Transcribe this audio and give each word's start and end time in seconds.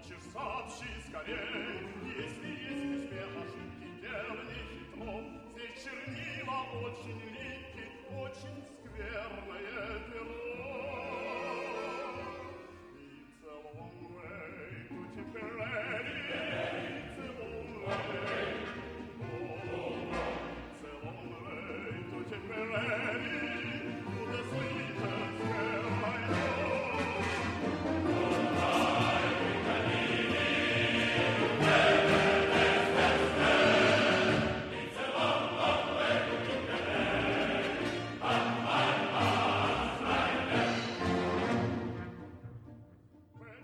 лучше 0.00 0.16
сообщи 0.32 0.88
скорей, 1.08 1.86
если 2.16 2.48
есть 2.48 3.04
успех, 3.04 3.28
ошибки 3.36 3.88
верный 4.00 4.54
хитро. 4.54 5.12
Здесь 5.52 5.84
чернила 5.84 6.58
очень 6.82 7.20
редки, 7.30 7.84
очень 8.16 8.58
скверное 8.84 10.00
перо. 10.10 10.59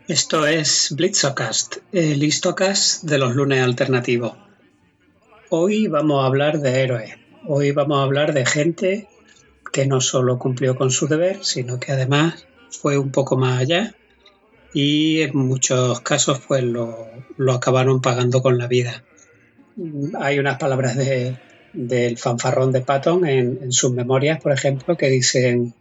Esto 0.08 0.46
es 0.46 0.94
Blitzocast, 0.96 1.78
el 1.90 2.22
histocast 2.22 3.02
de 3.02 3.18
los 3.18 3.34
lunes 3.34 3.60
alternativos. 3.60 4.34
Hoy 5.50 5.88
vamos 5.88 6.22
a 6.22 6.26
hablar 6.28 6.60
de 6.60 6.80
héroes. 6.80 7.16
Hoy 7.44 7.72
vamos 7.72 7.98
a 7.98 8.02
hablar 8.04 8.32
de 8.32 8.46
gente 8.46 9.08
que 9.72 9.84
no 9.84 10.00
solo 10.00 10.38
cumplió 10.38 10.76
con 10.76 10.92
su 10.92 11.08
deber, 11.08 11.44
sino 11.44 11.80
que 11.80 11.90
además 11.90 12.46
fue 12.70 12.98
un 12.98 13.10
poco 13.10 13.36
más 13.36 13.60
allá 13.60 13.96
y 14.72 15.22
en 15.22 15.36
muchos 15.36 16.00
casos 16.02 16.40
pues 16.46 16.62
lo, 16.62 17.08
acabaron 17.52 18.00
pagando 18.00 18.42
con 18.42 18.58
la 18.58 18.68
vida. 18.68 19.02
Hay 20.20 20.38
unas 20.38 20.58
palabras 20.58 20.96
del 21.72 22.16
fanfarrón 22.16 22.70
de 22.70 22.80
Patton 22.80 23.26
en 23.26 23.72
sus 23.72 23.90
memorias, 23.90 24.40
por 24.40 24.52
ejemplo, 24.52 24.96
que 24.96 25.08
dicen 25.08 25.74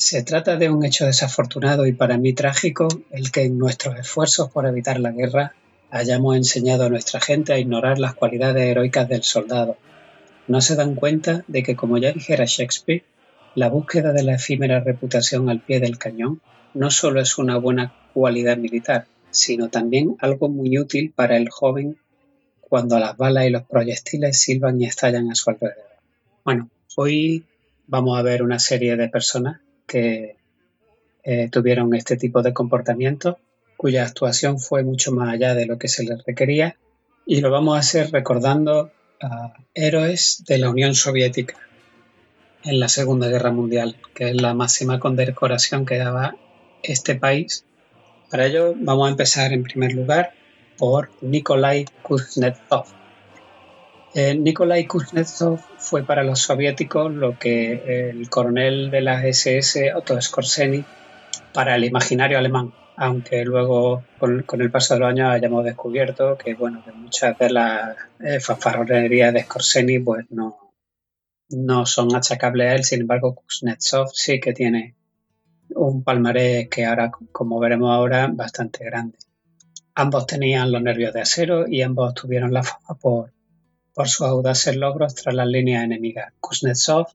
se 0.00 0.22
trata 0.22 0.56
de 0.56 0.70
un 0.70 0.82
hecho 0.82 1.04
desafortunado 1.04 1.86
y 1.86 1.92
para 1.92 2.16
mí 2.16 2.32
trágico 2.32 2.88
el 3.10 3.30
que 3.30 3.42
en 3.42 3.58
nuestros 3.58 3.98
esfuerzos 3.98 4.50
por 4.50 4.64
evitar 4.64 4.98
la 4.98 5.12
guerra 5.12 5.52
hayamos 5.90 6.36
enseñado 6.36 6.84
a 6.84 6.88
nuestra 6.88 7.20
gente 7.20 7.52
a 7.52 7.58
ignorar 7.58 7.98
las 7.98 8.14
cualidades 8.14 8.64
heroicas 8.64 9.06
del 9.10 9.24
soldado. 9.24 9.76
No 10.48 10.62
se 10.62 10.74
dan 10.74 10.94
cuenta 10.94 11.44
de 11.48 11.62
que, 11.62 11.76
como 11.76 11.98
ya 11.98 12.12
dijera 12.12 12.46
Shakespeare, 12.46 13.04
la 13.54 13.68
búsqueda 13.68 14.14
de 14.14 14.22
la 14.22 14.36
efímera 14.36 14.80
reputación 14.80 15.50
al 15.50 15.60
pie 15.60 15.80
del 15.80 15.98
cañón 15.98 16.40
no 16.72 16.90
solo 16.90 17.20
es 17.20 17.36
una 17.36 17.58
buena 17.58 17.92
cualidad 18.14 18.56
militar, 18.56 19.06
sino 19.30 19.68
también 19.68 20.16
algo 20.20 20.48
muy 20.48 20.78
útil 20.78 21.12
para 21.14 21.36
el 21.36 21.50
joven 21.50 21.98
cuando 22.62 22.98
las 22.98 23.18
balas 23.18 23.48
y 23.48 23.50
los 23.50 23.64
proyectiles 23.64 24.40
silban 24.40 24.80
y 24.80 24.86
estallan 24.86 25.30
a 25.30 25.34
su 25.34 25.50
alrededor. 25.50 25.84
Bueno, 26.42 26.70
hoy 26.96 27.44
vamos 27.86 28.18
a 28.18 28.22
ver 28.22 28.42
una 28.42 28.58
serie 28.58 28.96
de 28.96 29.10
personas 29.10 29.60
que 29.90 30.36
eh, 31.24 31.48
tuvieron 31.50 31.92
este 31.96 32.16
tipo 32.16 32.42
de 32.42 32.52
comportamiento, 32.52 33.38
cuya 33.76 34.04
actuación 34.04 34.60
fue 34.60 34.84
mucho 34.84 35.10
más 35.10 35.34
allá 35.34 35.56
de 35.56 35.66
lo 35.66 35.78
que 35.78 35.88
se 35.88 36.04
les 36.04 36.24
requería, 36.24 36.76
y 37.26 37.40
lo 37.40 37.50
vamos 37.50 37.74
a 37.74 37.80
hacer 37.80 38.12
recordando 38.12 38.92
a 39.20 39.52
héroes 39.74 40.44
de 40.46 40.58
la 40.58 40.70
Unión 40.70 40.94
Soviética 40.94 41.56
en 42.62 42.78
la 42.78 42.88
Segunda 42.88 43.28
Guerra 43.28 43.50
Mundial, 43.50 43.96
que 44.14 44.30
es 44.30 44.40
la 44.40 44.54
máxima 44.54 45.00
condecoración 45.00 45.84
que 45.84 45.98
daba 45.98 46.36
este 46.84 47.16
país. 47.16 47.64
Para 48.30 48.46
ello 48.46 48.74
vamos 48.76 49.08
a 49.08 49.10
empezar 49.10 49.52
en 49.52 49.64
primer 49.64 49.92
lugar 49.92 50.34
por 50.78 51.10
Nikolai 51.20 51.86
Kuznetsov, 52.02 52.86
eh, 54.14 54.34
Nikolai 54.34 54.86
Kuznetsov 54.86 55.60
fue 55.78 56.04
para 56.04 56.24
los 56.24 56.40
soviéticos 56.40 57.12
lo 57.12 57.38
que 57.38 58.10
el 58.10 58.28
coronel 58.28 58.90
de 58.90 59.00
las 59.02 59.24
SS 59.24 59.94
Otto 59.94 60.20
Skorzeny 60.20 60.84
para 61.52 61.76
el 61.76 61.84
imaginario 61.84 62.38
alemán, 62.38 62.72
aunque 62.96 63.44
luego 63.44 64.04
con, 64.18 64.44
el 64.60 64.70
paso 64.70 64.94
de 64.94 65.00
los 65.00 65.08
años 65.10 65.30
hayamos 65.30 65.64
descubierto 65.64 66.36
que 66.36 66.54
bueno 66.54 66.82
muchas 66.94 67.38
de 67.38 67.50
las 67.50 67.96
eh, 68.20 68.40
fanfarronerías 68.40 69.32
de 69.32 69.42
Skorzeny 69.44 70.00
pues 70.00 70.26
no, 70.30 70.74
no 71.50 71.86
son 71.86 72.14
achacables 72.14 72.66
a 72.68 72.74
él, 72.74 72.84
sin 72.84 73.02
embargo 73.02 73.34
Kuznetsov 73.34 74.10
sí 74.12 74.40
que 74.40 74.52
tiene 74.52 74.96
un 75.74 76.02
palmarés 76.02 76.68
que 76.68 76.84
ahora, 76.84 77.10
como 77.32 77.58
veremos 77.60 77.90
ahora, 77.90 78.28
bastante 78.32 78.84
grande. 78.84 79.18
Ambos 79.94 80.26
tenían 80.26 80.72
los 80.72 80.82
nervios 80.82 81.12
de 81.12 81.20
acero 81.20 81.66
y 81.68 81.82
ambos 81.82 82.14
tuvieron 82.14 82.52
la 82.52 82.62
fama 82.62 82.98
por 83.00 83.32
por 83.94 84.08
sus 84.08 84.26
audaces 84.26 84.76
logros 84.76 85.14
tras 85.14 85.34
las 85.34 85.46
líneas 85.46 85.84
enemigas. 85.84 86.32
Kuznetsov 86.40 87.08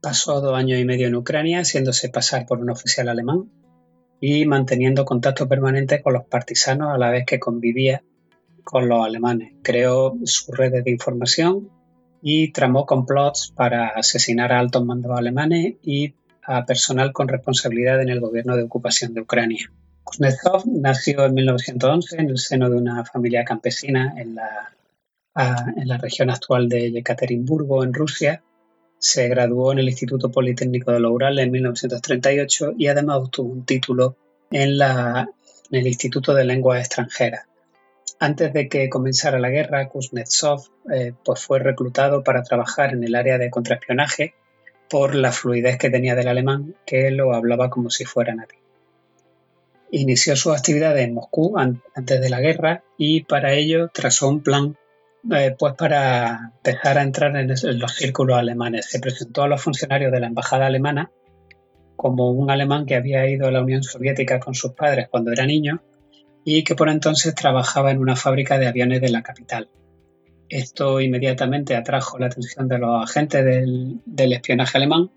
pasó 0.00 0.40
dos 0.40 0.56
años 0.56 0.78
y 0.78 0.84
medio 0.84 1.08
en 1.08 1.14
Ucrania, 1.14 1.60
haciéndose 1.60 2.08
pasar 2.08 2.46
por 2.46 2.60
un 2.60 2.70
oficial 2.70 3.08
alemán 3.08 3.50
y 4.20 4.44
manteniendo 4.46 5.04
contacto 5.04 5.48
permanente 5.48 6.02
con 6.02 6.12
los 6.12 6.24
partisanos 6.24 6.94
a 6.94 6.98
la 6.98 7.10
vez 7.10 7.24
que 7.26 7.40
convivía 7.40 8.02
con 8.64 8.88
los 8.88 9.04
alemanes. 9.04 9.54
Creó 9.62 10.14
sus 10.24 10.56
redes 10.56 10.84
de 10.84 10.90
información 10.90 11.70
y 12.22 12.52
tramó 12.52 12.86
complots 12.86 13.52
para 13.54 13.88
asesinar 13.88 14.52
a 14.52 14.58
altos 14.58 14.84
mandos 14.84 15.16
alemanes 15.16 15.74
y 15.82 16.14
a 16.42 16.64
personal 16.66 17.12
con 17.12 17.28
responsabilidad 17.28 18.00
en 18.02 18.10
el 18.10 18.20
gobierno 18.20 18.56
de 18.56 18.64
ocupación 18.64 19.14
de 19.14 19.22
Ucrania. 19.22 19.70
Kuznetsov 20.04 20.64
nació 20.66 21.24
en 21.24 21.34
1911 21.34 22.16
en 22.16 22.30
el 22.30 22.38
seno 22.38 22.68
de 22.68 22.76
una 22.76 23.04
familia 23.04 23.44
campesina 23.44 24.14
en 24.16 24.34
la 24.34 24.72
en 25.76 25.88
la 25.88 25.98
región 25.98 26.30
actual 26.30 26.68
de 26.68 26.90
Yekaterinburgo, 26.92 27.84
en 27.84 27.94
Rusia. 27.94 28.42
Se 28.98 29.28
graduó 29.28 29.72
en 29.72 29.78
el 29.78 29.88
Instituto 29.88 30.30
Politécnico 30.30 30.92
de 30.92 31.00
Loural 31.00 31.38
en 31.38 31.50
1938 31.50 32.74
y 32.76 32.88
además 32.88 33.18
obtuvo 33.18 33.52
un 33.52 33.64
título 33.64 34.16
en, 34.50 34.78
el 35.70 35.86
Instituto 35.86 36.34
de 36.34 36.44
Lenguas 36.44 36.80
Extranjeras. 36.80 37.46
Antes 38.18 38.52
de 38.52 38.68
que 38.68 38.90
comenzara 38.90 39.38
la 39.38 39.48
guerra, 39.48 39.88
Kuznetsov 39.88 40.68
eh, 40.92 41.14
pues 41.24 41.42
fue 41.42 41.58
reclutado 41.58 42.22
para 42.22 42.42
trabajar 42.42 42.92
en 42.92 43.02
el 43.04 43.14
área 43.14 43.38
de 43.38 43.50
contraespionaje 43.50 44.34
por 44.90 45.14
la 45.14 45.32
fluidez 45.32 45.78
que 45.78 45.88
tenía 45.88 46.14
del 46.14 46.28
alemán, 46.28 46.74
que 46.84 47.10
lo 47.10 47.32
hablaba 47.32 47.70
como 47.70 47.88
si 47.88 48.04
fuera 48.04 48.34
nativo. 48.34 48.60
Inició 49.92 50.36
sus 50.36 50.52
actividades 50.52 51.04
en 51.04 51.14
Moscú 51.14 51.56
antes 51.56 52.20
de 52.20 52.28
la 52.28 52.40
guerra 52.40 52.84
y 52.98 53.22
para 53.22 53.54
ello 53.54 53.88
trazó 53.88 54.28
un 54.28 54.42
plan 54.42 54.76
eh, 55.32 55.54
pues 55.58 55.74
para 55.74 56.52
empezar 56.56 56.98
a 56.98 57.02
entrar 57.02 57.36
en, 57.36 57.48
los 57.78 57.94
círculos 57.94 58.38
alemanes. 58.38 58.86
Se 58.86 59.00
presentó 59.00 59.42
a 59.42 59.48
los 59.48 59.62
funcionarios 59.62 60.12
de 60.12 60.20
la 60.20 60.26
embajada 60.26 60.66
alemana 60.66 61.10
como 61.96 62.30
un 62.30 62.50
alemán 62.50 62.86
que 62.86 62.96
había 62.96 63.28
ido 63.28 63.46
a 63.46 63.50
la 63.50 63.60
Unión 63.60 63.82
Soviética 63.82 64.40
con 64.40 64.54
sus 64.54 64.72
padres 64.72 65.08
cuando 65.10 65.32
era 65.32 65.44
niño 65.44 65.82
y 66.44 66.64
que 66.64 66.74
por 66.74 66.88
entonces 66.88 67.34
trabajaba 67.34 67.90
en 67.90 67.98
una 67.98 68.16
fábrica 68.16 68.58
de 68.58 68.66
aviones 68.66 69.02
de 69.02 69.10
la 69.10 69.22
capital. 69.22 69.68
Esto 70.48 71.00
inmediatamente 71.00 71.76
atrajo 71.76 72.18
la 72.18 72.26
atención 72.26 72.66
de 72.68 72.78
los 72.78 73.02
agentes 73.02 73.44
del, 73.44 74.32
espionaje 74.32 74.78
alemán 74.78 75.10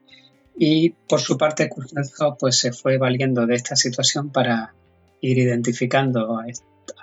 y 0.60 0.90
por 0.90 1.22
su 1.22 1.38
parte 1.38 1.70
Kuznetsov 1.70 2.38
pues, 2.38 2.60
se 2.60 2.74
fue 2.74 2.98
valiendo 2.98 3.48
de 3.48 3.56
esta 3.56 3.78
situación 3.78 4.32
para 4.32 4.76
ir 5.22 5.38
identificando 5.38 6.38
a 6.38 6.46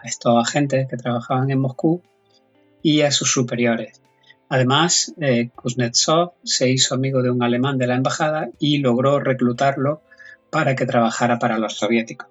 estos 0.04 0.46
agentes 0.46 0.86
que 0.88 0.98
trabajaban 0.98 1.50
en 1.50 1.58
Moscú 1.58 2.02
y 2.82 3.02
a 3.02 3.10
sus 3.10 3.32
superiores. 3.32 4.00
Además, 4.48 5.14
eh, 5.20 5.50
Kuznetsov 5.54 6.32
se 6.42 6.68
hizo 6.68 6.94
amigo 6.94 7.22
de 7.22 7.30
un 7.30 7.42
alemán 7.42 7.78
de 7.78 7.86
la 7.86 7.94
embajada 7.94 8.50
y 8.58 8.78
logró 8.78 9.20
reclutarlo 9.20 10.02
para 10.50 10.74
que 10.74 10.86
trabajara 10.86 11.38
para 11.38 11.58
los 11.58 11.74
soviéticos. 11.74 12.28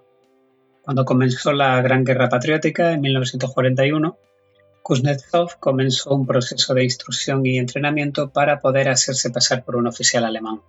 Cuando 0.81 1.05
comenzó 1.05 1.53
la 1.53 1.81
Gran 1.81 2.03
Guerra 2.03 2.27
Patriótica 2.29 2.91
en 2.91 3.01
1941, 3.01 4.17
Kuznetsov 4.81 5.59
comenzó 5.59 6.13
un 6.15 6.25
proceso 6.25 6.73
de 6.73 6.83
instrucción 6.83 7.45
y 7.45 7.57
entrenamiento 7.57 8.31
para 8.31 8.59
poder 8.59 8.89
hacerse 8.89 9.29
pasar 9.29 9.63
por 9.63 9.75
un 9.75 9.87
oficial 9.87 10.25
alemán. 10.25 10.61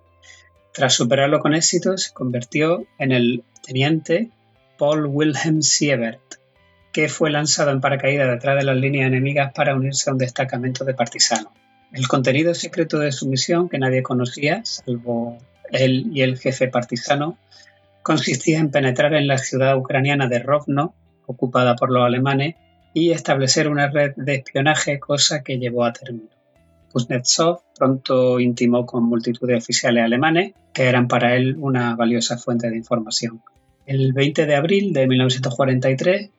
Tras 0.73 0.93
superarlo 0.93 1.39
con 1.39 1.53
éxito, 1.53 1.97
se 1.97 2.13
convirtió 2.13 2.85
en 2.97 3.11
el 3.11 3.43
teniente 3.65 4.29
Paul 4.77 5.05
Wilhelm 5.07 5.61
Siebert, 5.61 6.40
que 6.91 7.09
fue 7.09 7.31
lanzado 7.31 7.71
en 7.71 7.81
paracaídas 7.81 8.29
detrás 8.29 8.57
de 8.57 8.63
las 8.63 8.75
líneas 8.75 9.07
enemigas 9.07 9.53
para 9.53 9.75
unirse 9.75 10.09
a 10.09 10.13
un 10.13 10.19
destacamento 10.19 10.83
de 10.83 10.93
partisanos. 10.93 11.53
El 11.91 12.07
contenido 12.07 12.53
secreto 12.53 12.99
de 12.99 13.11
su 13.11 13.27
misión, 13.27 13.69
que 13.69 13.79
nadie 13.79 14.03
conocía, 14.03 14.61
salvo 14.63 15.37
él 15.71 16.07
y 16.13 16.21
el 16.21 16.37
jefe 16.37 16.67
partisano, 16.67 17.37
consistía 18.03 18.59
en 18.59 18.71
penetrar 18.71 19.13
en 19.13 19.27
la 19.27 19.37
ciudad 19.37 19.77
ucraniana 19.77 20.27
de 20.27 20.39
Rovno, 20.39 20.93
ocupada 21.25 21.75
por 21.75 21.91
los 21.91 22.05
alemanes, 22.05 22.55
y 22.93 23.11
establecer 23.11 23.67
una 23.69 23.89
red 23.89 24.13
de 24.15 24.35
espionaje, 24.35 24.99
cosa 24.99 25.43
que 25.43 25.57
llevó 25.57 25.85
a 25.85 25.93
término. 25.93 26.29
Kuznetsov 26.91 27.61
pronto 27.77 28.39
intimó 28.39 28.85
con 28.85 29.03
multitud 29.03 29.47
de 29.47 29.55
oficiales 29.55 30.03
alemanes, 30.03 30.53
que 30.73 30.83
eran 30.83 31.07
para 31.07 31.35
él 31.35 31.55
una 31.57 31.95
valiosa 31.95 32.37
fuente 32.37 32.69
de 32.69 32.77
información. 32.77 33.41
El 33.85 34.13
20 34.13 34.45
de 34.45 34.55
abril 34.55 34.93
de 34.93 35.07
1943, 35.07 36.29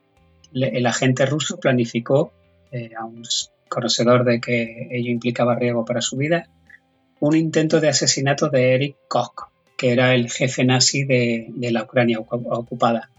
el 0.54 0.86
agente 0.86 1.26
ruso 1.26 1.58
planificó, 1.58 2.32
eh, 2.70 2.90
a 2.98 3.04
un 3.04 3.22
conocedor 3.68 4.24
de 4.24 4.40
que 4.40 4.88
ello 4.90 5.10
implicaba 5.10 5.54
riesgo 5.54 5.84
para 5.84 6.00
su 6.00 6.16
vida, 6.16 6.48
un 7.20 7.36
intento 7.36 7.80
de 7.80 7.88
asesinato 7.88 8.48
de 8.48 8.74
Erich 8.74 8.96
Koch, 9.08 9.48
que 9.76 9.92
era 9.92 10.14
el 10.14 10.30
jefe 10.30 10.64
nazi 10.64 11.04
de, 11.04 11.52
la 11.70 11.84
Ucrania 11.84 12.18
ocupada. 12.18 13.10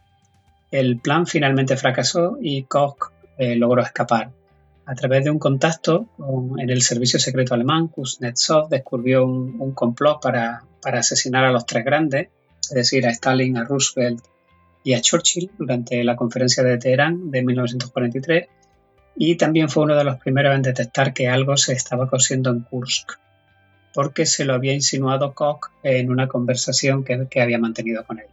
El 0.72 1.00
plan 1.00 1.28
finalmente 1.28 1.78
fracasó 1.78 2.38
y 2.42 2.64
Koch 2.64 3.12
eh, 3.38 3.56
logró 3.56 3.82
escapar. 3.82 4.32
A 4.86 4.96
través 4.96 5.24
de 5.24 5.30
un 5.30 5.40
contacto 5.40 6.08
en 6.58 6.70
el 6.70 6.82
servicio 6.82 7.20
secreto 7.20 7.54
alemán, 7.54 7.88
Kuznetsov 7.88 8.70
descubrió 8.70 9.26
un, 9.26 9.72
complot 9.74 10.22
para, 10.22 10.64
asesinar 10.82 11.46
a 11.46 11.52
los 11.52 11.66
tres 11.66 11.86
grandes, 11.86 12.28
es 12.62 12.76
decir, 12.76 13.08
a 13.08 13.12
Stalin, 13.12 13.58
a 13.58 13.64
Roosevelt 13.64 14.24
y 14.84 14.94
a 14.94 15.02
Churchill 15.02 15.52
durante 15.58 16.04
la 16.04 16.16
conferencia 16.16 16.64
de 16.64 16.78
Teherán 16.78 17.32
de 17.32 17.44
1943 17.44 18.48
y 19.16 19.36
también 19.36 19.70
fue 19.70 19.84
uno 19.84 19.96
de 19.96 20.04
los 20.04 20.18
primeros 20.18 20.56
en 20.56 20.62
detectar 20.62 21.14
que 21.14 21.28
algo 21.28 21.56
se 21.58 21.74
estaba 21.74 22.10
cosiendo 22.10 22.50
en 22.50 22.62
Kursk 22.62 23.14
porque 23.94 24.26
se 24.26 24.44
lo 24.44 24.54
había 24.54 24.74
insinuado 24.74 25.34
Koch 25.34 25.70
en 25.84 26.10
una 26.10 26.28
conversación 26.28 27.04
que, 27.04 27.42
había 27.42 27.60
mantenido 27.60 28.04
con 28.06 28.20
él. 28.20 28.26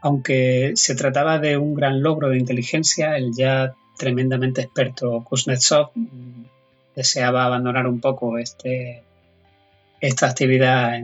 Aunque 0.00 0.72
se 0.76 0.94
trataba 0.94 1.38
de 1.38 1.58
un 1.58 1.74
gran 1.74 2.02
logro 2.02 2.30
de 2.30 2.38
inteligencia, 2.38 3.16
el 3.18 3.32
ya 3.36 3.74
tremendamente 3.98 4.62
experto 4.62 5.22
Kuznetsov 5.24 5.90
deseaba 6.96 7.44
abandonar 7.44 7.86
un 7.86 8.00
poco 8.00 8.38
este, 8.38 9.02
esta 10.00 10.28
actividad 10.28 10.98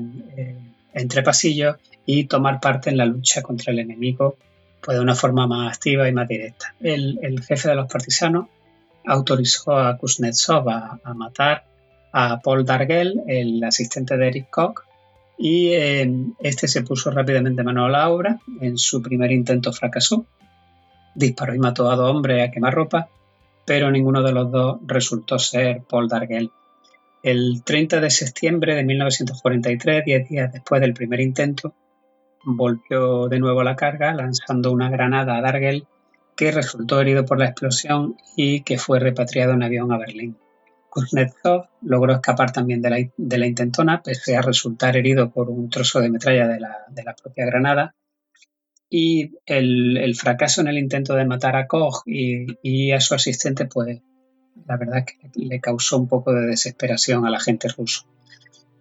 entre 0.96 1.22
pasillos 1.22 1.76
y 2.04 2.24
tomar 2.24 2.60
parte 2.60 2.90
en 2.90 2.96
la 2.96 3.06
lucha 3.06 3.42
contra 3.42 3.72
el 3.72 3.78
enemigo 3.78 4.36
pues, 4.80 4.96
de 4.96 5.02
una 5.02 5.14
forma 5.14 5.46
más 5.46 5.72
activa 5.76 6.08
y 6.08 6.12
más 6.12 6.26
directa. 6.26 6.74
El, 6.80 7.42
jefe 7.46 7.68
de 7.68 7.74
los 7.76 7.90
partisanos 7.90 8.46
autorizó 9.04 9.76
a 9.78 9.96
Kuznetsov 9.96 10.68
a 10.68 11.14
matar 11.14 11.64
a 12.12 12.40
Paul 12.40 12.64
Dargel, 12.64 13.22
el 13.26 13.62
asistente 13.62 14.16
de 14.16 14.28
Eric 14.28 14.50
Koch, 14.50 14.86
y 15.38 15.72
eh, 15.72 16.10
este 16.40 16.66
se 16.66 16.82
puso 16.82 17.10
rápidamente 17.10 17.62
mano 17.62 17.84
a 17.84 17.90
la 17.90 18.08
obra. 18.08 18.38
En 18.60 18.78
su 18.78 19.02
primer 19.02 19.32
intento 19.32 19.72
fracasó. 19.72 20.24
Disparó 21.14 21.54
y 21.54 21.58
mató 21.58 21.90
a 21.90 21.96
dos 21.96 22.10
hombres 22.10 22.48
a 22.48 22.50
quemarropa, 22.50 23.08
pero 23.64 23.90
ninguno 23.90 24.22
de 24.22 24.32
los 24.32 24.50
dos 24.50 24.78
resultó 24.86 25.38
ser 25.38 25.82
Paul 25.82 26.08
Dargel. 26.08 26.50
El 27.26 27.64
30 27.64 28.00
de 28.00 28.10
septiembre 28.10 28.76
de 28.76 28.84
1943, 28.84 30.04
diez 30.04 30.28
días 30.28 30.52
después 30.52 30.80
del 30.80 30.94
primer 30.94 31.18
intento, 31.18 31.74
volvió 32.44 33.26
de 33.26 33.40
nuevo 33.40 33.62
a 33.62 33.64
la 33.64 33.74
carga 33.74 34.14
lanzando 34.14 34.70
una 34.70 34.90
granada 34.90 35.36
a 35.36 35.40
Dargel 35.40 35.88
que 36.36 36.52
resultó 36.52 37.00
herido 37.00 37.24
por 37.24 37.40
la 37.40 37.46
explosión 37.46 38.14
y 38.36 38.60
que 38.60 38.78
fue 38.78 39.00
repatriado 39.00 39.54
en 39.54 39.64
avión 39.64 39.90
a 39.90 39.98
Berlín. 39.98 40.38
Kuznetsov 40.88 41.66
logró 41.82 42.12
escapar 42.12 42.52
también 42.52 42.80
de 42.80 42.90
la, 43.18 43.46
intentona, 43.48 44.04
pese 44.04 44.36
a 44.36 44.42
resultar 44.42 44.96
herido 44.96 45.32
por 45.32 45.50
un 45.50 45.68
trozo 45.68 45.98
de 45.98 46.10
metralla 46.10 46.46
de 46.46 46.60
la, 46.60 47.16
propia 47.20 47.44
granada. 47.44 47.96
Y 48.88 49.32
el, 49.46 50.14
fracaso 50.14 50.60
en 50.60 50.68
el 50.68 50.78
intento 50.78 51.14
de 51.14 51.24
matar 51.24 51.56
a 51.56 51.66
Koch 51.66 52.02
y, 52.06 52.92
a 52.92 53.00
su 53.00 53.16
asistente, 53.16 53.66
pues 53.66 54.00
la 54.66 54.76
verdad 54.76 55.04
que 55.04 55.30
le 55.34 55.60
causó 55.60 55.98
un 55.98 56.08
poco 56.08 56.32
de 56.32 56.46
desesperación 56.46 57.26
a 57.26 57.30
la 57.30 57.40
gente 57.40 57.68
ruso. 57.68 58.06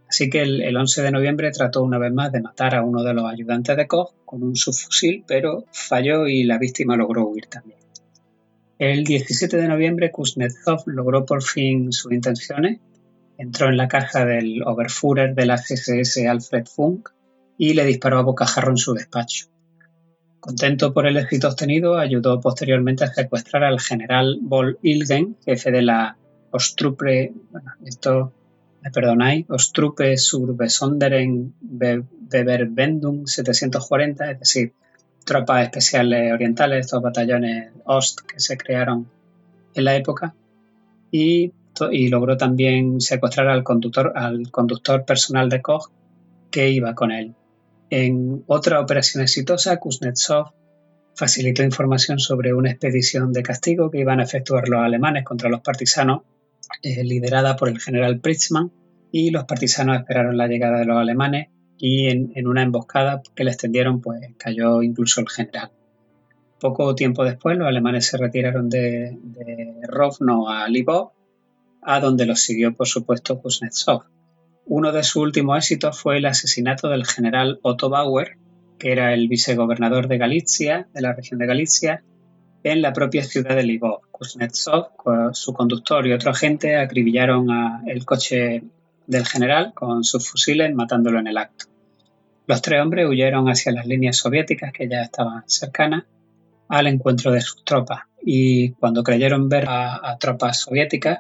Así 0.08 0.30
que 0.30 0.42
el, 0.42 0.62
el, 0.62 0.78
11 0.78 1.02
de 1.02 1.12
noviembre 1.12 1.52
trató 1.52 1.84
una 1.84 1.98
vez 1.98 2.14
más 2.14 2.32
de 2.32 2.42
matar 2.42 2.76
a 2.76 2.84
uno 2.84 3.04
de 3.04 3.14
los 3.14 3.30
ayudantes 3.30 3.76
de 3.76 3.88
Koch 3.88 4.14
con 4.24 4.44
un 4.44 4.56
subfusil, 4.56 5.24
pero 5.28 5.66
falló 5.72 6.28
y 6.28 6.44
la 6.44 6.58
víctima 6.58 6.96
logró 6.96 7.28
huir 7.28 7.48
también. 7.48 7.80
El 8.78 9.04
17 9.06 9.56
de 9.56 9.68
noviembre 9.68 10.12
Kuznetsov 10.12 10.84
logró 10.88 11.26
por 11.26 11.42
fin 11.42 11.92
sus 11.94 12.12
intenciones, 12.12 12.80
entró 13.38 13.70
en 13.70 13.78
la 13.78 13.88
caja 13.88 14.26
del 14.26 14.64
Oberführer 14.64 15.34
de 15.34 15.46
la 15.46 15.56
SS 15.56 16.28
Alfred 16.28 16.66
Funk 16.66 17.10
y 17.58 17.74
le 17.74 17.86
disparó 17.86 18.20
a 18.20 18.24
bocajarro 18.24 18.72
en 18.72 18.78
su 18.78 18.94
despacho. 18.94 19.48
Contento 20.46 20.94
por 20.94 21.08
el 21.08 21.18
éxito 21.18 21.48
obtenido, 21.48 21.98
ayudó 21.98 22.40
posteriormente 22.40 23.04
a 23.04 23.12
secuestrar 23.12 23.64
al 23.64 23.80
general 23.80 24.38
Vol 24.44 24.78
Ilgen, 24.84 25.38
jefe 25.44 25.72
de 25.72 25.82
la 25.82 26.18
Ostrupe, 26.52 27.34
bueno, 27.50 27.72
esto 27.84 28.32
me 28.84 28.92
perdonáis, 28.92 29.48
Ostrupe 29.50 30.16
Surbesonderen 30.18 31.56
Beverbendung 31.60 33.26
740, 33.26 34.30
es 34.30 34.40
decir, 34.40 34.74
tropas 35.26 35.64
especiales 35.64 36.32
orientales, 36.32 36.86
estos 36.86 37.02
batallones 37.02 37.72
Ost 37.84 38.20
que 38.20 38.40
se 38.40 38.56
crearon 38.56 39.08
en 39.74 39.84
la 39.84 39.96
época, 39.96 40.36
y, 41.10 41.54
logró 42.12 42.38
también 42.38 43.02
secuestrar 43.02 43.48
al 43.48 43.64
conductor, 43.64 44.14
al 44.16 44.52
conductor 44.52 45.06
personal 45.06 45.50
de 45.50 45.64
Koch 45.64 45.90
que 46.52 46.70
iba 46.70 46.94
con 46.94 47.12
él. 47.12 47.34
En 47.90 48.44
otra 48.48 48.80
operación 48.80 49.24
exitosa, 49.24 49.78
Kuznetsov 49.78 50.54
facilitó 51.16 51.64
información 51.64 52.20
sobre 52.20 52.54
una 52.54 52.72
expedición 52.72 53.32
de 53.32 53.44
castigo 53.44 53.90
que 53.90 54.00
iban 54.00 54.20
a 54.20 54.24
efectuar 54.24 54.68
los 54.68 54.82
alemanes 54.82 55.24
contra 55.24 55.50
los 55.50 55.62
partisanos, 55.62 56.22
eh, 56.82 57.04
liderada 57.04 57.56
por 57.56 57.70
el 57.70 57.80
general 57.80 58.20
Pritzmann, 58.20 58.72
y 59.12 59.32
los 59.32 59.46
partisanos 59.46 59.98
esperaron 59.98 60.38
la 60.38 60.48
llegada 60.48 60.80
de 60.80 60.86
los 60.86 60.98
alemanes 60.98 61.48
y 61.78 62.08
en, 62.08 62.48
una 62.48 62.64
emboscada 62.64 63.22
que 63.36 63.44
le 63.44 63.52
extendieron 63.52 64.02
pues 64.02 64.22
cayó 64.38 64.82
incluso 64.82 65.22
el 65.22 65.30
general. 65.30 65.72
Poco 66.60 66.96
tiempo 66.96 67.24
después 67.24 67.58
los 67.58 67.68
alemanes 67.68 68.08
se 68.08 68.18
retiraron 68.18 68.70
de, 68.70 69.18
Rovno 69.88 70.50
a 70.50 70.68
Lvov, 70.68 71.12
a 71.82 72.00
donde 72.00 72.26
los 72.26 72.42
siguió 72.42 72.76
por 72.76 72.88
supuesto 72.88 73.40
Kuznetsov. 73.40 74.04
Uno 74.66 74.92
de 74.92 75.04
sus 75.04 75.18
últimos 75.18 75.58
éxitos 75.58 76.00
fue 76.00 76.18
el 76.18 76.26
asesinato 76.26 76.90
del 76.90 77.06
general 77.06 77.60
Otto 77.62 77.90
Bauer, 77.90 78.38
que 78.80 78.92
era 78.92 79.14
el 79.14 79.28
vicegobernador 79.28 80.08
de 80.08 80.18
Galicia, 80.18 80.88
de 80.94 81.02
la 81.02 81.14
región 81.14 81.40
de 81.40 81.46
Galicia, 81.46 82.04
en 82.64 82.82
la 82.82 82.94
propia 82.94 83.24
ciudad 83.24 83.56
de 83.56 83.64
Lvov. 83.64 84.02
Kuznetsov, 84.12 84.88
su 85.34 85.54
conductor 85.54 86.08
y 86.08 86.14
otro 86.14 86.32
agente 86.32 86.78
acribillaron 86.78 87.52
a 87.52 87.84
el 87.86 88.06
coche 88.06 88.64
del 89.06 89.26
general 89.28 89.74
con 89.76 90.04
sus 90.04 90.28
fusiles 90.28 90.74
matándolo 90.74 91.20
en 91.20 91.28
el 91.28 91.38
acto. 91.38 91.66
Los 92.48 92.62
tres 92.62 92.82
hombres 92.82 93.08
huyeron 93.08 93.48
hacia 93.48 93.72
las 93.72 93.86
líneas 93.86 94.18
soviéticas 94.18 94.72
que 94.72 94.88
ya 94.88 95.02
estaban 95.02 95.44
cercanas 95.48 96.06
al 96.68 96.88
encuentro 96.88 97.32
de 97.32 97.42
sus 97.42 97.64
tropas 97.64 98.02
y 98.24 98.72
cuando 98.72 99.04
creyeron 99.04 99.48
ver 99.48 99.66
a, 99.68 100.18
tropas 100.20 100.60
soviéticas, 100.62 101.20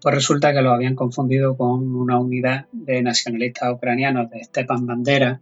pues 0.00 0.14
resulta 0.14 0.52
que 0.52 0.62
lo 0.62 0.72
habían 0.72 0.94
confundido 0.94 1.56
con 1.56 1.94
una 1.94 2.18
unidad 2.18 2.66
de 2.72 3.02
nacionalistas 3.02 3.72
ucranianos 3.72 4.30
de 4.30 4.44
Stepan 4.44 4.86
Bandera 4.86 5.40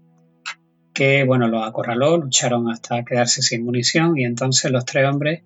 que, 0.95 1.25
bueno, 1.25 1.47
los 1.49 1.67
acorraló, 1.67 2.17
lucharon 2.17 2.71
hasta 2.71 3.05
quedarse 3.05 3.43
sin 3.43 3.65
munición 3.65 4.17
y 4.17 4.25
entonces 4.25 4.71
los 4.71 4.87
tres 4.87 5.07
hombres 5.07 5.43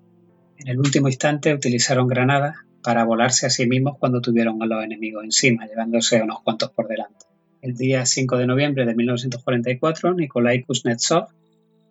en 0.58 0.68
el 0.68 0.78
último 0.78 1.08
instante 1.08 1.52
utilizaron 1.52 2.06
granadas 2.06 2.54
para 2.84 3.04
volarse 3.04 3.46
a 3.46 3.50
sí 3.50 3.66
mismos 3.66 3.98
cuando 3.98 4.20
tuvieron 4.20 4.62
a 4.62 4.66
los 4.66 4.84
enemigos 4.84 5.24
encima, 5.24 5.66
llevándose 5.66 6.22
unos 6.22 6.42
cuantos 6.42 6.70
por 6.70 6.86
delante. 6.86 7.26
El 7.62 7.74
día 7.74 8.06
5 8.06 8.38
de 8.38 8.46
noviembre 8.46 8.86
de 8.86 8.94
1944, 8.94 10.14
Nikolai 10.14 10.62
Kuznetsov 10.62 11.28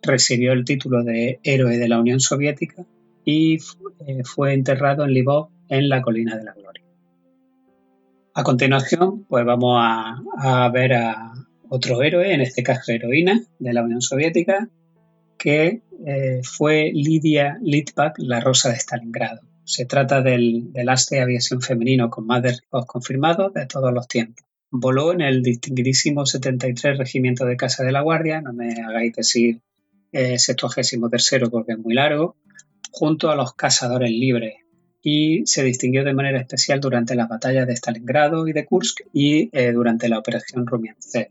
recibió 0.02 0.52
el 0.52 0.64
título 0.64 1.04
de 1.04 1.38
Héroe 1.42 1.76
de 1.76 1.88
la 1.88 2.00
Unión 2.00 2.20
Soviética 2.20 2.84
y 3.24 3.58
eh, 4.06 4.24
fue 4.24 4.54
enterrado 4.54 5.04
en 5.04 5.12
Lvov, 5.12 5.48
en 5.68 5.88
la 5.88 6.00
Colina 6.02 6.36
de 6.36 6.44
la 6.44 6.54
Gloria. 6.54 6.82
A 8.32 8.44
continuación, 8.44 9.24
pues 9.28 9.44
vamos 9.44 9.76
a, 9.80 10.70
ver 10.72 10.92
a 10.94 11.32
otro 11.68 12.02
héroe, 12.02 12.32
en 12.32 12.40
este 12.40 12.62
caso 12.62 12.92
heroína 12.92 13.42
de 13.58 13.72
la 13.72 13.82
Unión 13.82 14.00
Soviética, 14.00 14.68
que 15.36 15.82
eh, 16.06 16.40
fue 16.44 16.92
Lidia 16.94 17.58
Litvak, 17.60 18.14
la 18.18 18.40
Rosa 18.40 18.70
de 18.70 18.76
Stalingrado. 18.76 19.40
Se 19.64 19.84
trata 19.84 20.22
del, 20.22 20.72
del 20.72 20.88
de 21.10 21.20
aviación 21.20 21.60
femenino 21.60 22.08
con 22.08 22.26
más 22.26 22.42
de 22.42 22.56
confirmados 22.86 23.52
de 23.52 23.66
todos 23.66 23.92
los 23.92 24.06
tiempos. 24.06 24.46
Voló 24.70 25.12
en 25.12 25.22
el 25.22 25.42
distinguidísimo 25.42 26.24
73 26.24 26.98
Regimiento 26.98 27.44
de 27.44 27.56
Casa 27.56 27.82
de 27.82 27.92
la 27.92 28.02
Guardia, 28.02 28.40
no 28.40 28.52
me 28.52 28.74
hagáis 28.80 29.12
decir 29.14 29.60
eh, 30.12 30.38
73 30.38 31.40
porque 31.50 31.72
es 31.72 31.78
muy 31.78 31.94
largo, 31.94 32.36
junto 32.92 33.30
a 33.30 33.36
los 33.36 33.54
cazadores 33.54 34.10
libres 34.10 34.54
y 35.02 35.46
se 35.46 35.64
distinguió 35.64 36.04
de 36.04 36.14
manera 36.14 36.40
especial 36.40 36.80
durante 36.80 37.14
las 37.14 37.28
batallas 37.28 37.66
de 37.66 37.74
Stalingrado 37.74 38.46
y 38.46 38.52
de 38.52 38.66
Kursk 38.66 39.00
y 39.12 39.48
eh, 39.52 39.72
durante 39.72 40.08
la 40.08 40.18
operación 40.18 40.66
Rumiantsev. 40.66 41.30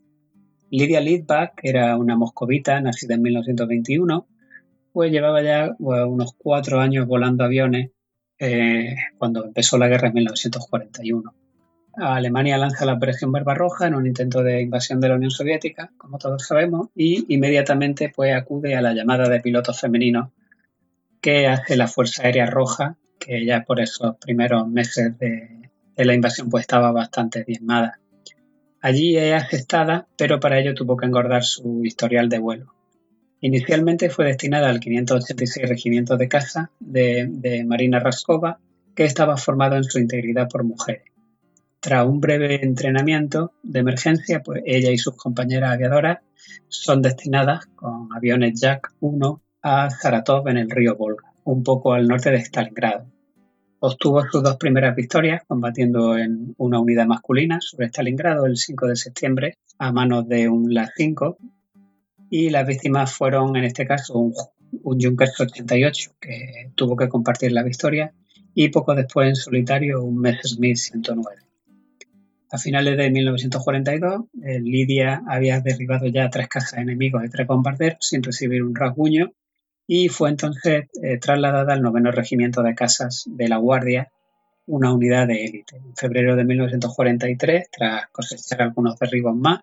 Lidia 0.72 1.02
Litvak 1.02 1.60
era 1.64 1.98
una 1.98 2.16
moscovita 2.16 2.80
nacida 2.82 3.16
en 3.16 3.24
1921, 3.24 4.28
pues 4.92 5.12
llevaba 5.12 5.42
ya 5.42 5.76
unos 5.80 6.34
cuatro 6.38 6.80
años 6.80 7.08
volando 7.08 7.44
aviones 7.44 7.92
eh, 8.38 8.96
cuando 9.18 9.46
empezó 9.46 9.78
la 9.78 9.88
guerra 9.88 10.10
en 10.10 10.14
1941. 10.16 11.34
Alemania 11.96 12.58
lanza 12.58 12.86
la 12.86 12.94
Operación 12.94 13.32
Barbarroja 13.32 13.88
en 13.88 13.96
un 13.96 14.06
intento 14.06 14.42
de 14.44 14.62
invasión 14.62 15.02
de 15.02 15.10
la 15.10 15.16
Unión 15.16 15.32
Soviética, 15.32 15.92
como 15.98 16.18
todos 16.18 16.46
sabemos, 16.46 16.90
y 16.96 17.26
inmediatamente 17.34 18.12
pues, 18.16 18.34
acude 18.34 18.76
a 18.76 18.82
la 18.82 18.94
llamada 18.94 19.28
de 19.28 19.42
pilotos 19.42 19.80
femeninos 19.82 20.30
que 21.20 21.48
hace 21.48 21.76
la 21.76 21.88
Fuerza 21.88 22.24
Aérea 22.24 22.46
Roja, 22.46 22.96
que 23.20 23.46
ya 23.46 23.64
por 23.64 23.80
esos 23.80 24.18
primeros 24.18 24.68
meses 24.68 25.18
de, 25.20 25.70
la 25.96 26.14
invasión 26.14 26.50
pues 26.50 26.62
estaba 26.62 26.92
bastante 26.92 27.44
diezmada. 27.44 28.00
Allí 28.82 29.18
es 29.18 29.34
aceptada, 29.34 30.08
pero 30.18 30.40
para 30.40 30.60
ello 30.60 30.74
tuvo 30.74 30.96
que 30.96 31.06
engordar 31.06 31.44
su 31.44 31.84
historial 31.84 32.30
de 32.30 32.40
vuelo. 32.40 32.74
Inicialmente 33.42 34.10
fue 34.10 34.26
destinada 34.26 34.70
al 34.70 34.80
586 34.80 35.68
Regimiento 35.68 36.18
de 36.18 36.28
Caza 36.28 36.72
de, 36.80 37.28
de 37.30 37.66
Marina 37.66 38.00
Raskova, 38.00 38.60
que 38.96 39.04
estaba 39.06 39.38
formado 39.38 39.76
en 39.76 39.84
su 39.84 40.00
integridad 40.00 40.50
por 40.50 40.64
mujeres. 40.64 41.04
Tras 41.82 42.06
un 42.06 42.20
breve 42.20 42.64
entrenamiento 42.64 43.54
de 43.64 43.80
emergencia, 43.80 44.42
pues 44.44 44.62
ella 44.66 44.92
y 44.92 44.98
sus 44.98 45.16
compañeras 45.16 45.72
aviadoras 45.72 46.20
son 46.68 47.02
destinadas 47.02 47.68
con 47.76 48.10
aviones 48.14 48.60
Jack 48.60 48.94
1 49.00 49.42
a 49.62 49.90
Zaratov 49.90 50.48
en 50.50 50.58
el 50.58 50.70
río 50.70 50.96
Volga, 50.96 51.29
un 51.52 51.64
poco 51.64 51.94
al 51.94 52.08
norte 52.08 52.30
de 52.30 52.38
Stalingrado. 52.38 53.06
Obtuvo 53.80 54.22
sus 54.30 54.44
dos 54.44 54.58
primeras 54.58 54.96
victorias 54.96 55.42
combatiendo 55.48 56.18
en 56.18 56.54
una 56.58 56.80
unidad 56.80 57.08
masculina 57.08 57.60
sobre 57.62 57.88
Stalingrado 57.88 58.46
el 58.46 58.58
5 58.58 58.88
de 58.88 58.96
septiembre 58.96 59.58
a 59.80 59.92
manos 59.92 60.28
de 60.28 60.48
un 60.48 60.74
La-5 60.74 61.38
y 62.30 62.50
las 62.52 62.68
víctimas 62.68 63.12
fueron 63.12 63.56
en 63.56 63.64
este 63.64 63.88
caso 63.88 64.20
un, 64.20 64.34
un 64.84 65.02
Junkers 65.02 65.40
88 65.40 66.12
que 66.20 66.72
tuvo 66.76 66.96
que 66.96 67.10
compartir 67.10 67.52
la 67.52 67.64
victoria 67.64 68.14
y 68.54 68.70
poco 68.70 68.94
después 68.94 69.30
en 69.30 69.36
solitario 69.36 70.04
un 70.04 70.20
Messerschmitt 70.20 70.78
109. 70.78 71.42
A 72.52 72.58
finales 72.58 72.98
de 72.98 73.10
1942, 73.10 74.26
eh, 74.44 74.60
Lidia 74.60 75.22
había 75.28 75.62
derribado 75.62 76.08
ya 76.08 76.30
tres 76.30 76.48
casas 76.48 76.80
enemigos 76.80 77.22
de 77.22 77.30
tres 77.30 77.48
bombarderos 77.48 78.00
sin 78.02 78.24
recibir 78.24 78.64
un 78.64 78.76
rasguño 78.76 79.32
y 79.92 80.08
fue 80.08 80.30
entonces 80.30 80.86
eh, 81.02 81.18
trasladada 81.18 81.74
al 81.74 81.82
noveno 81.82 82.12
regimiento 82.12 82.62
de 82.62 82.76
casas 82.76 83.24
de 83.26 83.50
la 83.50 83.58
Guardia, 83.58 84.12
una 84.68 84.94
unidad 84.94 85.26
de 85.26 85.46
élite. 85.46 85.78
En 85.78 85.96
febrero 85.96 86.36
de 86.36 86.46
1943, 86.46 87.72
tras 87.72 88.08
cosechar 88.12 88.62
algunos 88.62 89.00
derribos 89.00 89.36
más, 89.36 89.62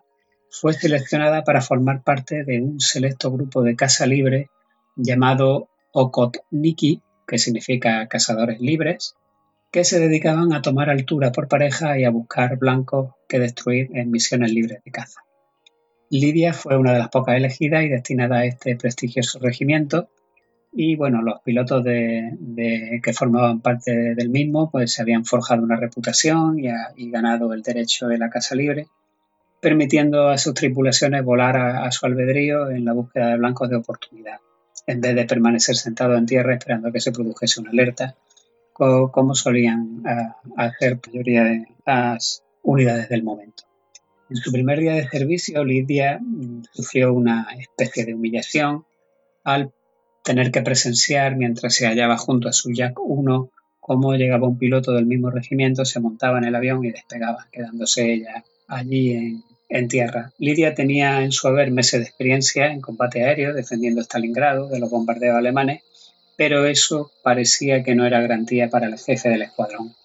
fue 0.49 0.73
seleccionada 0.73 1.45
para 1.45 1.61
formar 1.61 2.03
parte 2.03 2.43
de 2.43 2.61
un 2.61 2.81
selecto 2.81 3.31
grupo 3.31 3.63
de 3.63 3.77
caza 3.77 4.05
libre 4.05 4.49
llamado 4.97 5.69
Okotniki, 5.93 7.01
que 7.25 7.37
significa 7.37 8.05
cazadores 8.09 8.59
libres, 8.59 9.15
que 9.71 9.85
se 9.85 9.97
dedicaban 9.97 10.51
a 10.51 10.61
tomar 10.61 10.89
altura 10.89 11.31
por 11.31 11.47
pareja 11.47 11.97
y 11.97 12.03
a 12.03 12.09
buscar 12.09 12.57
blancos 12.57 13.11
que 13.29 13.39
destruir 13.39 13.91
en 13.93 14.11
misiones 14.11 14.51
libres 14.51 14.83
de 14.83 14.91
caza. 14.91 15.21
Lidia 16.09 16.51
fue 16.51 16.75
una 16.75 16.91
de 16.91 16.99
las 16.99 17.09
pocas 17.09 17.37
elegidas 17.37 17.85
y 17.85 17.87
destinada 17.87 18.39
a 18.39 18.45
este 18.45 18.75
prestigioso 18.75 19.39
regimiento 19.39 20.09
y 20.71 20.95
bueno, 20.95 21.21
los 21.21 21.41
pilotos 21.41 21.83
de, 21.83 22.99
que 23.01 23.13
formaban 23.13 23.61
parte 23.61 24.15
del 24.15 24.29
mismo 24.29 24.69
pues 24.69 24.93
se 24.93 25.01
habían 25.01 25.25
forjado 25.25 25.63
una 25.63 25.75
reputación 25.75 26.59
y, 26.59 27.09
ganado 27.09 27.53
el 27.53 27.61
derecho 27.61 28.07
de 28.07 28.17
la 28.17 28.29
casa 28.29 28.55
libre, 28.55 28.87
permitiendo 29.59 30.29
a 30.29 30.37
sus 30.37 30.53
tripulaciones 30.53 31.23
volar 31.23 31.57
a, 31.57 31.91
su 31.91 32.05
albedrío 32.05 32.69
en 32.69 32.85
la 32.85 32.93
búsqueda 32.93 33.29
de 33.29 33.37
blancos 33.37 33.69
de 33.69 33.77
oportunidad, 33.77 34.37
en 34.85 35.01
vez 35.01 35.15
de 35.15 35.25
permanecer 35.25 35.75
sentados 35.75 36.17
en 36.17 36.25
tierra 36.25 36.53
esperando 36.53 36.91
que 36.91 37.01
se 37.01 37.11
produjese 37.11 37.59
una 37.61 37.71
alerta 37.71 38.15
como 38.73 39.33
solían 39.33 40.03
eh, 40.07 40.51
hacer 40.55 40.99
mayoría 41.07 41.43
de 41.43 41.65
las 41.85 42.43
unidades 42.61 43.09
del 43.09 43.23
momento. 43.23 43.63
En 44.29 44.35
su 44.35 44.51
primer 44.51 44.79
día 44.79 44.93
de 44.93 45.07
servicio, 45.07 45.63
Lidia 45.63 46.19
mm, 46.21 46.63
sufrió 46.71 47.13
una 47.13 47.47
especie 47.57 48.05
de 48.05 48.13
humillación 48.13 48.85
al 49.43 49.71
tener 50.27 50.51
que 50.51 50.61
presenciar 50.61 51.35
mientras 51.35 51.73
se 51.73 51.87
hallaba 51.87 52.17
junto 52.17 52.49
a 52.49 52.53
su 52.53 52.71
Jack 52.71 52.99
1 52.99 53.49
cómo 53.79 54.13
llegaba 54.13 54.47
un 54.47 54.57
piloto 54.57 54.91
del 54.91 55.05
mismo 55.05 55.31
regimiento, 55.31 55.85
se 55.85 56.01
montaba 56.01 56.37
en 56.37 56.43
el 56.43 56.55
avión 56.55 56.83
y 56.83 56.91
despegaba, 56.91 57.47
quedándose 57.51 58.11
ella 58.11 58.43
allí 58.67 59.11
en, 59.11 59.43
en 59.69 59.87
tierra. 59.87 60.33
Lidia 60.37 60.75
tenía 60.75 61.23
en 61.23 61.31
su 61.31 61.47
haber 61.47 61.71
meses 61.71 62.01
de 62.01 62.05
experiencia 62.05 62.67
en 62.67 62.81
combate 62.81 63.23
aéreo, 63.23 63.53
defendiendo 63.53 64.01
Stalingrado 64.01 64.67
de 64.67 64.79
los 64.79 64.89
bombardeos 64.89 65.37
alemanes 65.37 65.81
pero 66.37 66.67
eso 66.67 67.11
parecía 67.23 67.83
que 67.83 67.95
no 67.95 68.05
era 68.05 68.21
garantía 68.21 68.69
para 68.69 68.85
el 68.85 68.97
jefe 68.97 69.27
del 69.27 69.41
escuadrón, 69.41 69.95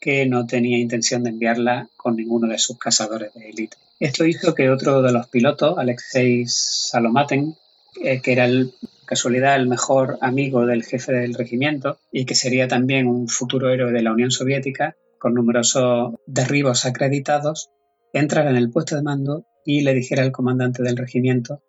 que 0.00 0.26
no 0.26 0.46
tenía 0.46 0.78
intención 0.78 1.22
de 1.22 1.30
enviarla 1.30 1.88
con 1.96 2.16
ninguno 2.16 2.48
de 2.48 2.58
sus 2.58 2.78
cazadores 2.78 3.32
de 3.34 3.50
élite. 3.50 3.76
Esto 4.00 4.24
hizo 4.24 4.54
que 4.54 4.70
otro 4.70 5.02
de 5.02 5.12
los 5.12 5.28
pilotos, 5.28 5.78
Alexei 5.78 6.44
Salomaten, 6.46 7.54
eh, 8.02 8.20
que 8.22 8.32
era 8.32 8.46
el 8.46 8.72
casualidad 9.06 9.56
el 9.56 9.68
mejor 9.68 10.18
amigo 10.20 10.66
del 10.66 10.84
jefe 10.84 11.12
del 11.12 11.34
regimiento 11.34 11.98
y 12.12 12.26
que 12.26 12.34
sería 12.34 12.68
también 12.68 13.06
un 13.06 13.28
futuro 13.28 13.70
héroe 13.70 13.92
de 13.92 14.02
la 14.02 14.12
Unión 14.12 14.30
Soviética, 14.30 14.96
con 15.18 15.34
numerosos 15.34 16.14
derribos 16.26 16.84
acreditados, 16.84 17.70
entrara 18.12 18.50
en 18.50 18.56
el 18.56 18.70
puesto 18.70 18.96
de 18.96 19.02
mando 19.02 19.46
y 19.64 19.80
le 19.80 19.94
dijera 19.94 20.22
al 20.22 20.32
comandante 20.32 20.82
del 20.82 20.96
regimiento 20.96 21.62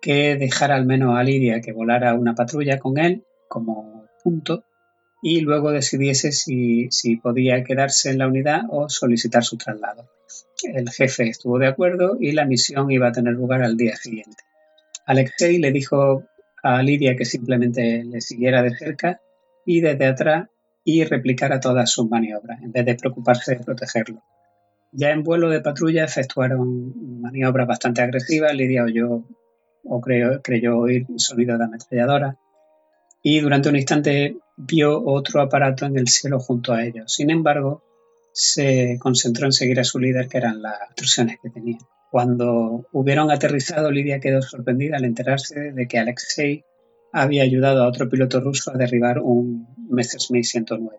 que 0.00 0.36
dejara 0.36 0.76
al 0.76 0.86
menos 0.86 1.18
a 1.18 1.22
Lidia 1.22 1.60
que 1.60 1.72
volara 1.72 2.14
una 2.14 2.34
patrulla 2.34 2.78
con 2.78 2.98
él 2.98 3.24
como 3.48 4.06
punto 4.22 4.64
y 5.22 5.40
luego 5.40 5.70
decidiese 5.70 6.32
si, 6.32 6.88
podía 7.22 7.62
quedarse 7.62 8.10
en 8.10 8.18
la 8.18 8.26
unidad 8.26 8.62
o 8.70 8.88
solicitar 8.88 9.44
su 9.44 9.56
traslado. 9.58 10.08
El 10.62 10.88
jefe 10.90 11.28
estuvo 11.28 11.58
de 11.58 11.66
acuerdo 11.66 12.16
y 12.18 12.32
la 12.32 12.46
misión 12.46 12.90
iba 12.90 13.08
a 13.08 13.12
tener 13.12 13.34
lugar 13.34 13.62
al 13.62 13.76
día 13.76 13.96
siguiente. 13.96 14.42
Alexei 15.06 15.58
le 15.58 15.72
dijo 15.72 16.24
a 16.62 16.82
Lidia 16.82 17.16
que 17.16 17.24
simplemente 17.24 18.04
le 18.04 18.20
siguiera 18.20 18.62
de 18.62 18.76
cerca 18.76 19.20
y 19.64 19.80
desde 19.80 20.06
atrás 20.06 20.48
y 20.84 21.04
replicara 21.04 21.60
todas 21.60 21.90
sus 21.90 22.08
maniobras, 22.08 22.62
en 22.62 22.72
vez 22.72 22.84
de 22.86 22.94
preocuparse 22.94 23.56
de 23.56 23.64
protegerlo. 23.64 24.22
Ya 24.92 25.10
en 25.10 25.22
vuelo 25.22 25.48
de 25.50 25.60
patrulla 25.60 26.04
efectuaron 26.04 27.20
maniobras 27.20 27.68
bastante 27.68 28.02
agresivas. 28.02 28.54
Lidia 28.54 28.82
oyó 28.84 29.24
o 29.84 30.00
creyó 30.00 30.78
oír 30.78 31.06
sonido 31.16 31.56
de 31.56 31.64
ametralladora 31.64 32.36
y 33.22 33.40
durante 33.40 33.68
un 33.68 33.76
instante 33.76 34.36
vio 34.56 35.02
otro 35.04 35.40
aparato 35.40 35.86
en 35.86 35.98
el 35.98 36.08
cielo 36.08 36.40
junto 36.40 36.72
a 36.72 36.84
ellos. 36.84 37.12
Sin 37.12 37.30
embargo, 37.30 37.82
se 38.32 38.98
concentró 38.98 39.46
en 39.46 39.52
seguir 39.52 39.80
a 39.80 39.84
su 39.84 39.98
líder, 39.98 40.28
que 40.28 40.38
eran 40.38 40.62
las 40.62 40.78
instrucciones 40.88 41.38
que 41.42 41.50
tenía. 41.50 41.78
Cuando 42.10 42.88
hubieron 42.92 43.30
aterrizado, 43.30 43.90
Lidia 43.90 44.18
quedó 44.18 44.42
sorprendida 44.42 44.96
al 44.96 45.04
enterarse 45.04 45.72
de 45.72 45.86
que 45.86 45.98
Alexei 45.98 46.64
había 47.12 47.44
ayudado 47.44 47.84
a 47.84 47.88
otro 47.88 48.08
piloto 48.08 48.40
ruso 48.40 48.72
a 48.72 48.76
derribar 48.76 49.20
un 49.20 49.68
Messerschmitt 49.88 50.44
109. 50.44 50.98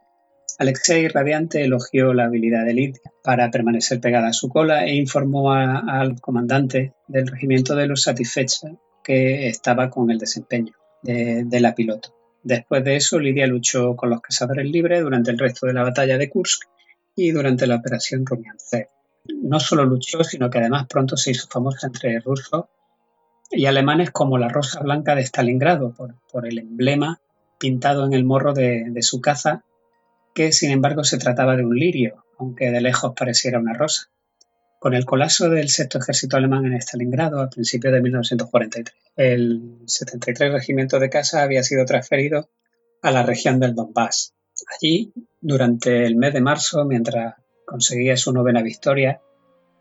Alexei, 0.57 1.07
radiante, 1.09 1.63
elogió 1.63 2.13
la 2.13 2.25
habilidad 2.25 2.65
de 2.65 2.73
Lidia 2.73 3.11
para 3.23 3.51
permanecer 3.51 3.99
pegada 3.99 4.29
a 4.29 4.33
su 4.33 4.47
cola 4.47 4.85
e 4.85 4.95
informó 4.95 5.51
al 5.51 6.21
comandante 6.21 6.93
del 7.07 7.27
regimiento 7.27 7.75
de 7.75 7.87
los 7.87 8.03
satisfechos 8.03 8.71
que 9.03 9.47
estaba 9.49 9.89
con 9.89 10.11
el 10.11 10.17
desempeño 10.17 10.73
de, 11.01 11.59
la 11.59 11.75
piloto. 11.75 12.15
Después 12.43 12.85
de 12.85 12.95
eso, 12.95 13.19
Lidia 13.19 13.47
luchó 13.47 13.97
con 13.97 14.09
los 14.11 14.21
cazadores 14.21 14.65
libres 14.65 15.01
durante 15.01 15.31
el 15.31 15.39
resto 15.39 15.67
de 15.67 15.73
la 15.73 15.83
batalla 15.83 16.17
de 16.17 16.29
Kursk 16.29 16.63
y 17.15 17.31
durante 17.31 17.67
la 17.67 17.75
operación 17.75 18.25
Rumiancev. 18.25 18.87
No 19.25 19.59
solo 19.59 19.85
luchó, 19.85 20.23
sino 20.23 20.49
que 20.49 20.59
además 20.59 20.87
pronto 20.87 21.17
se 21.17 21.31
hizo 21.31 21.47
famosa 21.47 21.87
entre 21.87 22.19
rusos 22.19 22.65
y 23.51 23.65
alemanes 23.65 24.11
como 24.11 24.37
la 24.37 24.47
rosa 24.47 24.79
blanca 24.81 25.15
de 25.15 25.23
Stalingrado, 25.23 25.93
por, 25.93 26.47
el 26.47 26.59
emblema 26.59 27.19
pintado 27.59 28.05
en 28.05 28.13
el 28.13 28.23
morro 28.23 28.53
de, 28.53 28.93
su 29.01 29.21
caza, 29.21 29.63
que 30.33 30.51
sin 30.51 30.71
embargo 30.71 31.03
se 31.03 31.17
trataba 31.17 31.55
de 31.55 31.65
un 31.65 31.75
lirio, 31.75 32.25
aunque 32.39 32.71
de 32.71 32.81
lejos 32.81 33.13
pareciera 33.15 33.59
una 33.59 33.73
rosa. 33.73 34.09
Con 34.79 34.95
el 34.95 35.05
colapso 35.05 35.49
del 35.49 35.69
sexto 35.69 35.99
ejército 35.99 36.37
alemán 36.37 36.65
en 36.65 36.73
Stalingrado 36.81 37.39
a 37.39 37.49
principios 37.49 37.93
de 37.93 38.01
1943, 38.01 38.95
el 39.17 39.77
73 39.85 40.53
Regimiento 40.53 40.97
de 40.97 41.09
Casa 41.09 41.43
había 41.43 41.61
sido 41.61 41.85
transferido 41.85 42.49
a 43.03 43.11
la 43.11 43.21
región 43.21 43.59
del 43.59 43.75
Donbass. 43.75 44.33
Allí, 44.73 45.13
durante 45.39 46.05
el 46.05 46.15
mes 46.15 46.33
de 46.33 46.41
marzo, 46.41 46.85
mientras 46.85 47.35
conseguía 47.71 48.17
su 48.17 48.33
novena 48.33 48.61
victoria, 48.61 49.21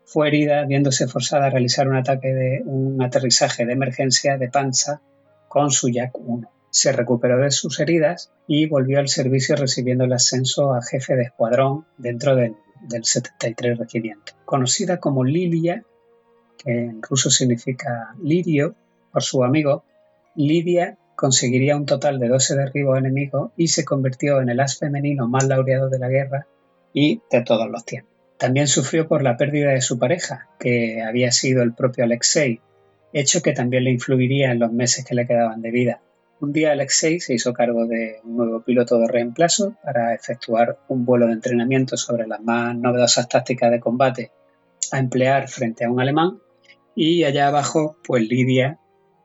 fue 0.05 0.29
herida 0.29 0.65
viéndose 0.65 1.07
forzada 1.09 1.47
a 1.47 1.49
realizar 1.49 1.89
un 1.89 1.97
ataque 1.97 2.33
de 2.33 2.61
un 2.65 3.03
aterrizaje 3.03 3.65
de 3.65 3.73
emergencia 3.73 4.37
de 4.37 4.49
panza 4.49 5.01
con 5.49 5.71
su 5.71 5.89
Yak 5.89 6.17
1. 6.17 6.49
Se 6.69 6.93
recuperó 6.93 7.37
de 7.39 7.51
sus 7.51 7.81
heridas 7.81 8.31
y 8.47 8.67
volvió 8.67 8.99
al 8.99 9.09
servicio 9.09 9.57
recibiendo 9.57 10.05
el 10.05 10.13
ascenso 10.13 10.73
a 10.73 10.81
jefe 10.81 11.15
de 11.17 11.23
escuadrón 11.23 11.85
dentro 11.97 12.35
del 12.35 12.55
del 12.81 13.03
73 13.03 13.77
Regimiento. 13.77 14.33
Conocida 14.45 14.97
como 14.97 15.23
Lilia, 15.23 15.83
que 16.57 16.71
en 16.71 17.01
ruso 17.01 17.29
significa 17.29 18.15
lirio, 18.21 18.75
por 19.11 19.23
su 19.23 19.43
amigo, 19.43 19.83
Lidia 20.35 20.97
conseguiría 21.15 21.75
un 21.75 21.85
total 21.85 22.19
de 22.19 22.29
12 22.29 22.55
derribos 22.55 22.97
enemigos 22.97 23.51
y 23.57 23.67
se 23.67 23.85
convirtió 23.85 24.41
en 24.41 24.49
el 24.49 24.59
as 24.59 24.79
femenino 24.79 25.27
más 25.27 25.45
laureado 25.47 25.89
de 25.89 25.99
la 25.99 26.07
guerra 26.07 26.47
y 26.93 27.21
de 27.31 27.41
todos 27.41 27.69
los 27.69 27.85
tiempos. 27.85 28.11
También 28.37 28.67
sufrió 28.67 29.07
por 29.07 29.21
la 29.21 29.37
pérdida 29.37 29.71
de 29.71 29.81
su 29.81 29.99
pareja, 29.99 30.49
que 30.59 31.01
había 31.01 31.31
sido 31.31 31.61
el 31.61 31.73
propio 31.73 32.03
Alexei, 32.03 32.59
hecho 33.13 33.41
que 33.41 33.53
también 33.53 33.83
le 33.83 33.91
influiría 33.91 34.51
en 34.51 34.59
los 34.59 34.71
meses 34.71 35.05
que 35.05 35.15
le 35.15 35.27
quedaban 35.27 35.61
de 35.61 35.71
vida. 35.71 36.01
Un 36.39 36.53
día 36.53 36.71
Alexei 36.71 37.19
se 37.19 37.35
hizo 37.35 37.53
cargo 37.53 37.85
de 37.85 38.19
un 38.23 38.37
nuevo 38.37 38.63
piloto 38.63 38.97
de 38.97 39.07
reemplazo 39.07 39.75
para 39.83 40.15
efectuar 40.15 40.79
un 40.87 41.05
vuelo 41.05 41.27
de 41.27 41.33
entrenamiento 41.33 41.97
sobre 41.97 42.25
las 42.25 42.41
más 42.41 42.75
novedosas 42.75 43.29
tácticas 43.29 43.69
de 43.69 43.79
combate 43.79 44.31
a 44.91 44.97
emplear 44.97 45.47
frente 45.47 45.85
a 45.85 45.91
un 45.91 46.01
alemán 46.01 46.39
y 46.95 47.23
allá 47.25 47.47
abajo 47.47 47.97
pues 48.03 48.23
Lidia 48.27 48.79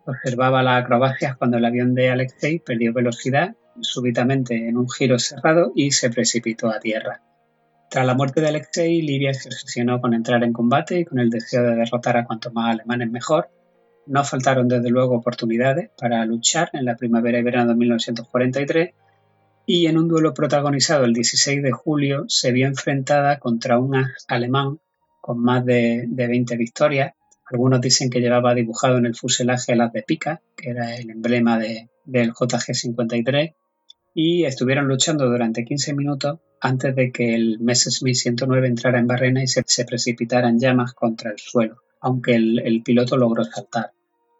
observaba 0.04 0.62
las 0.62 0.82
acrobacias 0.82 1.37
cuando 1.37 1.56
el 1.56 1.64
avión 1.64 1.94
de 1.94 2.11
Alexei 2.11 2.58
perdió 2.58 2.92
velocidad 2.92 3.56
súbitamente 3.80 4.68
en 4.68 4.76
un 4.76 4.88
giro 4.88 5.18
cerrado 5.18 5.73
y 5.75 5.92
se 5.92 6.11
precipitó 6.11 6.68
a 6.68 6.80
tierra. 6.80 7.23
Tras 7.88 8.07
la 8.07 8.14
muerte 8.14 8.40
de 8.40 8.49
Alexei, 8.49 9.00
Lidia 9.00 9.33
se 9.35 9.49
obsesionó 9.49 10.00
con 10.00 10.14
entrar 10.14 10.43
en 10.45 10.52
combate 10.52 11.00
y 11.00 11.05
con 11.05 11.19
el 11.19 11.31
deseo 11.31 11.62
de 11.62 11.76
derrotar 11.76 12.16
a 12.16 12.25
cuanto 12.25 12.50
más 12.50 12.75
alemanes 12.75 13.11
mejor. 13.11 13.50
No 14.07 14.25
faltaron 14.25 14.69
desde 14.69 14.90
luego 14.90 15.16
oportunidades 15.16 15.90
para 15.99 16.25
luchar 16.25 16.71
en 16.73 16.85
la 16.85 16.97
primavera 16.97 17.38
y 17.38 17.43
verano 17.43 17.71
de 17.71 17.76
1943 17.76 18.95
y 19.66 19.87
en 19.87 19.99
un 19.99 20.09
duelo 20.09 20.33
protagonizado 20.33 21.05
el 21.05 21.12
16 21.12 21.62
de 21.62 21.73
julio 21.73 22.25
se 22.28 22.52
vio 22.52 22.66
enfrentada 22.66 23.38
contra 23.38 23.78
un 23.78 23.97
alemán 24.28 24.78
con 25.21 25.40
más 25.40 25.64
de, 25.64 26.05
de 26.07 26.28
20 26.28 26.57
victorias 26.57 27.14
algunos 27.49 27.81
dicen 27.81 28.11
que 28.11 28.21
llevaba 28.21 28.55
dibujado 28.55 28.99
en 28.99 29.07
el 29.07 29.14
fuselaje 29.14 29.76
las 29.76 29.93
de 29.93 30.02
pica, 30.02 30.43
que 30.57 30.71
era 30.71 30.97
el 30.97 31.11
emblema 31.11 31.59
del 31.59 32.33
JG-53, 32.33 33.55
y 34.18 34.46
estuvieron 34.46 34.88
luchando 34.88 35.28
durante 35.28 35.62
15 35.62 35.92
minutos 35.92 36.40
antes 36.62 36.96
de 36.96 37.12
que 37.12 37.35
el 37.35 37.58
Messerschmitt 37.61 38.14
109 38.14 38.66
entrara 38.66 38.99
en 38.99 39.06
barrena 39.06 39.42
y 39.42 39.46
se, 39.46 39.85
precipitara 39.85 40.49
en 40.49 40.58
llamas 40.58 40.94
contra 40.94 41.32
el 41.32 41.38
suelo, 41.38 41.82
aunque 42.00 42.35
el, 42.35 42.82
piloto 42.82 43.18
logró 43.18 43.44
saltar. 43.44 43.92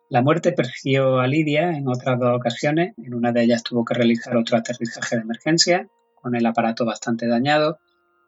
La 0.09 0.23
muerte 0.23 0.53
persiguió 0.53 1.21
a 1.21 1.27
Lidia 1.27 1.77
en 1.77 1.89
otras 1.89 2.19
dos 2.19 2.35
ocasiones. 2.35 2.95
En 2.97 3.13
una 3.13 3.33
de 3.33 3.43
ellas 3.43 3.63
tuvo 3.63 3.85
que 3.85 3.93
realizar 3.93 4.35
otro 4.39 4.57
aterrizaje 4.57 5.17
de 5.17 5.23
emergencia, 5.23 5.89
con 6.15 6.35
el 6.35 6.47
aparato 6.47 6.87
bastante 6.87 7.27
dañado, 7.27 7.79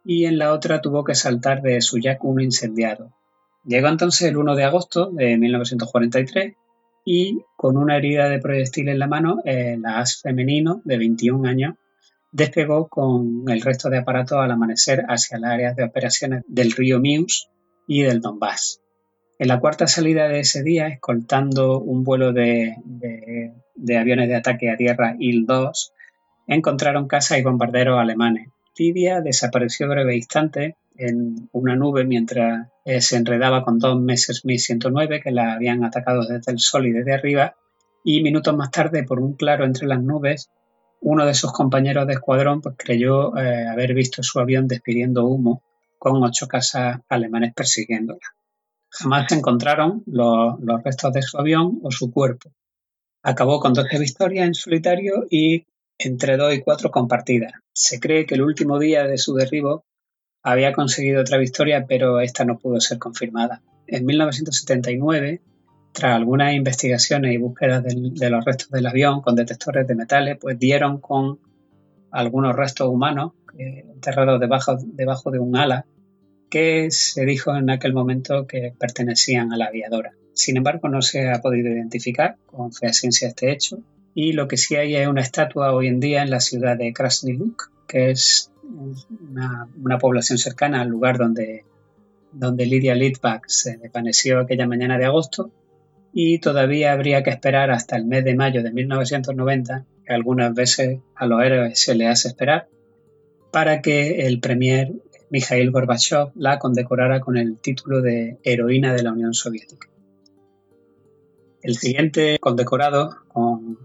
y 0.04 0.26
en 0.26 0.36
la 0.36 0.52
otra 0.52 0.82
tuvo 0.82 1.02
que 1.02 1.14
saltar 1.14 1.62
de 1.62 1.80
su 1.80 1.96
Jack 1.98 2.22
1 2.24 2.42
incendiado. 2.42 3.14
Llegó 3.64 3.88
entonces 3.88 4.28
el 4.28 4.36
1 4.36 4.54
de 4.54 4.64
agosto 4.64 5.10
de 5.10 5.38
1943 5.38 6.56
y 7.10 7.42
con 7.56 7.78
una 7.78 7.96
herida 7.96 8.28
de 8.28 8.38
proyectil 8.38 8.90
en 8.90 8.98
la 8.98 9.06
mano, 9.06 9.40
el 9.46 9.82
as 9.86 10.20
femenino 10.20 10.82
de 10.84 10.98
21 10.98 11.48
años 11.48 11.74
despegó 12.32 12.88
con 12.88 13.44
el 13.48 13.62
resto 13.62 13.88
de 13.88 13.96
aparatos 13.96 14.36
al 14.36 14.50
amanecer 14.50 15.06
hacia 15.08 15.38
las 15.38 15.52
áreas 15.52 15.74
de 15.74 15.84
operaciones 15.84 16.44
del 16.46 16.70
río 16.70 17.00
Mius 17.00 17.48
y 17.86 18.02
del 18.02 18.20
Donbass. 18.20 18.82
En 19.38 19.48
la 19.48 19.58
cuarta 19.58 19.86
salida 19.86 20.28
de 20.28 20.40
ese 20.40 20.62
día, 20.62 20.88
escoltando 20.88 21.80
un 21.80 22.04
vuelo 22.04 22.34
de, 22.34 22.76
aviones 23.98 24.28
de 24.28 24.36
ataque 24.36 24.70
a 24.70 24.76
tierra 24.76 25.16
IL-2, 25.18 25.92
encontraron 26.46 27.08
casas 27.08 27.38
y 27.38 27.42
bombarderos 27.42 27.98
alemanes. 27.98 28.50
Lidia 28.76 29.22
desapareció 29.22 29.88
breve 29.88 30.14
instante 30.14 30.76
en 30.94 31.48
una 31.52 31.74
nube 31.74 32.04
mientras 32.04 32.68
eh, 32.88 33.02
se 33.02 33.16
enredaba 33.16 33.64
con 33.64 33.78
dos 33.78 34.00
meses 34.00 34.40
109 34.42 35.20
que 35.20 35.30
la 35.30 35.52
habían 35.52 35.84
atacado 35.84 36.22
desde 36.26 36.52
el 36.52 36.58
sol 36.58 36.86
y 36.86 36.92
desde 36.92 37.12
arriba 37.12 37.54
y 38.02 38.22
minutos 38.22 38.56
más 38.56 38.70
tarde 38.70 39.04
por 39.04 39.20
un 39.20 39.34
claro 39.34 39.66
entre 39.66 39.86
las 39.86 40.02
nubes 40.02 40.48
uno 41.02 41.26
de 41.26 41.34
sus 41.34 41.52
compañeros 41.52 42.06
de 42.06 42.14
escuadrón 42.14 42.62
pues, 42.62 42.76
creyó 42.78 43.36
eh, 43.36 43.68
haber 43.68 43.92
visto 43.92 44.22
su 44.22 44.40
avión 44.40 44.66
despidiendo 44.66 45.26
humo 45.26 45.62
con 45.98 46.22
ocho 46.22 46.48
casas 46.48 47.00
alemanes 47.10 47.52
persiguiéndola. 47.54 48.34
Jamás 48.88 49.26
se 49.28 49.34
encontraron 49.34 50.02
los, 50.06 50.58
los 50.58 50.82
restos 50.82 51.12
de 51.12 51.20
su 51.20 51.36
avión 51.36 51.80
o 51.82 51.90
su 51.90 52.10
cuerpo. 52.10 52.50
Acabó 53.22 53.60
con 53.60 53.74
12 53.74 53.98
victorias 53.98 54.46
en 54.46 54.54
solitario 54.54 55.26
y 55.28 55.66
entre 55.98 56.38
dos 56.38 56.54
y 56.54 56.62
cuatro 56.62 56.90
compartidas. 56.90 57.52
Se 57.70 58.00
cree 58.00 58.24
que 58.24 58.36
el 58.36 58.42
último 58.42 58.78
día 58.78 59.04
de 59.04 59.18
su 59.18 59.34
derribo 59.34 59.84
había 60.50 60.72
conseguido 60.72 61.20
otra 61.20 61.38
victoria, 61.38 61.84
pero 61.86 62.20
esta 62.20 62.44
no 62.44 62.58
pudo 62.58 62.80
ser 62.80 62.98
confirmada. 62.98 63.62
En 63.86 64.06
1979, 64.06 65.40
tras 65.92 66.16
algunas 66.16 66.54
investigaciones 66.54 67.34
y 67.34 67.36
búsquedas 67.36 67.84
de 67.84 68.30
los 68.30 68.44
restos 68.44 68.70
del 68.70 68.86
avión 68.86 69.20
con 69.20 69.34
detectores 69.34 69.86
de 69.86 69.94
metales, 69.94 70.38
pues 70.40 70.58
dieron 70.58 71.00
con 71.00 71.38
algunos 72.10 72.56
restos 72.56 72.88
humanos 72.88 73.32
eh, 73.58 73.84
enterrados 73.92 74.40
debajo, 74.40 75.30
de 75.30 75.38
un 75.38 75.56
ala 75.56 75.84
que 76.48 76.90
se 76.90 77.26
dijo 77.26 77.54
en 77.54 77.68
aquel 77.68 77.92
momento 77.92 78.46
que 78.46 78.72
pertenecían 78.78 79.52
a 79.52 79.58
la 79.58 79.66
aviadora. 79.66 80.12
Sin 80.32 80.56
embargo, 80.56 80.88
no 80.88 81.02
se 81.02 81.28
ha 81.28 81.42
podido 81.42 81.68
identificar 81.68 82.36
con 82.46 82.72
ciencia 82.72 83.28
este 83.28 83.52
hecho 83.52 83.80
y 84.14 84.32
lo 84.32 84.48
que 84.48 84.56
sí 84.56 84.76
hay 84.76 84.96
es 84.96 85.08
una 85.08 85.20
estatua 85.20 85.74
hoy 85.74 85.88
en 85.88 86.00
día 86.00 86.22
en 86.22 86.30
la 86.30 86.40
ciudad 86.40 86.78
de 86.78 86.92
Krasny 86.92 87.34
Luk, 87.34 87.70
que 87.86 88.10
es 88.10 88.50
una, 88.68 89.98
población 89.98 90.38
cercana 90.38 90.80
al 90.80 90.88
lugar 90.88 91.18
donde, 91.18 91.64
donde 92.32 92.66
Lydia 92.66 92.94
Litvak 92.94 93.48
se 93.48 93.76
desvaneció 93.76 94.40
aquella 94.40 94.66
mañana 94.66 94.98
de 94.98 95.06
agosto 95.06 95.50
y 96.12 96.38
todavía 96.38 96.92
habría 96.92 97.22
que 97.22 97.30
esperar 97.30 97.70
hasta 97.70 97.96
el 97.96 98.06
mes 98.06 98.24
de 98.24 98.34
mayo 98.34 98.62
de 98.62 98.72
1990, 98.72 99.84
que 100.04 100.12
algunas 100.12 100.54
veces 100.54 101.00
a 101.14 101.26
los 101.26 101.42
héroes 101.42 101.78
se 101.78 101.94
le 101.94 102.08
hace 102.08 102.28
esperar, 102.28 102.68
para 103.52 103.82
que 103.82 104.26
el 104.26 104.40
premier 104.40 104.92
Mikhail 105.30 105.70
Gorbachev 105.70 106.30
la 106.34 106.58
condecorara 106.58 107.20
con 107.20 107.36
el 107.36 107.58
título 107.58 108.00
de 108.00 108.38
Heroína 108.42 108.94
de 108.94 109.02
la 109.02 109.12
Unión 109.12 109.34
Soviética. 109.34 109.88
El 111.62 111.76
siguiente 111.76 112.38
condecorado 112.40 113.16
con 113.28 113.78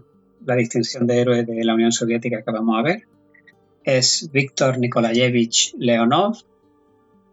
la 0.44 0.54
distinción 0.56 1.06
de 1.06 1.20
héroe 1.20 1.44
de 1.44 1.64
la 1.64 1.74
Unión 1.74 1.92
Soviética 1.92 2.42
que 2.42 2.52
vamos 2.52 2.78
a 2.78 2.82
ver 2.82 3.02
es 3.84 4.30
Víctor 4.32 4.78
Nikolayevich 4.78 5.74
Leonov, 5.78 6.38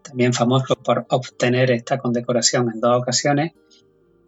también 0.02 0.34
famoso 0.34 0.76
por 0.76 1.06
obtener 1.10 1.72
esta 1.72 1.98
condecoración 1.98 2.70
en 2.74 2.82
dos 2.82 3.02
ocasiones 3.02 3.54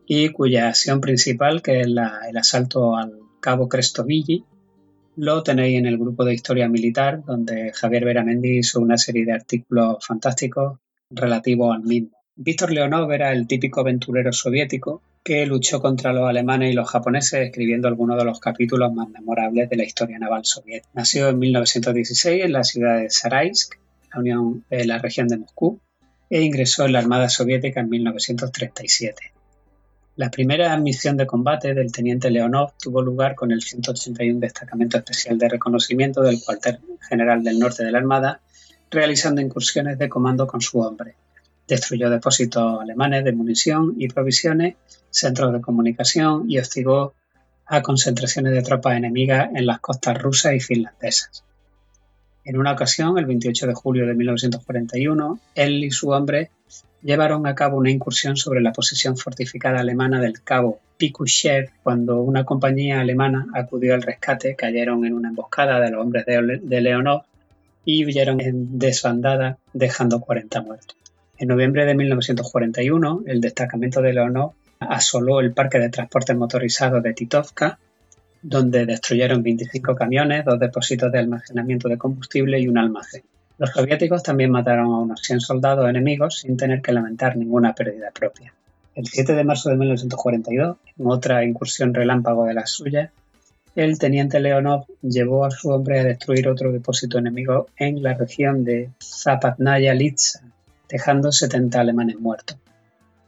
y 0.05 0.29
cuya 0.29 0.69
acción 0.69 1.01
principal, 1.01 1.61
que 1.61 1.81
es 1.81 1.87
el 1.87 1.97
asalto 2.37 2.95
al 2.95 3.19
cabo 3.39 3.67
Crestovilli, 3.67 4.45
lo 5.15 5.43
tenéis 5.43 5.77
en 5.77 5.85
el 5.85 5.97
grupo 5.97 6.25
de 6.25 6.33
historia 6.33 6.67
militar, 6.67 7.23
donde 7.23 7.71
Javier 7.73 8.05
Beramendi 8.05 8.59
hizo 8.59 8.79
una 8.79 8.97
serie 8.97 9.25
de 9.25 9.33
artículos 9.33 9.97
fantásticos 10.05 10.79
relativos 11.09 11.75
al 11.75 11.83
mismo. 11.83 12.12
Víctor 12.35 12.71
Leonov 12.71 13.11
era 13.11 13.31
el 13.31 13.45
típico 13.45 13.81
aventurero 13.81 14.33
soviético 14.33 15.03
que 15.23 15.45
luchó 15.45 15.79
contra 15.79 16.13
los 16.13 16.27
alemanes 16.27 16.71
y 16.71 16.73
los 16.73 16.89
japoneses 16.89 17.45
escribiendo 17.45 17.87
algunos 17.87 18.17
de 18.17 18.25
los 18.25 18.39
capítulos 18.39 18.91
más 18.91 19.07
memorables 19.07 19.69
de 19.69 19.77
la 19.77 19.83
historia 19.83 20.17
naval 20.17 20.43
soviética. 20.43 20.89
Nació 20.95 21.29
en 21.29 21.37
1916 21.37 22.43
en 22.43 22.51
la 22.51 22.63
ciudad 22.63 22.97
de 22.97 23.11
Saraisk, 23.11 23.75
la, 24.11 24.19
Unión, 24.19 24.65
de 24.67 24.83
la 24.85 24.97
región 24.97 25.27
de 25.27 25.37
Moscú, 25.37 25.79
e 26.27 26.41
ingresó 26.41 26.85
en 26.85 26.93
la 26.93 26.99
Armada 26.99 27.29
Soviética 27.29 27.81
en 27.81 27.89
1937. 27.89 29.31
La 30.15 30.31
primera 30.31 30.75
misión 30.77 31.17
de 31.17 31.27
combate 31.27 31.75
del 31.75 31.91
teniente 31.91 32.31
Leonov 32.31 32.73
tuvo 32.81 33.03
lugar 33.03 33.35
con 33.35 33.51
el 33.51 33.61
181 33.61 34.39
Destacamento 34.39 34.97
Especial 34.97 35.37
de 35.37 35.49
Reconocimiento 35.49 36.23
del 36.23 36.41
Cuartel 36.43 36.79
General 37.07 37.43
del 37.43 37.59
Norte 37.59 37.85
de 37.85 37.91
la 37.91 37.99
Armada, 37.99 38.41
realizando 38.89 39.39
incursiones 39.39 39.99
de 39.99 40.09
comando 40.09 40.47
con 40.47 40.61
su 40.61 40.79
hombre. 40.79 41.15
Destruyó 41.67 42.09
depósitos 42.09 42.81
alemanes 42.81 43.23
de 43.23 43.33
munición 43.33 43.95
y 43.97 44.07
provisiones, 44.07 44.75
centros 45.09 45.53
de 45.53 45.61
comunicación 45.61 46.49
y 46.49 46.59
hostigó 46.59 47.13
a 47.65 47.81
concentraciones 47.81 48.53
de 48.53 48.61
tropas 48.61 48.97
enemigas 48.97 49.49
en 49.55 49.65
las 49.65 49.79
costas 49.79 50.21
rusas 50.21 50.53
y 50.53 50.59
finlandesas. 50.59 51.43
En 52.45 52.57
una 52.57 52.73
ocasión, 52.73 53.17
el 53.17 53.25
28 53.25 53.67
de 53.67 53.73
julio 53.73 54.05
de 54.05 54.15
1941, 54.15 55.39
él 55.55 55.83
y 55.83 55.91
su 55.91 56.09
hombre 56.09 56.51
llevaron 57.01 57.47
a 57.47 57.55
cabo 57.55 57.77
una 57.77 57.91
incursión 57.91 58.35
sobre 58.35 58.61
la 58.61 58.73
posición 58.73 59.17
fortificada 59.17 59.79
alemana 59.79 60.19
del 60.19 60.41
cabo 60.41 60.79
Pikushev. 60.97 61.71
Cuando 61.83 62.21
una 62.21 62.43
compañía 62.43 62.99
alemana 62.99 63.47
acudió 63.53 63.93
al 63.93 64.01
rescate, 64.01 64.55
cayeron 64.55 65.05
en 65.05 65.13
una 65.13 65.29
emboscada 65.29 65.79
de 65.79 65.91
los 65.91 66.01
hombres 66.01 66.25
de 66.25 66.81
Leonov 66.81 67.23
y 67.85 68.05
huyeron 68.05 68.41
en 68.41 68.77
desbandada, 68.77 69.57
dejando 69.73 70.19
40 70.19 70.61
muertos. 70.61 70.97
En 71.37 71.47
noviembre 71.47 71.85
de 71.85 71.95
1941, 71.95 73.23
el 73.25 73.41
destacamento 73.41 74.01
de 74.01 74.13
Leonov 74.13 74.53
asoló 74.79 75.39
el 75.39 75.51
parque 75.51 75.79
de 75.79 75.89
transporte 75.89 76.35
motorizado 76.35 77.01
de 77.01 77.13
Titovka, 77.13 77.79
donde 78.41 78.85
destruyeron 78.85 79.41
25 79.41 79.95
camiones, 79.95 80.45
dos 80.45 80.59
depósitos 80.59 81.11
de 81.11 81.19
almacenamiento 81.19 81.89
de 81.89 81.97
combustible 81.97 82.59
y 82.59 82.67
un 82.67 82.77
almacén. 82.77 83.23
Los 83.57 83.71
soviéticos 83.71 84.21
también 84.21 84.51
mataron 84.51 84.87
a 84.87 84.99
unos 84.99 85.21
100 85.21 85.39
soldados 85.39 85.89
enemigos 85.89 86.39
sin 86.39 86.57
tener 86.57 86.81
que 86.81 86.91
lamentar 86.91 87.35
ninguna 87.35 87.73
pérdida 87.73 88.11
propia. 88.11 88.53
El 88.93 89.07
7 89.07 89.33
de 89.33 89.43
marzo 89.43 89.69
de 89.69 89.77
1942, 89.77 90.77
en 90.99 91.07
otra 91.07 91.43
incursión 91.43 91.93
relámpago 91.93 92.45
de 92.45 92.53
las 92.53 92.69
suyas, 92.69 93.09
el 93.75 93.97
teniente 93.97 94.39
Leonov 94.39 94.85
llevó 95.01 95.45
a 95.45 95.51
su 95.51 95.69
hombre 95.69 95.99
a 95.99 96.03
destruir 96.03 96.47
otro 96.47 96.71
depósito 96.71 97.17
enemigo 97.17 97.69
en 97.77 98.03
la 98.03 98.13
región 98.13 98.63
de 98.63 98.91
Zapatnaya 99.01 99.95
Litsa, 99.95 100.41
dejando 100.89 101.31
70 101.31 101.79
alemanes 101.79 102.19
muertos. 102.19 102.57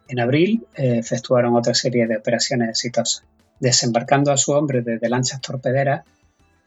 En 0.07 0.19
abril 0.19 0.65
eh, 0.75 0.97
efectuaron 0.99 1.55
otra 1.55 1.73
serie 1.73 2.07
de 2.07 2.17
operaciones 2.17 2.69
exitosas. 2.69 3.23
Desembarcando 3.59 4.31
a 4.31 4.37
su 4.37 4.51
hombre 4.51 4.81
desde 4.81 5.09
lanchas 5.09 5.41
torpederas, 5.41 6.03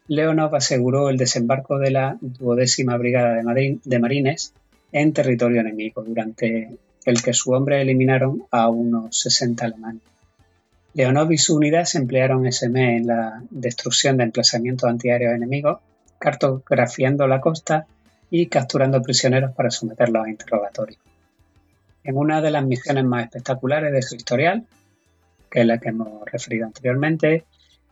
Leonov 0.09 0.57
aseguró 0.57 1.11
el 1.11 1.18
desembarco 1.18 1.79
de 1.79 1.90
la 1.90 2.16
duodécima 2.20 2.96
brigada 2.96 3.35
de, 3.35 3.98
marines 3.98 4.55
en 4.90 5.12
territorio 5.12 5.61
enemigo, 5.61 6.03
durante 6.03 6.79
el 7.05 7.22
que 7.22 7.35
su 7.35 7.53
hombre 7.53 7.83
eliminaron 7.83 8.44
a 8.51 8.68
unos 8.68 9.20
60 9.20 9.66
alemanes. 9.66 10.03
Leonov 10.94 11.31
y 11.31 11.38
su 11.38 11.57
unidad 11.57 11.85
se 11.85 11.98
emplearon 11.98 12.46
ese 12.46 12.70
mes 12.70 13.03
en 13.03 13.07
la 13.07 13.42
destrucción 13.51 14.16
de 14.16 14.24
emplazamientos 14.24 14.88
antiaéreos 14.88 15.35
enemigos, 15.35 15.79
cartografiando 16.18 17.27
la 17.29 17.40
costa 17.40 17.87
y 18.30 18.46
capturando 18.46 19.02
prisioneros 19.02 19.54
para 19.54 19.70
someterlos 19.70 20.26
a 20.26 20.30
interrogatorios. 20.30 21.00
En 22.04 22.16
una 22.16 22.40
de 22.40 22.50
las 22.50 22.64
misiones 22.64 23.04
más 23.04 23.24
espectaculares 23.24 23.92
de 23.92 24.02
su 24.02 24.16
historial, 24.16 24.66
que 25.50 25.60
es 25.60 25.66
la 25.66 25.78
que 25.78 25.88
hemos 25.90 26.24
referido 26.30 26.66
anteriormente, 26.66 27.44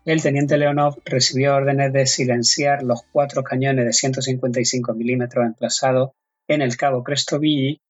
el 0.05 0.22
teniente 0.22 0.57
Leonov 0.57 1.01
recibió 1.05 1.57
órdenes 1.57 1.92
de 1.92 2.07
silenciar 2.07 2.83
los 2.83 3.03
cuatro 3.11 3.42
cañones 3.42 3.85
de 3.85 3.92
155 3.92 4.94
milímetros 4.94 5.44
emplazados 5.44 6.11
en 6.46 6.62
el 6.62 6.77
cabo 6.77 7.03
Crestovilli 7.03 7.81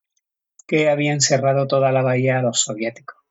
que 0.67 0.89
habían 0.89 1.21
cerrado 1.21 1.67
toda 1.67 1.93
la 1.93 2.03
bahía 2.03 2.39
a 2.39 2.43
los 2.43 2.61
soviéticos. 2.61 3.26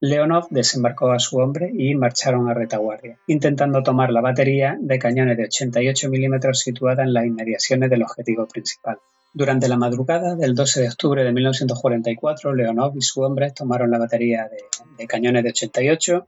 Leonov 0.00 0.46
desembarcó 0.50 1.10
a 1.10 1.18
su 1.18 1.38
hombre 1.38 1.70
y 1.72 1.94
marcharon 1.94 2.48
a 2.48 2.54
retaguardia, 2.54 3.18
intentando 3.26 3.82
tomar 3.82 4.10
la 4.10 4.20
batería 4.20 4.76
de 4.80 4.98
cañones 4.98 5.36
de 5.36 5.44
88 5.44 6.08
milímetros 6.08 6.60
situada 6.60 7.02
en 7.02 7.12
las 7.12 7.26
inmediaciones 7.26 7.90
del 7.90 8.02
objetivo 8.02 8.46
principal. 8.46 8.98
Durante 9.34 9.68
la 9.68 9.76
madrugada 9.76 10.36
del 10.36 10.54
12 10.54 10.82
de 10.82 10.88
octubre 10.88 11.24
de 11.24 11.32
1944, 11.32 12.54
Leonov 12.54 12.96
y 12.96 13.02
su 13.02 13.22
hombre 13.22 13.50
tomaron 13.50 13.90
la 13.90 13.98
batería 13.98 14.48
de, 14.48 14.58
de 14.96 15.06
cañones 15.06 15.42
de 15.42 15.50
88, 15.50 16.26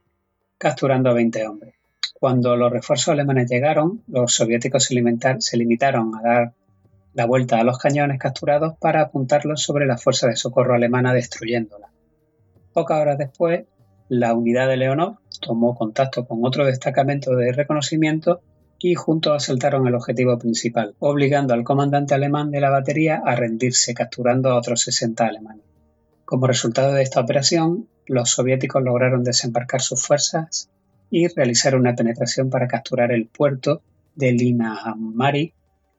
capturando 0.57 1.09
a 1.09 1.13
20 1.13 1.47
hombres. 1.47 1.75
Cuando 2.21 2.55
los 2.55 2.71
refuerzos 2.71 3.09
alemanes 3.09 3.49
llegaron, 3.49 4.03
los 4.07 4.35
soviéticos 4.35 4.83
se, 4.83 5.57
limitaron 5.57 6.13
a 6.13 6.21
dar 6.21 6.53
la 7.15 7.25
vuelta 7.25 7.59
a 7.59 7.63
los 7.63 7.79
cañones 7.79 8.19
capturados 8.19 8.77
para 8.77 9.01
apuntarlos 9.01 9.63
sobre 9.63 9.87
la 9.87 9.97
fuerza 9.97 10.27
de 10.27 10.35
socorro 10.35 10.75
alemana 10.75 11.15
destruyéndola. 11.15 11.90
Pocas 12.73 13.01
horas 13.01 13.17
después, 13.17 13.65
la 14.09 14.33
unidad 14.33 14.67
de 14.67 14.77
Leonov 14.77 15.17
tomó 15.41 15.75
contacto 15.75 16.25
con 16.25 16.39
otro 16.43 16.65
destacamento 16.65 17.35
de 17.35 17.51
reconocimiento 17.51 18.41
y 18.79 18.95
juntos 18.95 19.33
asaltaron 19.35 19.87
el 19.87 19.95
objetivo 19.95 20.37
principal, 20.39 20.95
obligando 20.99 21.53
al 21.53 21.63
comandante 21.63 22.15
alemán 22.15 22.49
de 22.51 22.61
la 22.61 22.69
batería 22.69 23.21
a 23.25 23.35
rendirse, 23.35 23.93
capturando 23.93 24.49
a 24.49 24.57
otros 24.57 24.81
60 24.81 25.25
alemanes. 25.25 25.65
Como 26.25 26.47
resultado 26.47 26.93
de 26.93 27.03
esta 27.03 27.19
operación, 27.19 27.87
los 28.07 28.31
soviéticos 28.31 28.81
lograron 28.81 29.23
desembarcar 29.23 29.81
sus 29.81 30.05
fuerzas 30.05 30.69
y 31.09 31.27
realizar 31.27 31.75
una 31.75 31.93
penetración 31.93 32.49
para 32.49 32.67
capturar 32.67 33.11
el 33.11 33.27
puerto 33.27 33.81
de 34.15 34.31
Linnanmäki, 34.31 35.53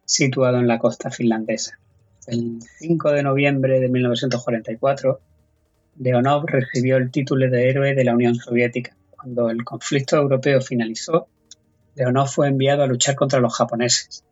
situado 0.04 0.58
en 0.58 0.66
la 0.66 0.78
costa 0.78 1.10
finlandesa. 1.10 1.78
El 2.26 2.60
5 2.78 3.12
de 3.12 3.22
noviembre 3.22 3.78
de 3.78 3.88
1944, 3.88 5.20
Leonov 5.98 6.46
recibió 6.46 6.96
el 6.96 7.10
título 7.10 7.50
de 7.50 7.68
héroe 7.68 7.94
de 7.94 8.04
la 8.04 8.14
Unión 8.14 8.34
Soviética. 8.34 8.96
Cuando 9.10 9.50
el 9.50 9.64
conflicto 9.64 10.16
europeo 10.16 10.60
finalizó, 10.60 11.28
Leonov 11.94 12.28
fue 12.28 12.48
enviado 12.48 12.82
a 12.82 12.86
luchar 12.86 13.14
contra 13.14 13.40
los 13.40 13.54
japoneses. 13.54 14.24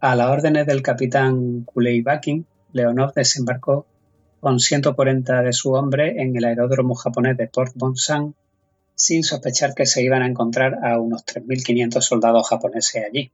A 0.00 0.14
las 0.14 0.30
órdenes 0.30 0.66
del 0.66 0.82
capitán 0.82 1.66
Bakin, 2.02 2.46
Leonov 2.72 3.12
desembarcó 3.14 3.86
con 4.40 4.60
140 4.60 5.42
de 5.42 5.52
su 5.52 5.72
hombre 5.72 6.22
en 6.22 6.36
el 6.36 6.44
aeródromo 6.44 6.94
japonés 6.94 7.36
de 7.36 7.48
Port 7.48 7.72
Bonsan 7.74 8.34
sin 8.94 9.24
sospechar 9.24 9.74
que 9.74 9.86
se 9.86 10.02
iban 10.02 10.22
a 10.22 10.26
encontrar 10.26 10.84
a 10.84 10.98
unos 10.98 11.24
3.500 11.24 12.00
soldados 12.00 12.48
japoneses 12.48 13.04
allí. 13.04 13.32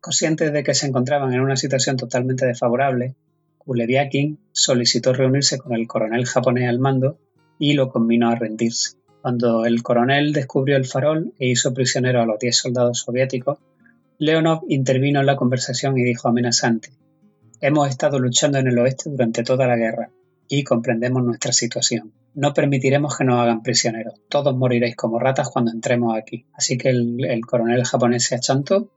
Conscientes 0.00 0.52
de 0.52 0.62
que 0.62 0.74
se 0.74 0.86
encontraban 0.86 1.32
en 1.32 1.40
una 1.40 1.56
situación 1.56 1.96
totalmente 1.96 2.46
desfavorable, 2.46 3.14
Kuleviakin 3.66 4.38
solicitó 4.52 5.12
reunirse 5.12 5.58
con 5.58 5.74
el 5.74 5.88
coronel 5.88 6.24
japonés 6.24 6.68
al 6.68 6.78
mando 6.78 7.18
y 7.58 7.74
lo 7.74 7.90
conminó 7.90 8.30
a 8.30 8.36
rendirse. 8.36 8.96
Cuando 9.20 9.66
el 9.66 9.82
coronel 9.82 10.32
descubrió 10.32 10.76
el 10.76 10.86
farol 10.86 11.34
e 11.38 11.48
hizo 11.48 11.74
prisionero 11.74 12.22
a 12.22 12.26
los 12.26 12.38
10 12.38 12.56
soldados 12.56 13.00
soviéticos, 13.00 13.58
Leonov 14.18 14.62
intervino 14.68 15.18
en 15.20 15.26
la 15.26 15.36
conversación 15.36 15.98
y 15.98 16.04
dijo 16.04 16.28
amenazante, 16.28 16.90
Hemos 17.60 17.88
estado 17.88 18.18
luchando 18.20 18.58
en 18.58 18.68
el 18.68 18.78
oeste 18.78 19.10
durante 19.10 19.42
toda 19.42 19.66
la 19.66 19.76
guerra 19.76 20.10
y 20.48 20.62
comprendemos 20.62 21.24
nuestra 21.24 21.52
situación. 21.52 22.12
No 22.34 22.54
permitiremos 22.54 23.16
que 23.16 23.24
nos 23.24 23.40
hagan 23.40 23.62
prisioneros. 23.62 24.14
Todos 24.28 24.56
moriréis 24.56 24.94
como 24.94 25.18
ratas 25.18 25.48
cuando 25.48 25.72
entremos 25.72 26.16
aquí. 26.16 26.46
Así 26.52 26.78
que 26.78 26.90
el, 26.90 27.40
coronel 27.46 27.84
japonés 27.84 28.24
se 28.24 28.36
achantó 28.36 28.90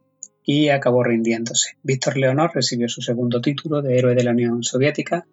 y 0.43 0.69
acabó 0.69 1.03
rindiéndose. 1.03 1.77
Víctor 1.83 2.17
Leonor 2.17 2.51
recibió 2.53 2.89
su 2.89 3.01
segundo 3.01 3.39
título 3.39 3.81
de 3.81 3.97
héroe 3.97 4.15
de 4.15 4.23
la 4.23 4.31
Unión 4.31 4.63
Soviética 4.63 5.27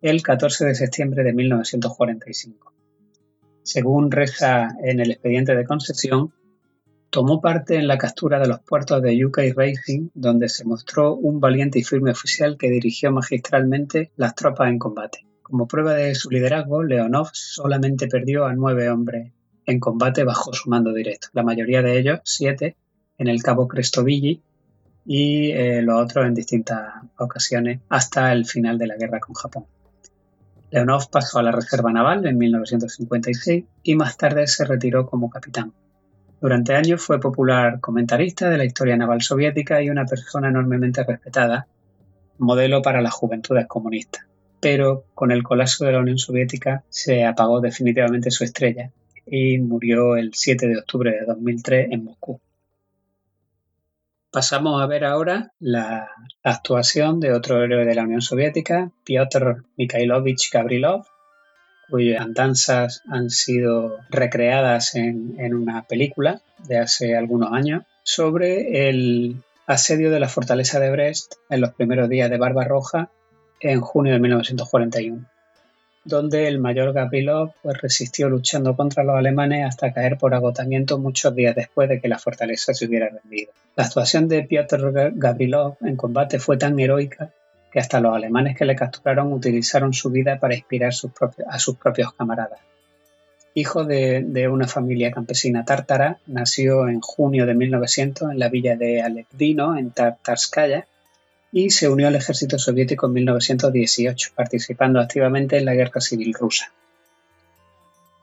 el 0.00 0.22
14 0.22 0.66
de 0.66 0.74
septiembre 0.74 1.24
de 1.24 1.32
1945. 1.32 2.72
Según 3.62 4.10
reza 4.10 4.68
en 4.82 5.00
el 5.00 5.10
expediente 5.10 5.56
de 5.56 5.64
concesión, 5.64 6.32
tomó 7.10 7.40
parte 7.40 7.76
en 7.76 7.88
la 7.88 7.98
captura 7.98 8.38
de 8.38 8.48
los 8.48 8.60
puertos 8.60 9.02
de 9.02 9.16
Yuka 9.16 9.44
y 9.44 9.52
Racing, 9.52 10.10
donde 10.14 10.48
se 10.48 10.64
mostró 10.64 11.14
un 11.14 11.40
valiente 11.40 11.78
y 11.78 11.82
firme 11.82 12.10
oficial 12.10 12.56
que 12.58 12.70
dirigió 12.70 13.10
magistralmente 13.10 14.10
las 14.16 14.34
tropas 14.34 14.68
en 14.68 14.78
combate. 14.78 15.26
Como 15.42 15.66
prueba 15.66 15.94
de 15.94 16.14
su 16.14 16.30
liderazgo, 16.30 16.82
Leonov 16.82 17.30
solamente 17.32 18.06
perdió 18.06 18.44
a 18.44 18.54
nueve 18.54 18.90
hombres 18.90 19.32
en 19.64 19.80
combate 19.80 20.24
bajo 20.24 20.52
su 20.52 20.70
mando 20.70 20.92
directo, 20.92 21.28
la 21.32 21.42
mayoría 21.42 21.82
de 21.82 21.98
ellos, 21.98 22.20
siete, 22.24 22.76
en 23.18 23.28
el 23.28 23.42
cabo 23.42 23.68
Crestovilli 23.68 24.40
y 25.04 25.50
eh, 25.50 25.82
los 25.82 26.00
otros 26.00 26.26
en 26.26 26.34
distintas 26.34 26.94
ocasiones 27.18 27.80
hasta 27.88 28.32
el 28.32 28.46
final 28.46 28.78
de 28.78 28.86
la 28.86 28.96
guerra 28.96 29.20
con 29.20 29.34
Japón. 29.34 29.66
Leonov 30.70 31.10
pasó 31.10 31.38
a 31.38 31.42
la 31.42 31.52
Reserva 31.52 31.92
Naval 31.92 32.26
en 32.26 32.38
1956 32.38 33.64
y 33.82 33.94
más 33.94 34.16
tarde 34.16 34.46
se 34.46 34.64
retiró 34.64 35.06
como 35.06 35.30
capitán. 35.30 35.72
Durante 36.40 36.74
años 36.74 37.02
fue 37.02 37.18
popular 37.18 37.80
comentarista 37.80 38.48
de 38.48 38.58
la 38.58 38.64
historia 38.64 38.96
naval 38.96 39.22
soviética 39.22 39.82
y 39.82 39.90
una 39.90 40.04
persona 40.04 40.48
enormemente 40.48 41.02
respetada, 41.02 41.66
modelo 42.38 42.80
para 42.82 43.02
las 43.02 43.12
juventudes 43.12 43.66
comunistas 43.66 44.28
pero 44.60 45.04
con 45.14 45.30
el 45.30 45.42
colapso 45.42 45.84
de 45.84 45.92
la 45.92 46.00
Unión 46.00 46.18
Soviética 46.18 46.84
se 46.88 47.24
apagó 47.24 47.60
definitivamente 47.60 48.30
su 48.30 48.44
estrella 48.44 48.90
y 49.26 49.58
murió 49.58 50.16
el 50.16 50.32
7 50.34 50.66
de 50.66 50.78
octubre 50.78 51.12
de 51.12 51.26
2003 51.26 51.88
en 51.90 52.04
Moscú. 52.04 52.40
Pasamos 54.38 54.80
a 54.80 54.86
ver 54.86 55.04
ahora 55.04 55.50
la 55.58 56.10
actuación 56.44 57.18
de 57.18 57.32
otro 57.32 57.60
héroe 57.60 57.84
de 57.84 57.96
la 57.96 58.04
Unión 58.04 58.22
Soviética, 58.22 58.92
Piotr 59.02 59.64
Mikhailovich 59.76 60.52
Gavrilov, 60.52 61.06
cuyas 61.90 62.20
andanzas 62.20 63.02
han 63.10 63.30
sido 63.30 63.96
recreadas 64.10 64.94
en, 64.94 65.34
en 65.40 65.54
una 65.54 65.82
película 65.88 66.40
de 66.68 66.78
hace 66.78 67.16
algunos 67.16 67.52
años 67.52 67.82
sobre 68.04 68.88
el 68.88 69.42
asedio 69.66 70.12
de 70.12 70.20
la 70.20 70.28
fortaleza 70.28 70.78
de 70.78 70.92
Brest 70.92 71.34
en 71.50 71.60
los 71.60 71.74
primeros 71.74 72.08
días 72.08 72.30
de 72.30 72.38
Barbarroja 72.38 73.10
en 73.58 73.80
junio 73.80 74.12
de 74.12 74.20
1941, 74.20 75.26
donde 76.04 76.48
el 76.48 76.58
mayor 76.58 76.92
Gavrilov 76.92 77.52
pues, 77.62 77.80
resistió 77.80 78.28
luchando 78.28 78.76
contra 78.76 79.04
los 79.04 79.16
alemanes 79.16 79.66
hasta 79.66 79.92
caer 79.92 80.18
por 80.18 80.34
agotamiento 80.34 80.98
muchos 80.98 81.34
días 81.34 81.54
después 81.54 81.88
de 81.88 82.00
que 82.00 82.08
la 82.08 82.18
fortaleza 82.18 82.74
se 82.74 82.86
hubiera 82.86 83.08
rendido. 83.08 83.52
La 83.76 83.84
actuación 83.84 84.28
de 84.28 84.42
Piotr 84.42 85.12
Gavrilov 85.14 85.76
en 85.82 85.96
combate 85.96 86.38
fue 86.38 86.56
tan 86.56 86.78
heroica 86.78 87.30
que 87.70 87.80
hasta 87.80 88.00
los 88.00 88.14
alemanes 88.14 88.56
que 88.56 88.64
le 88.64 88.76
capturaron 88.76 89.32
utilizaron 89.32 89.92
su 89.92 90.10
vida 90.10 90.38
para 90.38 90.54
inspirar 90.54 90.90
a 90.90 91.58
sus 91.58 91.76
propios 91.76 92.12
camaradas. 92.14 92.60
Hijo 93.54 93.84
de, 93.84 94.48
una 94.50 94.68
familia 94.68 95.10
campesina 95.10 95.64
tártara, 95.64 96.18
nació 96.26 96.88
en 96.88 97.00
junio 97.00 97.44
de 97.44 97.54
1900 97.54 98.30
en 98.30 98.38
la 98.38 98.48
villa 98.48 98.76
de 98.76 99.02
Alepdino, 99.02 99.76
en 99.76 99.90
Tartarskaya, 99.90 100.86
y 101.52 101.70
se 101.70 101.88
unió 101.88 102.08
al 102.08 102.16
ejército 102.16 102.58
soviético 102.58 103.06
en 103.06 103.14
1918, 103.14 104.30
participando 104.34 105.00
activamente 105.00 105.56
en 105.56 105.64
la 105.64 105.74
Guerra 105.74 106.00
Civil 106.00 106.34
Rusa. 106.34 106.72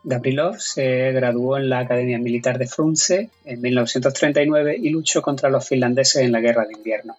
Gavrilov 0.03 0.59
se 0.59 1.11
graduó 1.13 1.57
en 1.57 1.69
la 1.69 1.79
Academia 1.79 2.19
Militar 2.19 2.59
de 2.59 2.67
Frunze 2.67 3.31
en 3.43 3.61
1939 3.61 4.77
y 4.79 4.89
luchó 4.89 5.23
contra 5.23 5.49
los 5.49 5.67
finlandeses 5.67 6.21
en 6.21 6.31
la 6.31 6.41
Guerra 6.41 6.65
de 6.65 6.73
Invierno. 6.73 7.17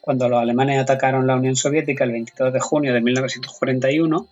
Cuando 0.00 0.28
los 0.28 0.42
alemanes 0.42 0.80
atacaron 0.80 1.26
la 1.26 1.36
Unión 1.36 1.54
Soviética 1.54 2.02
el 2.02 2.12
22 2.12 2.52
de 2.52 2.60
junio 2.60 2.92
de 2.92 3.00
1941, 3.00 4.26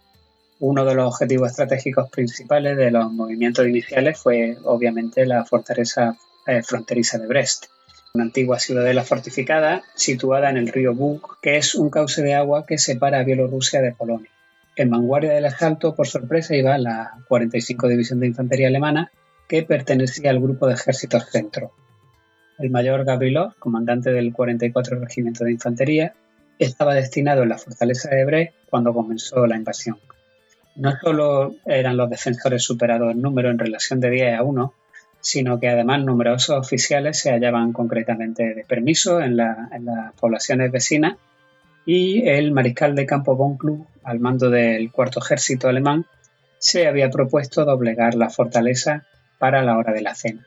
uno 0.58 0.84
de 0.84 0.94
los 0.94 1.06
objetivos 1.06 1.50
estratégicos 1.50 2.10
principales 2.10 2.76
de 2.76 2.90
los 2.90 3.12
movimientos 3.12 3.68
iniciales 3.68 4.18
fue 4.18 4.56
obviamente 4.64 5.24
la 5.26 5.44
fortaleza 5.44 6.16
eh, 6.46 6.62
fronteriza 6.62 7.18
de 7.18 7.26
Brest 7.26 7.66
una 8.16 8.24
antigua 8.24 8.58
ciudadela 8.58 9.04
fortificada 9.04 9.82
situada 9.94 10.50
en 10.50 10.56
el 10.56 10.68
río 10.68 10.94
Bug, 10.94 11.38
que 11.40 11.56
es 11.56 11.74
un 11.74 11.90
cauce 11.90 12.22
de 12.22 12.34
agua 12.34 12.66
que 12.66 12.78
separa 12.78 13.20
a 13.20 13.24
Bielorrusia 13.24 13.80
de 13.82 13.92
Polonia. 13.92 14.30
En 14.74 14.90
vanguardia 14.90 15.32
del 15.32 15.44
asalto, 15.44 15.94
por 15.94 16.06
sorpresa, 16.06 16.56
iba 16.56 16.76
la 16.78 17.18
45 17.28 17.88
División 17.88 18.20
de 18.20 18.26
Infantería 18.26 18.68
Alemana, 18.68 19.12
que 19.48 19.62
pertenecía 19.62 20.30
al 20.30 20.40
grupo 20.40 20.66
de 20.66 20.74
ejércitos 20.74 21.30
centro. 21.30 21.72
El 22.58 22.70
mayor 22.70 23.04
Gabrilov, 23.04 23.54
comandante 23.58 24.10
del 24.12 24.32
44 24.32 24.98
Regimiento 24.98 25.44
de 25.44 25.52
Infantería, 25.52 26.14
estaba 26.58 26.94
destinado 26.94 27.42
en 27.42 27.50
la 27.50 27.58
fortaleza 27.58 28.08
de 28.08 28.24
Brest 28.24 28.54
cuando 28.70 28.94
comenzó 28.94 29.46
la 29.46 29.56
invasión. 29.56 29.98
No 30.74 30.92
solo 31.02 31.54
eran 31.66 31.96
los 31.96 32.08
defensores 32.08 32.62
superados 32.62 33.12
en 33.12 33.20
número 33.20 33.50
en 33.50 33.58
relación 33.58 34.00
de 34.00 34.10
10 34.10 34.38
a 34.38 34.42
1, 34.42 34.74
sino 35.26 35.58
que 35.58 35.68
además 35.68 36.04
numerosos 36.04 36.56
oficiales 36.56 37.18
se 37.18 37.32
hallaban 37.32 37.72
concretamente 37.72 38.54
de 38.54 38.62
permiso 38.62 39.20
en, 39.20 39.36
las 39.36 40.12
poblaciones 40.20 40.70
vecinas 40.70 41.16
y 41.84 42.28
el 42.28 42.52
mariscal 42.52 42.94
de 42.94 43.06
campo 43.06 43.34
von 43.34 43.58
Kluck, 43.58 43.88
al 44.04 44.20
mando 44.20 44.50
del 44.50 44.92
cuarto 44.92 45.18
ejército 45.18 45.68
alemán, 45.68 46.06
se 46.58 46.86
había 46.86 47.10
propuesto 47.10 47.64
doblegar 47.64 48.14
la 48.14 48.30
fortaleza 48.30 49.04
para 49.36 49.64
la 49.64 49.76
hora 49.76 49.92
de 49.92 50.02
la 50.02 50.14
cena. 50.14 50.46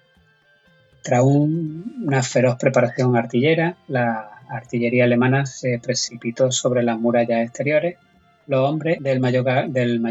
Tras 1.03 1.23
una 1.25 2.23
feroz 2.23 2.55
preparación 2.57 3.17
artillera, 3.17 3.75
la 3.89 4.31
artillería 4.47 5.03
alemana 5.03 5.45
se 5.45 5.77
precipitó 5.79 6.53
sobre 6.53 6.83
las 6.83 6.97
murallas 6.97 7.45
exteriores. 7.45 7.97
Los 8.47 8.61
hombres 8.69 8.99
del 9.01 9.19
mayor, 9.19 9.67
del 9.67 10.01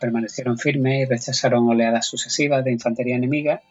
permanecieron 0.00 0.58
firmes 0.58 1.02
y 1.02 1.04
rechazaron 1.04 1.68
oleadas 1.68 2.06
sucesivas 2.06 2.64
de 2.64 2.72
infantería 2.72 3.14
enemiga 3.14 3.62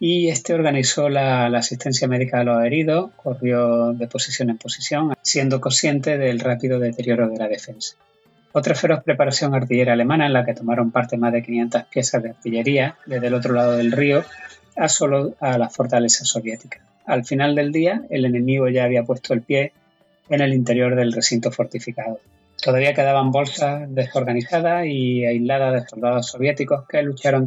y 0.00 0.28
este 0.28 0.54
organizó 0.54 1.08
la, 1.08 1.46
asistencia 1.46 2.06
médica 2.06 2.40
a 2.40 2.44
los 2.44 2.64
heridos, 2.64 3.10
corrió 3.16 3.92
de 3.92 4.06
posición 4.06 4.50
en 4.50 4.58
posición, 4.58 5.14
siendo 5.22 5.60
consciente 5.60 6.18
del 6.18 6.40
rápido 6.40 6.78
deterioro 6.78 7.28
de 7.28 7.38
la 7.38 7.48
defensa. 7.48 7.96
Otra 8.52 8.74
feroz 8.74 9.02
preparación 9.02 9.54
artillera 9.54 9.92
alemana 9.92 10.26
en 10.26 10.32
la 10.32 10.44
que 10.44 10.54
tomaron 10.54 10.90
parte 10.90 11.16
más 11.16 11.32
de 11.32 11.42
500 11.42 11.84
piezas 11.84 12.22
de 12.22 12.30
artillería 12.30 12.96
desde 13.06 13.26
el 13.26 13.34
otro 13.34 13.54
lado 13.54 13.76
del 13.76 13.92
río 13.92 14.24
asoló 14.76 15.34
a 15.40 15.58
la 15.58 15.68
fortaleza 15.68 16.24
soviética. 16.24 16.80
Al 17.04 17.24
final 17.24 17.54
del 17.54 17.72
día, 17.72 18.02
el 18.10 18.24
enemigo 18.24 18.68
ya 18.68 18.84
había 18.84 19.02
puesto 19.02 19.34
el 19.34 19.42
pie 19.42 19.72
en 20.28 20.40
el 20.40 20.54
interior 20.54 20.94
del 20.94 21.12
recinto 21.12 21.50
fortificado. 21.50 22.20
Todavía 22.62 22.92
quedaban 22.92 23.30
bolsas 23.30 23.92
desorganizadas 23.94 24.86
y 24.86 25.24
aisladas 25.24 25.74
de 25.74 25.88
soldados 25.88 26.26
soviéticos 26.26 26.86
que 26.88 27.02
lucharon 27.02 27.46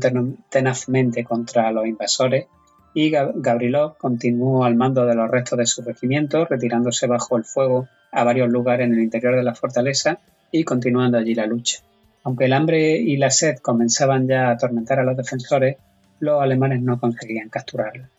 tenazmente 0.49 1.25
contra 1.25 1.71
los 1.71 1.85
invasores 1.85 2.45
y 2.93 3.09
Gabrilov 3.09 3.97
continuó 3.97 4.63
al 4.63 4.75
mando 4.75 5.05
de 5.05 5.15
los 5.15 5.29
restos 5.29 5.57
de 5.57 5.65
su 5.65 5.81
regimiento, 5.81 6.45
retirándose 6.45 7.07
bajo 7.07 7.37
el 7.37 7.43
fuego 7.43 7.87
a 8.11 8.23
varios 8.23 8.49
lugares 8.49 8.87
en 8.87 8.93
el 8.93 9.01
interior 9.01 9.35
de 9.35 9.43
la 9.43 9.55
fortaleza 9.55 10.19
y 10.51 10.63
continuando 10.63 11.17
allí 11.17 11.33
la 11.35 11.45
lucha. 11.45 11.79
Aunque 12.23 12.45
el 12.45 12.53
hambre 12.53 12.97
y 12.97 13.17
la 13.17 13.31
sed 13.31 13.57
comenzaban 13.57 14.27
ya 14.27 14.47
a 14.47 14.51
atormentar 14.51 14.99
a 14.99 15.03
los 15.03 15.17
defensores, 15.17 15.77
los 16.19 16.41
alemanes 16.41 16.81
no 16.81 16.99
conseguían 16.99 17.49
capturarla. 17.49 18.09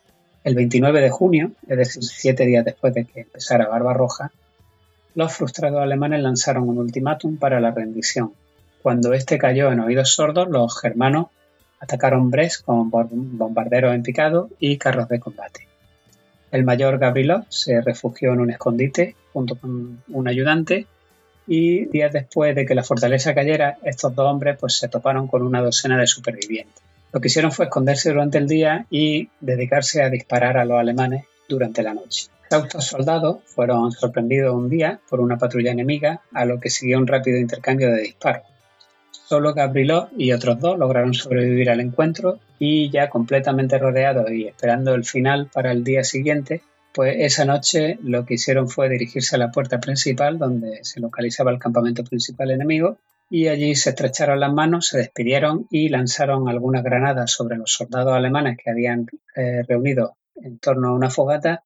El 0.43 0.55
29 0.57 1.01
de 1.01 1.11
junio, 1.11 1.53
es 1.69 1.79
decir, 1.79 2.03
siete 2.03 2.47
días 2.47 2.65
después 2.65 2.93
de 2.95 3.05
que 3.05 3.21
empezara 3.21 3.69
Barbarroja, 3.69 4.33
los 5.15 5.33
frustrados 5.33 5.81
alemanes 5.81 6.23
lanzaron 6.23 6.69
un 6.69 6.79
ultimátum 6.79 7.37
para 7.37 7.61
la 7.61 7.71
rendición. 7.71 8.33
Cuando 8.83 9.13
este 9.13 9.39
cayó 9.39 9.71
en 9.71 9.81
oídos 9.81 10.15
sordos, 10.15 10.49
los 10.49 10.81
germanos 10.81 11.27
atacaron 11.81 12.31
Brest 12.31 12.65
con 12.65 12.91
bombarderos 12.91 13.95
en 13.95 14.03
picado 14.03 14.49
y 14.59 14.79
carros 14.79 15.09
de 15.09 15.21
combate. 15.21 15.69
El 16.51 16.65
mayor 16.65 16.99
Gabrilov 16.99 17.45
se 17.49 17.81
refugió 17.81 18.33
en 18.33 18.41
un 18.41 18.51
escondite 18.51 19.17
junto 19.33 19.57
con 19.57 20.03
un 20.09 20.29
ayudante 20.29 20.87
y 21.47 21.87
días 21.87 22.13
después 22.13 22.55
de 22.55 22.67
que 22.67 22.75
la 22.75 22.85
fortaleza 22.85 23.35
cayera, 23.35 23.79
estos 23.83 24.15
dos 24.15 24.31
hombres 24.31 24.59
pues, 24.61 24.75
se 24.75 24.89
toparon 24.89 25.27
con 25.29 25.43
una 25.43 25.61
docena 25.61 25.99
de 25.99 26.07
supervivientes. 26.07 26.83
Lo 27.13 27.21
que 27.21 27.29
hicieron 27.29 27.53
fue 27.53 27.67
esconderse 27.67 28.11
durante 28.11 28.39
el 28.39 28.47
día 28.47 28.87
y 28.91 29.29
dedicarse 29.41 30.03
a 30.03 30.09
disparar 30.09 30.57
a 30.57 30.65
los 30.65 30.79
alemanes 30.79 31.25
durante 31.49 31.83
la 31.83 31.95
noche. 31.95 32.29
Estos 32.53 32.85
soldados 32.85 33.39
fueron 33.47 33.93
sorprendidos 33.93 34.55
un 34.55 34.69
día 34.69 35.01
por 35.09 35.21
una 35.21 35.39
patrulla 35.39 35.73
enemiga, 35.73 36.21
a 36.35 36.45
lo 36.45 36.61
que 36.61 36.69
siguió 36.69 36.99
un 36.99 37.07
rápido 37.07 37.39
intercambio 37.39 37.91
de 37.91 38.03
disparos. 38.03 38.43
Solo 39.11 39.55
Gabrilov 39.55 40.09
y 40.19 40.33
otros 40.33 40.61
dos 40.61 40.79
lograron 40.79 41.15
sobrevivir 41.15 41.71
al 41.71 41.81
encuentro 41.81 42.41
y 42.59 42.91
ya 42.91 43.09
completamente 43.09 43.79
rodeados 43.79 44.31
y 44.31 44.49
esperando 44.49 44.95
el 44.95 45.05
final 45.07 45.49
para 45.51 45.73
el 45.73 45.83
día 45.83 46.05
siguiente, 46.05 46.61
pues 46.93 47.17
esa 47.21 47.47
noche 47.47 47.99
lo 48.03 48.27
que 48.27 48.35
hicieron 48.35 48.69
fue 48.69 48.91
dirigirse 48.91 49.37
a 49.37 49.39
la 49.39 49.51
puerta 49.51 49.81
principal 49.81 50.39
donde 50.39 50.81
se 50.85 51.01
localizaba 51.01 51.51
el 51.51 51.59
campamento 51.59 52.05
principal 52.05 52.51
enemigo 52.51 52.99
y 53.31 53.49
allí 53.49 53.75
se 53.75 53.91
estrecharon 53.91 54.41
las 54.41 54.53
manos, 54.53 54.89
se 54.89 54.99
despidieron 54.99 55.67
y 55.71 55.89
lanzaron 55.89 56.51
algunas 56.51 56.83
granadas 56.83 57.33
sobre 57.33 57.57
los 57.57 57.73
soldados 57.73 58.13
alemanes 58.13 58.59
que 58.63 58.71
habían 58.71 59.07
eh, 59.35 59.63
reunido 59.67 60.17
en 60.37 60.59
torno 60.59 60.89
a 60.89 60.95
una 60.95 61.09
fogata 61.09 61.63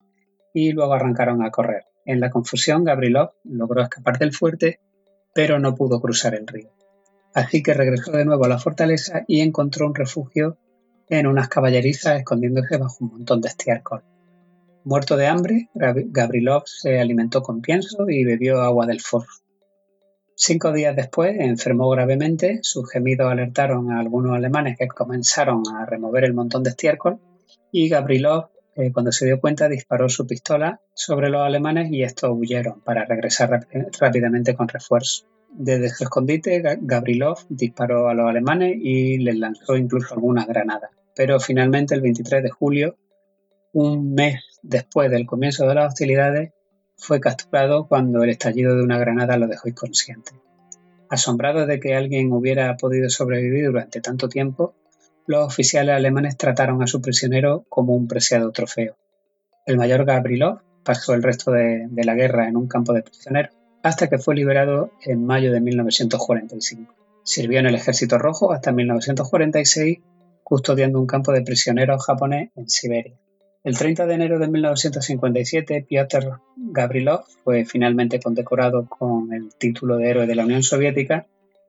y 0.57 0.73
luego 0.73 0.95
arrancaron 0.95 1.45
a 1.45 1.51
correr. 1.51 1.85
En 2.07 2.19
la 2.19 2.31
confusión, 2.31 2.83
Gabrilov 2.83 3.33
logró 3.45 3.83
escapar 3.83 4.17
del 4.17 4.33
fuerte, 4.33 4.81
pero 5.35 5.59
no 5.59 5.75
pudo 5.75 6.01
cruzar 6.01 6.35
el 6.35 6.47
río. 6.47 6.71
Así 7.35 7.63
que 7.63 7.75
regresó 7.75 8.13
de 8.13 8.25
nuevo 8.25 8.47
a 8.47 8.49
la 8.49 8.59
fortaleza 8.59 9.23
y 9.29 9.43
encontró 9.43 9.87
un 9.87 9.95
refugio 9.95 10.57
en 11.11 11.27
unas 11.27 11.49
caballerizas 11.49 12.21
escondiéndose 12.21 12.79
bajo 12.79 13.05
un 13.05 13.11
montón 13.11 13.43
de 13.43 13.49
estiércol. 13.49 14.03
Muerto 14.83 15.19
de 15.19 15.27
hambre, 15.27 15.69
Gabrilov 15.75 16.63
se 16.65 17.01
alimentó 17.01 17.43
con 17.43 17.61
pienso 17.61 18.09
y 18.09 18.25
bebió 18.25 18.63
agua 18.63 18.87
del 18.87 19.03
forro. 19.03 19.35
Cinco 20.37 20.73
días 20.73 20.97
después 20.97 21.37
enfermó 21.39 21.91
gravemente, 21.91 22.61
sus 22.63 22.91
gemidos 22.91 23.31
alertaron 23.31 23.91
a 23.93 24.01
algunos 24.01 24.35
alemanes 24.35 24.79
que 24.79 24.89
comenzaron 24.89 25.65
a 25.75 25.85
remover 25.85 26.25
el 26.25 26.33
montón 26.33 26.63
de 26.63 26.71
estiércol 26.71 27.21
y 27.71 27.91
Gabrilov 27.91 28.56
eh, 28.77 28.93
cuando 28.93 29.11
se 29.11 29.25
dio 29.25 29.41
cuenta, 29.41 29.69
disparó 29.69 30.09
su 30.11 30.27
pistola 30.27 30.81
sobre 30.93 31.31
los 31.31 31.41
alemanes 31.41 31.91
y 31.91 32.03
estos 32.03 32.31
huyeron 32.35 32.83
para 32.83 33.07
regresar 33.07 33.67
rápidamente 33.99 34.55
con 34.55 34.69
refuerzo. 34.69 35.25
Desde 35.51 35.89
su 35.89 36.05
escondite, 36.05 36.63
Gabrilov 36.83 37.39
disparó 37.49 38.09
a 38.09 38.15
los 38.15 38.29
alemanes 38.29 38.77
y 38.79 39.17
les 39.17 39.37
lanzó 39.37 39.77
incluso 39.77 40.13
algunas 40.15 40.47
granadas. 40.47 40.91
Pero 41.15 41.41
finalmente, 41.41 41.95
el 41.95 42.03
23 42.03 42.43
de 42.43 42.51
julio, 42.51 42.97
un 43.73 44.13
mes 44.13 44.43
después 44.63 45.11
del 45.11 45.25
comienzo 45.25 45.67
de 45.67 45.75
las 45.75 45.89
hostilidades, 45.89 46.53
fue 46.99 47.21
capturado 47.21 47.87
cuando 47.89 48.23
el 48.23 48.31
estallido 48.31 48.77
de 48.77 48.83
una 48.83 48.99
granada 48.99 49.39
lo 49.39 49.49
dejó 49.49 49.69
inconsciente. 49.69 50.33
Asombrado 51.09 51.65
de 51.65 51.81
que 51.81 51.95
alguien 51.95 52.33
hubiera 52.33 52.77
podido 52.77 53.09
sobrevivir 53.09 53.67
durante 53.67 54.03
tanto 54.03 54.29
tiempo, 54.29 54.75
los 55.27 55.47
oficiales 55.47 55.95
alemanes 55.95 56.37
trataron 56.37 56.83
a 56.83 56.87
su 56.87 57.01
prisionero 57.01 57.65
como 57.69 57.95
un 57.95 58.07
preciado 58.07 58.53
trofeo. 58.53 58.97
El 59.67 59.77
mayor 59.77 60.05
Gabrilov 60.05 60.61
pasó 60.85 61.15
el 61.15 61.23
resto 61.23 61.51
de, 61.51 61.89
la 61.91 62.15
guerra 62.15 62.49
en 62.49 62.57
un 62.57 62.69
campo 62.69 62.93
de 62.93 63.03
prisioneros 63.03 63.53
hasta 63.83 64.09
que 64.09 64.19
fue 64.19 64.35
liberado 64.35 64.91
en 65.05 65.25
mayo 65.25 65.53
de 65.53 65.61
1945. 65.61 66.95
Sirvió 67.23 67.61
en 67.61 67.67
el 67.67 67.75
Ejército 67.75 68.19
Rojo 68.19 68.53
hasta 68.53 68.73
1946 68.73 69.99
custodiando 70.43 71.01
un 71.01 71.07
campo 71.07 71.33
de 71.33 71.43
prisioneros 71.43 72.05
japonés 72.05 72.51
en 72.55 72.69
Siberia. 72.69 73.15
El 73.65 73.77
30 73.77 74.07
de 74.07 74.15
enero 74.15 74.39
de 74.39 74.47
1957, 74.47 75.87
Piotr 75.89 76.41
Gabrilov 76.57 77.25
fue 77.43 77.65
finalmente 77.65 78.21
condecorado 78.21 78.87
con 78.89 79.33
el 79.33 79.53
título 79.57 79.97
de 79.97 80.09
héroe 80.09 80.27
de 80.27 80.37
la 80.37 80.45
Unión 80.45 80.63
Soviética 80.63 81.27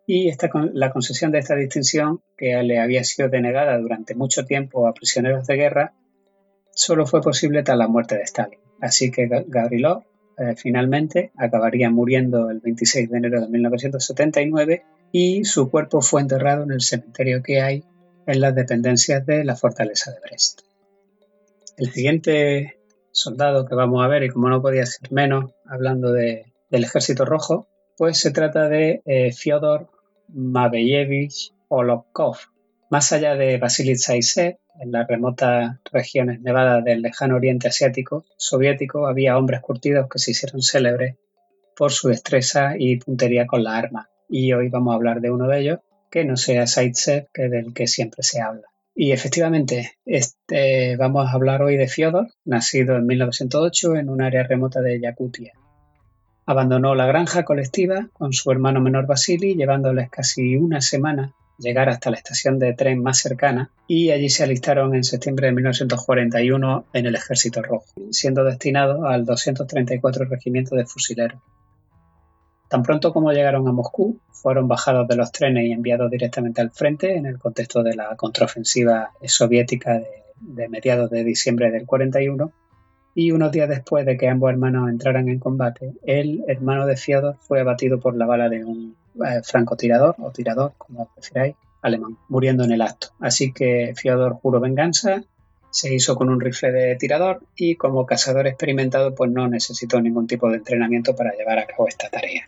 y 0.10 0.30
esta, 0.30 0.50
la 0.74 0.92
concesión 0.92 1.32
de 1.32 1.40
esta 1.40 1.56
distinción, 1.56 2.22
que 2.38 2.64
le 2.64 2.80
había 2.80 3.04
sido 3.04 3.28
denegada 3.28 3.78
durante 3.78 4.16
mucho 4.16 4.46
tiempo 4.46 4.88
a 4.88 4.94
prisioneros 4.94 5.46
de 5.46 5.56
guerra, 5.58 5.94
solo 6.72 7.06
fue 7.06 7.22
posible 7.22 7.62
tras 7.62 7.78
la 7.78 7.90
muerte 7.90 8.16
de 8.16 8.24
Stalin. 8.24 8.60
Así 8.80 9.12
que 9.12 9.28
Gabrilov 9.48 10.04
eh, 10.38 10.56
finalmente 10.56 11.32
acabaría 11.36 11.90
muriendo 11.90 12.50
el 12.50 12.62
26 12.62 13.10
de 13.10 13.18
enero 13.18 13.42
de 13.42 13.50
1979 13.50 14.86
y 15.12 15.44
su 15.44 15.70
cuerpo 15.70 16.02
fue 16.02 16.22
enterrado 16.22 16.64
en 16.64 16.72
el 16.72 16.82
cementerio 16.82 17.44
que 17.44 17.62
hay 17.62 17.84
en 18.28 18.40
las 18.40 18.56
dependencias 18.56 19.26
de 19.26 19.44
la 19.44 19.58
fortaleza 19.58 20.12
de 20.12 20.20
Brest. 20.22 20.62
El 21.76 21.92
siguiente 21.92 22.80
soldado 23.12 23.66
que 23.66 23.76
vamos 23.76 24.06
a 24.06 24.08
ver, 24.08 24.24
y 24.24 24.30
como 24.30 24.48
no 24.48 24.62
podía 24.62 24.86
ser 24.86 25.12
menos, 25.12 25.52
hablando 25.66 26.14
del 26.14 26.46
ejército 26.70 27.26
rojo, 27.26 27.68
pues 27.98 28.18
se 28.20 28.32
trata 28.32 28.70
de 28.70 29.02
eh, 29.06 29.34
Fyodor 29.34 29.97
Mabeyevich 30.30 31.54
Olovkov. 31.68 32.38
Más 32.90 33.12
allá 33.12 33.36
de 33.36 33.58
Vasily 33.58 33.98
Zaisev, 33.98 34.58
en 34.80 34.92
las 34.92 35.08
remotas 35.08 35.80
regiones 35.92 36.42
nevadas 36.42 36.84
del 36.84 37.02
lejano 37.02 37.36
oriente 37.36 37.68
asiático 37.68 38.26
soviético 38.38 39.08
había 39.08 39.38
hombres 39.38 39.62
curtidos 39.62 40.08
que 40.10 40.20
se 40.20 40.32
hicieron 40.32 40.62
célebres 40.62 41.16
por 41.76 41.92
su 41.92 42.10
destreza 42.10 42.76
y 42.78 42.98
puntería 42.98 43.46
con 43.46 43.64
la 43.64 43.78
arma. 43.78 44.10
Y 44.30 44.54
hoy 44.54 44.70
vamos 44.70 44.94
a 44.94 44.96
hablar 44.96 45.22
de 45.22 45.32
uno 45.32 45.48
de 45.48 45.60
ellos, 45.60 45.80
que 46.10 46.26
no 46.26 46.38
sea 46.38 46.68
Zaitsev, 46.68 47.28
que 47.34 47.50
del 47.50 47.74
que 47.74 47.88
siempre 47.88 48.24
se 48.24 48.42
habla. 48.42 48.68
Y 48.96 49.12
efectivamente, 49.12 49.92
este, 50.06 50.96
vamos 50.98 51.28
a 51.28 51.32
hablar 51.32 51.62
hoy 51.62 51.78
de 51.78 51.88
Fyodor, 51.88 52.30
nacido 52.46 52.96
en 52.96 53.06
1908 53.06 53.96
en 53.96 54.10
un 54.10 54.22
área 54.24 54.44
remota 54.44 54.82
de 54.82 55.00
Yakutia, 55.00 55.54
Abandonó 56.50 56.96
la 56.96 57.06
granja 57.06 57.44
colectiva 57.44 58.08
con 58.14 58.32
su 58.32 58.50
hermano 58.52 58.80
menor 58.80 59.06
Vasily, 59.06 59.56
llevándoles 59.56 60.10
casi 60.10 60.56
una 60.56 60.80
semana 60.80 61.34
llegar 61.58 61.90
hasta 61.90 62.10
la 62.10 62.16
estación 62.16 62.58
de 62.58 62.74
tren 62.74 63.04
más 63.04 63.18
cercana 63.20 63.70
y 63.86 64.12
allí 64.12 64.30
se 64.30 64.46
alistaron 64.46 64.96
en 64.96 65.04
septiembre 65.04 65.48
de 65.48 65.54
1941 65.54 66.86
en 66.94 67.06
el 67.06 67.16
Ejército 67.16 67.62
Rojo, 67.62 67.88
siendo 68.12 68.46
destinados 68.46 69.04
al 69.04 69.26
234 69.26 70.24
Regimiento 70.24 70.78
de 70.78 70.86
Fusileros. 70.86 71.42
Tan 72.70 72.82
pronto 72.82 73.12
como 73.12 73.34
llegaron 73.34 73.68
a 73.68 73.74
Moscú, 73.74 74.22
fueron 74.32 74.70
bajados 74.70 75.06
de 75.10 75.18
los 75.18 75.34
trenes 75.34 75.66
y 75.66 75.74
enviados 75.74 76.10
directamente 76.10 76.62
al 76.62 76.72
frente 76.72 77.18
en 77.18 77.26
el 77.26 77.40
contexto 77.40 77.84
de 77.84 77.98
la 77.98 78.16
contraofensiva 78.16 79.12
soviética 79.26 79.96
de, 79.96 80.08
de 80.40 80.70
mediados 80.70 81.10
de 81.10 81.26
diciembre 81.26 81.72
del 81.72 81.86
41 81.86 82.54
y 83.20 83.32
unos 83.32 83.52
días 83.52 83.68
después 83.68 84.06
de 84.06 84.16
que 84.16 84.30
ambos 84.30 84.52
hermanos 84.52 84.92
entraran 84.92 85.28
en 85.28 85.40
combate, 85.40 85.94
el 86.06 86.44
hermano 86.48 86.86
de 86.86 86.96
Fiodor 86.96 87.36
fue 87.40 87.60
abatido 87.60 88.00
por 88.00 88.16
la 88.16 88.28
bala 88.28 88.48
de 88.48 88.64
un 88.64 88.96
eh, 89.16 89.42
francotirador 89.44 90.14
o 90.20 90.30
tirador, 90.30 90.74
como 90.78 91.08
prefiráis, 91.16 91.56
alemán, 91.82 92.16
muriendo 92.30 92.64
en 92.64 92.74
el 92.74 92.82
acto. 92.84 93.08
Así 93.20 93.52
que 93.54 93.96
Fiodor 93.96 94.34
juró 94.34 94.60
venganza, 94.60 95.24
se 95.72 95.96
hizo 95.96 96.16
con 96.16 96.30
un 96.30 96.40
rifle 96.40 96.72
de 96.72 96.96
tirador 96.96 97.42
y 97.56 97.76
como 97.76 98.06
cazador 98.06 98.46
experimentado 98.46 99.16
pues 99.16 99.32
no 99.32 99.48
necesitó 99.48 100.00
ningún 100.00 100.28
tipo 100.28 100.48
de 100.52 100.58
entrenamiento 100.58 101.16
para 101.16 101.34
llevar 101.36 101.58
a 101.58 101.66
cabo 101.66 101.88
esta 101.88 102.10
tarea. 102.10 102.48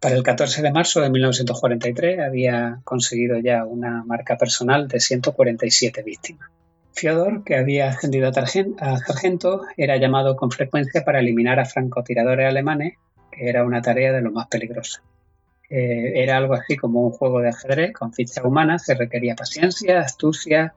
Para 0.00 0.16
el 0.16 0.24
14 0.24 0.62
de 0.62 0.72
marzo 0.72 1.00
de 1.00 1.10
1943 1.10 2.18
había 2.26 2.80
conseguido 2.82 3.38
ya 3.38 3.64
una 3.64 4.02
marca 4.02 4.36
personal 4.36 4.88
de 4.88 4.98
147 4.98 6.02
víctimas. 6.02 6.50
Fiodor, 6.96 7.44
que 7.44 7.56
había 7.56 7.90
ascendido 7.90 8.28
a 8.28 8.32
sargento, 8.32 9.62
era 9.76 9.98
llamado 9.98 10.34
con 10.34 10.50
frecuencia 10.50 11.04
para 11.04 11.20
eliminar 11.20 11.60
a 11.60 11.66
francotiradores 11.66 12.48
alemanes, 12.48 12.94
que 13.30 13.50
era 13.50 13.64
una 13.64 13.82
tarea 13.82 14.12
de 14.12 14.22
lo 14.22 14.32
más 14.32 14.48
peligrosa. 14.48 15.02
Eh, 15.68 16.12
era 16.22 16.38
algo 16.38 16.54
así 16.54 16.76
como 16.76 17.02
un 17.02 17.12
juego 17.12 17.40
de 17.40 17.50
ajedrez 17.50 17.92
con 17.92 18.14
fichas 18.14 18.42
humanas 18.44 18.86
que 18.86 18.94
requería 18.94 19.34
paciencia, 19.34 20.00
astucia, 20.00 20.74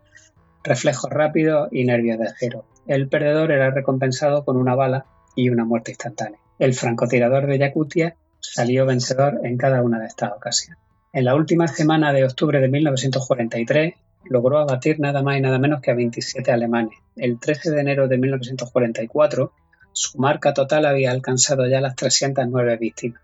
reflejos 0.62 1.10
rápidos 1.10 1.70
y 1.72 1.86
nervios 1.86 2.20
de 2.20 2.26
acero. 2.26 2.66
El 2.86 3.08
perdedor 3.08 3.54
era 3.54 3.72
recompensado 3.72 4.44
con 4.44 4.58
una 4.58 4.76
bala 4.76 5.06
y 5.36 5.50
una 5.50 5.64
muerte 5.64 5.92
instantánea. 5.92 6.40
El 6.58 6.74
francotirador 6.74 7.48
de 7.48 7.60
Yakutia 7.60 8.16
salió 8.42 8.86
vencedor 8.86 9.40
en 9.44 9.58
cada 9.58 9.82
una 9.84 10.00
de 10.00 10.08
estas 10.08 10.34
ocasiones. 10.34 10.84
En 11.14 11.24
la 11.24 11.36
última 11.36 11.68
semana 11.68 12.12
de 12.12 12.26
octubre 12.26 12.60
de 12.60 12.68
1943, 12.68 13.94
logró 14.26 14.60
abatir 14.60 15.00
nada 15.00 15.22
más 15.24 15.38
y 15.38 15.42
nada 15.42 15.60
menos 15.60 15.82
que 15.82 15.92
a 15.92 15.96
27 15.96 16.52
alemanes. 16.52 16.98
El 17.16 17.40
13 17.40 17.72
de 17.72 17.82
enero 17.82 18.08
de 18.08 18.18
1944, 18.18 19.52
su 19.92 20.18
marca 20.20 20.54
total 20.54 20.86
había 20.86 21.12
alcanzado 21.12 21.68
ya 21.68 21.82
las 21.82 21.96
309 21.96 22.78
víctimas. 22.78 23.22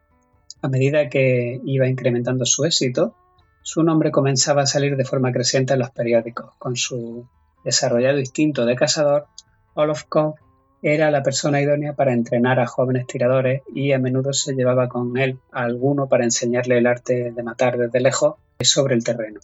A 0.61 0.67
medida 0.67 1.09
que 1.09 1.61
iba 1.63 1.87
incrementando 1.87 2.45
su 2.45 2.65
éxito, 2.65 3.15
su 3.61 3.83
nombre 3.83 4.11
comenzaba 4.11 4.63
a 4.63 4.67
salir 4.67 4.95
de 4.95 5.05
forma 5.05 5.31
creciente 5.31 5.73
en 5.73 5.79
los 5.79 5.91
periódicos. 5.91 6.53
Con 6.57 6.75
su 6.75 7.27
desarrollado 7.63 8.19
instinto 8.19 8.65
de 8.65 8.75
cazador, 8.75 9.27
Olof 9.73 10.03
Koch 10.03 10.35
era 10.81 11.09
la 11.09 11.23
persona 11.23 11.61
idónea 11.61 11.93
para 11.93 12.13
entrenar 12.13 12.59
a 12.59 12.67
jóvenes 12.67 13.07
tiradores 13.07 13.63
y 13.73 13.91
a 13.91 13.99
menudo 13.99 14.33
se 14.33 14.53
llevaba 14.53 14.87
con 14.87 15.17
él 15.17 15.39
a 15.51 15.63
alguno 15.63 16.07
para 16.07 16.25
enseñarle 16.25 16.77
el 16.77 16.85
arte 16.85 17.31
de 17.31 17.43
matar 17.43 17.77
desde 17.77 17.99
lejos 17.99 18.35
sobre 18.59 18.93
el 18.93 19.03
terreno. 19.03 19.39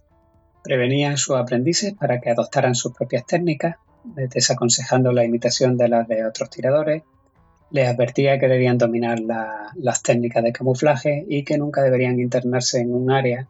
Prevenía 0.64 1.12
a 1.12 1.18
sus 1.18 1.36
aprendices 1.36 1.94
para 1.94 2.20
que 2.20 2.30
adoptaran 2.30 2.76
sus 2.76 2.94
propias 2.94 3.26
técnicas, 3.26 3.78
desaconsejando 4.04 5.12
la 5.12 5.24
imitación 5.24 5.78
de 5.78 5.90
las 5.90 6.08
de 6.08 6.26
otros 6.26 6.50
tiradores. 6.50 7.04
Les 7.72 7.88
advertía 7.88 8.38
que 8.40 8.48
debían 8.48 8.78
dominar 8.78 9.20
las 9.20 10.04
técnicas 10.04 10.44
de 10.44 10.52
camuflaje 10.52 11.26
y 11.28 11.44
que 11.44 11.58
nunca 11.58 11.82
deberían 11.82 12.20
internarse 12.20 12.80
en 12.80 12.94
un 12.94 13.12
área 13.12 13.48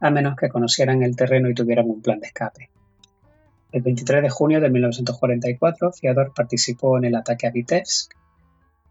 a 0.00 0.10
menos 0.10 0.36
que 0.36 0.48
conocieran 0.48 1.02
el 1.02 1.16
terreno 1.16 1.48
y 1.48 1.54
tuvieran 1.54 1.88
un 1.88 2.02
plan 2.02 2.20
de 2.20 2.26
escape. 2.26 2.70
El 3.70 3.82
23 3.82 4.22
de 4.22 4.30
junio 4.30 4.60
de 4.60 4.68
1944, 4.68 5.92
Fiador 5.92 6.32
participó 6.34 6.98
en 6.98 7.04
el 7.04 7.14
ataque 7.14 7.46
a 7.46 7.50
Vitebsk 7.50 8.12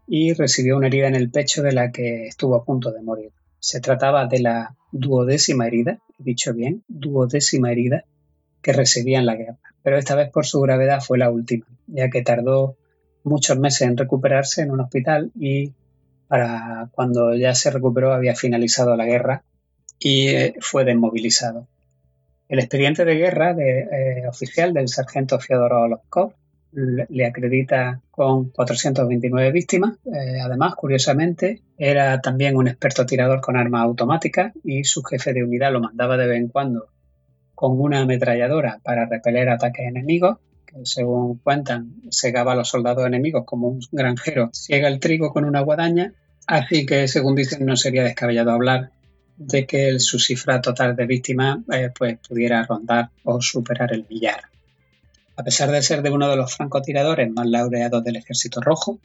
y 0.08 0.32
recibió 0.32 0.76
una 0.76 0.88
herida 0.88 1.06
en 1.06 1.14
el 1.14 1.30
pecho 1.30 1.62
de 1.62 1.72
la 1.72 1.92
que 1.92 2.26
estuvo 2.26 2.56
a 2.56 2.64
punto 2.64 2.90
de 2.90 3.02
morir. 3.02 3.30
Se 3.60 3.80
trataba 3.80 4.26
de 4.26 4.40
la 4.40 4.74
duodécima 4.92 5.66
herida, 5.66 5.98
he 6.20 6.22
dicho 6.22 6.54
bien, 6.54 6.84
duodécima 6.86 7.72
herida 7.72 8.04
que 8.62 8.72
recibía 8.72 9.18
en 9.18 9.26
la 9.26 9.34
guerra, 9.34 9.58
pero 9.82 9.98
esta 9.98 10.14
vez 10.14 10.30
por 10.30 10.46
su 10.46 10.60
gravedad 10.60 11.00
fue 11.00 11.18
la 11.18 11.30
última, 11.30 11.66
ya 11.88 12.10
que 12.10 12.22
tardó 12.22 12.76
muchos 13.24 13.58
meses 13.58 13.82
en 13.82 13.96
recuperarse 13.96 14.62
en 14.62 14.70
un 14.70 14.80
hospital 14.80 15.32
y 15.38 15.72
para 16.28 16.88
cuando 16.92 17.34
ya 17.34 17.54
se 17.54 17.70
recuperó 17.70 18.12
había 18.12 18.34
finalizado 18.34 18.96
la 18.96 19.04
guerra 19.04 19.42
y 19.98 20.28
eh, 20.28 20.54
fue 20.60 20.84
desmovilizado. 20.84 21.66
El 22.48 22.58
expediente 22.58 23.04
de 23.04 23.14
guerra 23.16 23.54
de, 23.54 23.80
eh, 23.80 24.28
oficial 24.28 24.72
del 24.72 24.88
sargento 24.88 25.38
Fyodor 25.38 25.72
Olovkov 25.72 26.34
le 26.72 27.26
acredita 27.26 28.00
con 28.10 28.50
429 28.50 29.52
víctimas. 29.52 29.98
Eh, 30.06 30.40
además, 30.40 30.74
curiosamente, 30.74 31.62
era 31.76 32.20
también 32.20 32.56
un 32.56 32.68
experto 32.68 33.06
tirador 33.06 33.40
con 33.40 33.56
armas 33.56 33.82
automáticas 33.82 34.52
y 34.64 34.84
su 34.84 35.02
jefe 35.02 35.32
de 35.32 35.44
unidad 35.44 35.72
lo 35.72 35.80
mandaba 35.80 36.16
de 36.16 36.26
vez 36.26 36.38
en 36.38 36.48
cuando 36.48 36.88
con 37.54 37.80
una 37.80 38.00
ametralladora 38.00 38.80
para 38.82 39.06
repeler 39.06 39.48
ataques 39.48 39.86
enemigos, 39.86 40.38
que 40.66 40.84
según 40.84 41.38
cuentan, 41.38 41.94
segaba 42.10 42.52
a 42.52 42.56
los 42.56 42.68
soldados 42.68 43.06
enemigos 43.06 43.44
como 43.44 43.68
un 43.68 43.80
granjero 43.92 44.50
ciega 44.52 44.88
el 44.88 44.98
trigo 44.98 45.32
con 45.32 45.44
una 45.44 45.60
guadaña, 45.60 46.14
así 46.46 46.86
que 46.86 47.06
según 47.06 47.36
dicen 47.36 47.64
no 47.64 47.76
sería 47.76 48.02
descabellado 48.02 48.50
hablar 48.50 48.90
de 49.36 49.66
que 49.66 49.98
su 50.00 50.18
cifra 50.18 50.60
total 50.60 50.96
de 50.96 51.06
víctimas 51.06 51.58
eh, 51.72 51.90
pues, 51.96 52.18
pudiera 52.26 52.64
rondar 52.64 53.10
o 53.24 53.40
superar 53.40 53.92
el 53.92 54.06
millar. 54.08 54.42
A 55.34 55.44
pesar 55.44 55.70
de 55.70 55.82
ser 55.82 56.02
de 56.02 56.10
uno 56.10 56.28
de 56.28 56.36
los 56.36 56.54
francotiradores 56.54 57.30
más 57.30 57.46
laureados 57.46 58.04
del 58.04 58.16
Ejército 58.16 58.60
Rojo, 58.60 59.00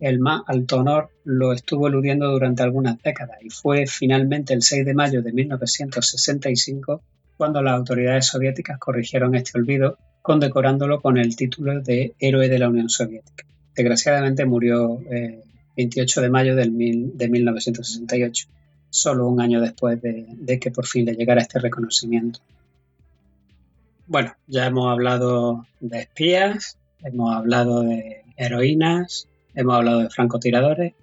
el 0.00 0.18
más 0.18 0.42
alto 0.46 0.78
honor 0.78 1.10
lo 1.24 1.52
estuvo 1.52 1.86
eludiendo 1.86 2.30
durante 2.30 2.62
algunas 2.64 3.00
décadas 3.00 3.38
y 3.42 3.50
fue 3.50 3.86
finalmente 3.86 4.54
el 4.54 4.62
6 4.62 4.84
de 4.84 4.94
mayo 4.94 5.22
de 5.22 5.32
1965 5.32 7.02
cuando 7.36 7.62
las 7.62 7.74
autoridades 7.74 8.26
soviéticas 8.26 8.78
corrigieron 8.78 9.36
este 9.36 9.56
olvido 9.58 9.98
condecorándolo 10.20 11.00
con 11.00 11.16
el 11.16 11.36
título 11.36 11.80
de 11.80 12.14
Héroe 12.18 12.48
de 12.48 12.58
la 12.58 12.68
Unión 12.68 12.88
Soviética. 12.88 13.44
Desgraciadamente 13.74 14.44
murió 14.44 15.00
eh, 15.10 15.42
28 15.76 16.22
de 16.22 16.30
mayo 16.30 16.56
de 16.56 16.68
1968, 16.68 18.48
solo 18.90 19.28
un 19.28 19.40
año 19.40 19.60
después 19.60 20.00
de 20.02 20.58
que 20.58 20.72
por 20.72 20.86
fin 20.86 21.04
le 21.04 21.14
llegara 21.14 21.40
este 21.40 21.60
reconocimiento. 21.60 22.40
Bueno, 24.10 24.32
ya 24.46 24.64
hemos 24.64 24.90
hablado 24.90 25.66
de 25.80 25.98
espías, 25.98 26.78
hemos 27.02 27.36
hablado 27.36 27.82
de 27.82 28.22
heroínas, 28.38 29.28
hemos 29.54 29.74
hablado 29.74 29.98
de 29.98 30.08
francotiradores. 30.08 30.94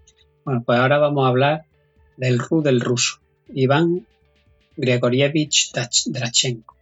Bueno, 0.44 0.64
pues 0.66 0.80
ahora 0.80 0.98
vamos 0.98 1.24
a 1.24 1.30
hablar 1.30 1.66
del 2.18 2.40
RU 2.40 2.64
del 2.64 2.82
ruso, 2.82 3.20
Iván 3.54 4.08
Grigorievich 4.76 5.72
Drachenko. 6.08 6.76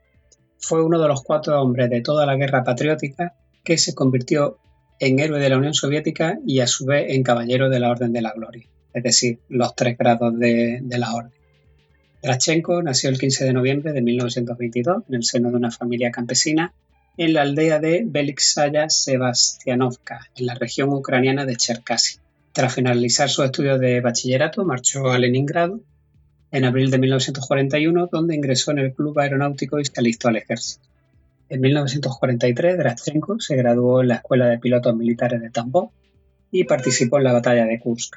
Fue 0.59 0.81
uno 0.81 0.97
de 0.97 1.09
los 1.09 1.23
cuatro 1.23 1.61
hombres 1.61 1.89
de 1.89 1.99
toda 1.99 2.25
la 2.25 2.37
guerra 2.37 2.63
patriótica 2.63 3.35
que 3.61 3.77
se 3.77 3.93
convirtió 3.93 4.59
en 4.99 5.19
héroe 5.19 5.41
de 5.41 5.49
la 5.49 5.57
Unión 5.57 5.73
Soviética 5.73 6.39
y 6.47 6.61
a 6.61 6.67
su 6.67 6.85
vez 6.85 7.07
en 7.09 7.23
caballero 7.23 7.69
de 7.69 7.81
la 7.81 7.89
Orden 7.89 8.13
de 8.13 8.21
la 8.21 8.31
Gloria, 8.31 8.65
es 8.93 9.03
decir, 9.03 9.39
los 9.49 9.75
tres 9.75 9.97
grados 9.97 10.39
de, 10.39 10.79
de 10.81 10.97
la 10.97 11.13
Orden. 11.13 11.42
Drachenko 12.23 12.81
nació 12.81 13.09
el 13.09 13.19
15 13.19 13.43
de 13.43 13.51
noviembre 13.51 13.91
de 13.91 14.01
1922 14.01 15.03
en 15.09 15.15
el 15.15 15.23
seno 15.25 15.51
de 15.51 15.57
una 15.57 15.71
familia 15.71 16.09
campesina 16.09 16.73
en 17.17 17.33
la 17.33 17.41
aldea 17.41 17.79
de 17.79 18.03
Beliksaya 18.05 18.89
Sebastianovka, 18.89 20.29
en 20.37 20.45
la 20.45 20.55
región 20.55 20.93
ucraniana 20.93 21.45
de 21.45 21.57
Cherkasy. 21.57 22.19
Tras 22.53 22.73
finalizar 22.73 23.29
sus 23.29 23.43
estudios 23.43 23.77
de 23.77 23.99
bachillerato, 23.99 24.63
marchó 24.63 25.11
a 25.11 25.19
Leningrado 25.19 25.81
en 26.51 26.63
abril 26.63 26.91
de 26.91 26.99
1941, 26.99 28.07
donde 28.09 28.35
ingresó 28.35 28.71
en 28.71 28.79
el 28.79 28.93
Club 28.93 29.19
Aeronáutico 29.19 29.81
y 29.81 29.85
se 29.85 29.91
alistó 29.97 30.29
al 30.29 30.37
ejército. 30.37 30.87
En 31.49 31.59
1943, 31.59 32.77
Drachenko 32.77 33.41
se 33.41 33.57
graduó 33.57 34.01
en 34.01 34.07
la 34.07 34.15
Escuela 34.15 34.47
de 34.47 34.59
Pilotos 34.59 34.95
Militares 34.95 35.41
de 35.41 35.49
Tambov 35.49 35.89
y 36.51 36.63
participó 36.63 37.17
en 37.17 37.25
la 37.25 37.33
batalla 37.33 37.65
de 37.65 37.81
Kursk. 37.81 38.15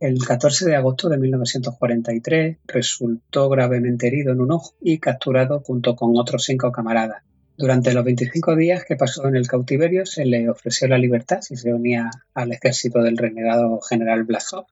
El 0.00 0.24
14 0.24 0.64
de 0.66 0.76
agosto 0.76 1.08
de 1.08 1.18
1943 1.18 2.58
resultó 2.68 3.48
gravemente 3.48 4.06
herido 4.06 4.32
en 4.32 4.40
un 4.40 4.52
ojo 4.52 4.74
y 4.80 4.98
capturado 4.98 5.58
junto 5.58 5.96
con 5.96 6.16
otros 6.16 6.44
cinco 6.44 6.70
camaradas. 6.70 7.24
Durante 7.56 7.92
los 7.92 8.04
25 8.04 8.54
días 8.54 8.84
que 8.84 8.94
pasó 8.94 9.26
en 9.26 9.34
el 9.34 9.48
cautiverio 9.48 10.06
se 10.06 10.24
le 10.24 10.48
ofreció 10.48 10.86
la 10.86 10.98
libertad 10.98 11.40
si 11.40 11.56
se 11.56 11.74
unía 11.74 12.10
al 12.32 12.52
ejército 12.52 13.02
del 13.02 13.16
renegado 13.16 13.80
general 13.80 14.22
Blasov, 14.22 14.66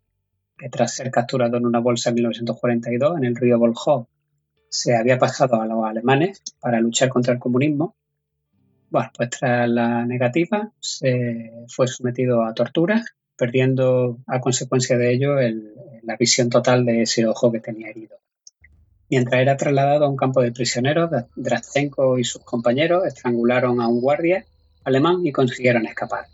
que 0.57 0.69
tras 0.69 0.95
ser 0.95 1.11
capturado 1.11 1.57
en 1.57 1.67
una 1.67 1.81
bolsa 1.81 2.11
en 2.11 2.15
1942 2.15 3.19
en 3.19 3.25
el 3.25 3.35
río 3.35 3.59
Volkhov 3.59 4.07
se 4.69 4.95
había 4.95 5.19
pasado 5.19 5.61
a 5.61 5.67
los 5.67 5.85
alemanes 5.85 6.41
para 6.61 6.79
luchar 6.81 7.09
contra 7.09 7.35
el 7.35 7.41
comunismo. 7.41 7.97
Bueno, 8.91 9.11
pues 9.17 9.31
tras 9.31 9.69
la 9.69 10.07
negativa 10.07 10.71
se 10.79 11.51
fue 11.67 11.89
sometido 11.89 12.45
a 12.45 12.55
torturas 12.55 13.05
perdiendo 13.37 14.19
a 14.27 14.41
consecuencia 14.41 14.97
de 14.97 15.13
ello 15.13 15.37
la 16.03 16.17
visión 16.17 16.51
total 16.51 16.85
de 16.85 17.03
ese 17.03 17.27
ojo 17.27 17.53
que 17.53 17.61
tenía 17.61 17.91
herido. 17.91 18.17
Mientras 19.09 19.41
era 19.41 19.57
trasladado 19.57 20.05
a 20.05 20.09
un 20.09 20.17
campo 20.17 20.43
de 20.43 20.53
prisioneros, 20.53 21.11
Drastenko 21.37 22.19
y 22.19 22.25
sus 22.25 22.43
compañeros 22.43 23.07
estrangularon 23.07 23.81
a 23.81 23.89
un 23.89 24.01
guardia 24.01 24.45
alemán 24.85 25.25
y 25.25 25.33
consiguieron 25.33 25.87
escapar. 25.87 26.27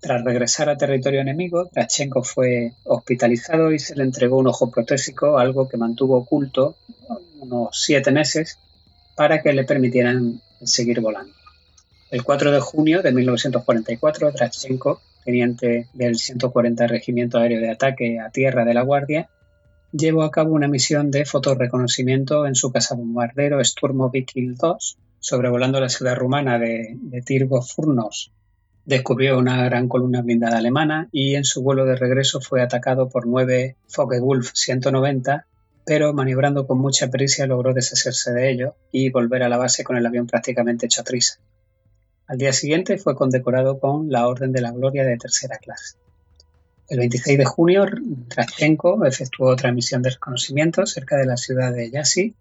Tras 0.00 0.24
regresar 0.24 0.68
a 0.68 0.76
territorio 0.76 1.20
enemigo, 1.20 1.68
Drastenko 1.72 2.22
fue 2.22 2.72
hospitalizado 2.84 3.72
y 3.72 3.78
se 3.78 3.94
le 3.96 4.02
entregó 4.02 4.38
un 4.38 4.48
ojo 4.48 4.70
protésico, 4.70 5.38
algo 5.38 5.68
que 5.68 5.76
mantuvo 5.76 6.16
oculto 6.16 6.76
unos 7.40 7.68
siete 7.72 8.10
meses 8.10 8.58
para 9.16 9.42
que 9.42 9.52
le 9.52 9.64
permitieran 9.64 10.40
seguir 10.62 11.00
volando. 11.00 11.32
El 12.10 12.22
4 12.22 12.52
de 12.52 12.60
junio 12.60 13.02
de 13.02 13.12
1944, 13.12 14.32
Drastenko, 14.32 15.00
teniente 15.26 15.88
del 15.92 16.16
140 16.16 16.86
Regimiento 16.86 17.38
Aéreo 17.38 17.60
de 17.60 17.70
Ataque 17.70 18.20
a 18.20 18.30
Tierra 18.30 18.64
de 18.64 18.74
la 18.74 18.82
Guardia, 18.82 19.28
llevó 19.92 20.22
a 20.22 20.30
cabo 20.30 20.54
una 20.54 20.68
misión 20.68 21.10
de 21.10 21.24
fotorreconocimiento 21.24 22.46
en 22.46 22.54
su 22.54 22.70
casa 22.70 22.94
bombardero 22.94 23.62
Sturmovik 23.62 24.30
Il-2, 24.36 24.96
sobrevolando 25.18 25.80
la 25.80 25.88
ciudad 25.88 26.16
rumana 26.16 26.58
de, 26.58 26.96
de 26.96 27.22
Tirgo 27.22 27.60
Furnos. 27.60 28.30
Descubrió 28.84 29.36
una 29.36 29.64
gran 29.64 29.88
columna 29.88 30.22
blindada 30.22 30.58
alemana 30.58 31.08
y 31.10 31.34
en 31.34 31.44
su 31.44 31.60
vuelo 31.60 31.84
de 31.84 31.96
regreso 31.96 32.40
fue 32.40 32.62
atacado 32.62 33.08
por 33.08 33.26
nueve 33.26 33.74
Focke-Wulf 33.88 34.52
190, 34.54 35.46
pero 35.84 36.12
maniobrando 36.12 36.68
con 36.68 36.78
mucha 36.78 37.08
pericia 37.10 37.48
logró 37.48 37.74
deshacerse 37.74 38.32
de 38.32 38.50
ello 38.50 38.76
y 38.92 39.10
volver 39.10 39.42
a 39.42 39.48
la 39.48 39.56
base 39.56 39.82
con 39.82 39.96
el 39.96 40.06
avión 40.06 40.28
prácticamente 40.28 40.86
hecho 40.86 41.02
trisa. 41.02 41.40
Al 42.28 42.38
día 42.38 42.52
siguiente 42.52 42.98
fue 42.98 43.14
condecorado 43.14 43.78
con 43.78 44.10
la 44.10 44.26
Orden 44.26 44.50
de 44.50 44.60
la 44.60 44.72
Gloria 44.72 45.04
de 45.04 45.16
tercera 45.16 45.58
clase. 45.58 45.96
El 46.88 46.98
26 46.98 47.38
de 47.38 47.44
junio, 47.44 47.86
Trachenko 48.28 49.04
efectuó 49.04 49.50
otra 49.50 49.72
misión 49.72 50.02
de 50.02 50.10
reconocimiento 50.10 50.86
cerca 50.86 51.16
de 51.16 51.26
la 51.26 51.36
ciudad 51.36 51.72
de 51.72 51.90
Yasi, 51.90 52.34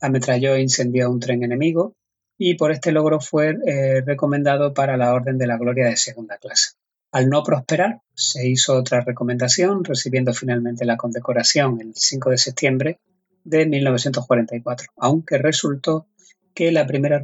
ametralló 0.00 0.54
e 0.54 0.62
incendió 0.62 1.10
un 1.10 1.20
tren 1.20 1.42
enemigo 1.42 1.94
y 2.38 2.54
por 2.54 2.72
este 2.72 2.92
logro 2.92 3.20
fue 3.20 3.58
eh, 3.66 4.02
recomendado 4.04 4.72
para 4.72 4.96
la 4.96 5.12
Orden 5.12 5.36
de 5.36 5.46
la 5.46 5.58
Gloria 5.58 5.86
de 5.86 5.96
segunda 5.96 6.38
clase. 6.38 6.72
Al 7.12 7.28
no 7.28 7.42
prosperar, 7.42 8.00
se 8.14 8.48
hizo 8.48 8.74
otra 8.74 9.02
recomendación, 9.02 9.84
recibiendo 9.84 10.32
finalmente 10.32 10.86
la 10.86 10.96
condecoración 10.96 11.80
el 11.80 11.92
5 11.94 12.30
de 12.30 12.38
septiembre 12.38 13.00
de 13.44 13.66
1944, 13.66 14.92
aunque 14.96 15.36
resultó 15.36 16.06
que 16.54 16.72
la 16.72 16.86
primera 16.86 17.22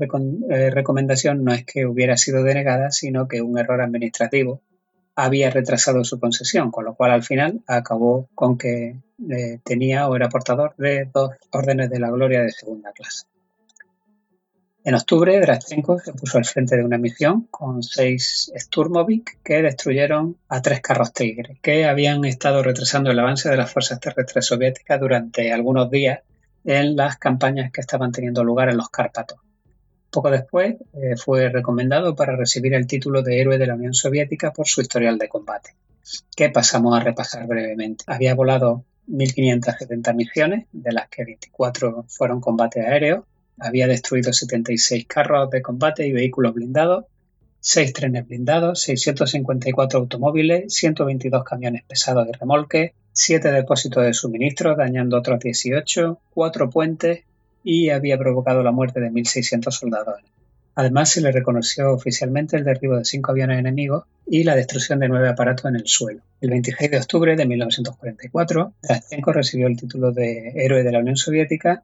eh, 0.51 0.71
recomendación 0.71 1.45
no 1.45 1.53
es 1.53 1.65
que 1.65 1.87
hubiera 1.87 2.17
sido 2.17 2.43
denegada, 2.43 2.91
sino 2.91 3.29
que 3.29 3.43
un 3.43 3.59
error 3.59 3.81
administrativo 3.81 4.63
había 5.15 5.51
retrasado 5.51 6.05
su 6.05 6.21
concesión, 6.21 6.71
con 6.71 6.85
lo 6.85 6.95
cual 6.95 7.11
al 7.11 7.23
final 7.23 7.61
acabó 7.67 8.29
con 8.35 8.59
que 8.59 9.01
eh, 9.31 9.59
tenía 9.65 10.09
o 10.09 10.17
era 10.17 10.29
portador 10.29 10.75
de 10.77 11.09
dos 11.13 11.31
órdenes 11.51 11.91
de 11.91 12.01
la 12.01 12.11
gloria 12.11 12.43
de 12.43 12.53
segunda 12.53 12.93
clase. 12.93 13.27
En 14.85 14.95
octubre, 14.95 15.41
Drachenko 15.41 15.99
se 15.99 16.13
puso 16.13 16.39
al 16.39 16.45
frente 16.45 16.77
de 16.77 16.85
una 16.85 16.97
misión 16.97 17.49
con 17.51 17.83
seis 17.83 18.53
Sturmovik 18.55 19.43
que 19.43 19.61
destruyeron 19.61 20.37
a 20.49 20.63
tres 20.63 20.81
carros 20.81 21.13
Tigre, 21.13 21.59
que 21.61 21.87
habían 21.87 22.25
estado 22.25 22.63
retrasando 22.63 23.11
el 23.11 23.19
avance 23.19 23.49
de 23.49 23.57
las 23.57 23.73
fuerzas 23.73 23.99
terrestres 23.99 24.47
soviéticas 24.47 25.01
durante 25.01 25.51
algunos 25.51 25.91
días 25.91 26.21
en 26.67 26.97
las 26.97 27.17
campañas 27.17 27.71
que 27.73 27.81
estaban 27.81 28.13
teniendo 28.13 28.45
lugar 28.45 28.69
en 28.69 28.77
los 28.77 28.91
Cárpatos. 28.91 29.39
Poco 30.11 30.31
después 30.31 30.77
eh, 30.95 31.17
fue 31.17 31.49
recomendado 31.49 32.15
para 32.15 32.37
recibir 32.37 32.75
el 32.75 32.87
título 32.87 33.23
de 33.23 33.41
héroe 33.41 33.59
de 33.59 33.67
la 33.67 33.75
Unión 33.75 33.95
Soviética 33.95 34.53
por 34.53 34.67
su 34.67 34.81
historial 34.81 35.19
de 35.19 35.29
combate, 35.29 35.75
que 36.35 36.51
pasamos 36.51 36.97
a 36.97 37.03
repasar 37.03 37.47
brevemente. 37.47 38.05
Había 38.09 38.35
volado 38.35 38.85
1.570 39.09 40.15
misiones, 40.15 40.67
de 40.73 40.93
las 40.93 41.09
que 41.09 41.25
24 41.25 42.05
fueron 42.09 42.41
combate 42.41 42.81
aéreo, 42.81 43.27
había 43.59 43.87
destruido 43.87 44.33
76 44.33 45.07
carros 45.07 45.51
de 45.51 45.63
combate 45.63 46.07
y 46.07 46.13
vehículos 46.13 46.55
blindados, 46.55 47.07
6 47.67 47.93
trenes 47.95 48.29
blindados, 48.29 48.81
654 48.83 49.99
automóviles, 49.99 50.73
122 50.73 51.43
camiones 51.43 51.83
pesados 51.83 52.25
de 52.25 52.33
remolque, 52.33 52.95
7 53.13 53.51
depósitos 53.51 54.05
de 54.05 54.15
suministros, 54.15 54.77
dañando 54.77 55.19
otros 55.19 55.41
18, 55.41 56.17
4 56.33 56.71
puentes, 56.71 57.25
y 57.65 57.91
había 57.91 58.19
provocado 58.19 58.63
la 58.63 58.71
muerte 58.71 59.01
de 59.01 59.11
1.600 59.11 59.73
soldados. 59.73 60.21
Además, 60.77 61.11
se 61.11 61.21
le 61.21 61.33
reconoció 61.33 61.93
oficialmente 61.93 62.57
el 62.57 62.63
derribo 62.63 62.99
de 62.99 63.05
cinco 63.05 63.33
aviones 63.33 63.59
enemigos 63.59 64.05
y 64.29 64.45
la 64.45 64.55
destrucción 64.55 65.01
de 65.01 65.09
nueve 65.09 65.29
aparatos 65.29 65.65
en 65.65 65.75
el 65.75 65.89
suelo. 65.89 66.21
El 66.41 66.51
26 66.51 66.89
de 66.89 66.99
octubre 66.99 67.35
de 67.35 67.47
1944, 67.47 68.75
Drastenko 68.81 69.33
recibió 69.33 69.67
el 69.67 69.77
título 69.77 70.13
de 70.13 70.53
Héroe 70.55 70.85
de 70.85 70.93
la 70.93 71.01
Unión 71.01 71.17
Soviética 71.17 71.83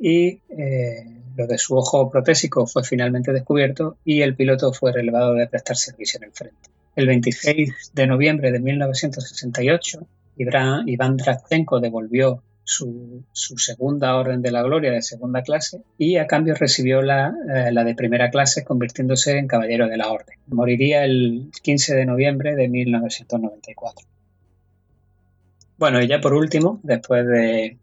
y 0.00 0.40
eh, 0.48 1.21
lo 1.36 1.46
de 1.46 1.58
su 1.58 1.76
ojo 1.76 2.10
protésico 2.10 2.66
fue 2.66 2.84
finalmente 2.84 3.32
descubierto 3.32 3.96
y 4.04 4.22
el 4.22 4.34
piloto 4.34 4.72
fue 4.72 4.92
relevado 4.92 5.34
de 5.34 5.46
prestar 5.46 5.76
servicio 5.76 6.18
en 6.18 6.24
el 6.24 6.32
frente. 6.32 6.70
El 6.94 7.06
26 7.06 7.92
de 7.94 8.06
noviembre 8.06 8.52
de 8.52 8.60
1968, 8.60 10.06
Iván 10.36 11.16
Drastenko 11.16 11.80
devolvió 11.80 12.42
su, 12.64 13.24
segunda 13.32 14.16
orden 14.16 14.42
de 14.42 14.50
la 14.50 14.62
gloria 14.62 14.92
de 14.92 15.02
segunda 15.02 15.42
clase 15.42 15.82
y 15.98 16.16
a 16.16 16.26
cambio 16.26 16.54
recibió 16.54 17.02
la, 17.02 17.34
eh, 17.54 17.72
la, 17.72 17.84
de 17.84 17.94
primera 17.94 18.30
clase 18.30 18.64
convirtiéndose 18.64 19.38
en 19.38 19.46
caballero 19.46 19.88
de 19.88 19.96
la 19.96 20.10
orden. 20.10 20.38
Moriría 20.48 21.04
el 21.04 21.50
15 21.62 21.96
de 21.96 22.06
noviembre 22.06 22.54
de 22.54 22.68
1994. 22.68 24.06
Bueno, 25.78 26.00
y 26.00 26.06
ya 26.06 26.20
por 26.20 26.34
último, 26.34 26.78
después 26.82 27.26
de 27.26 27.78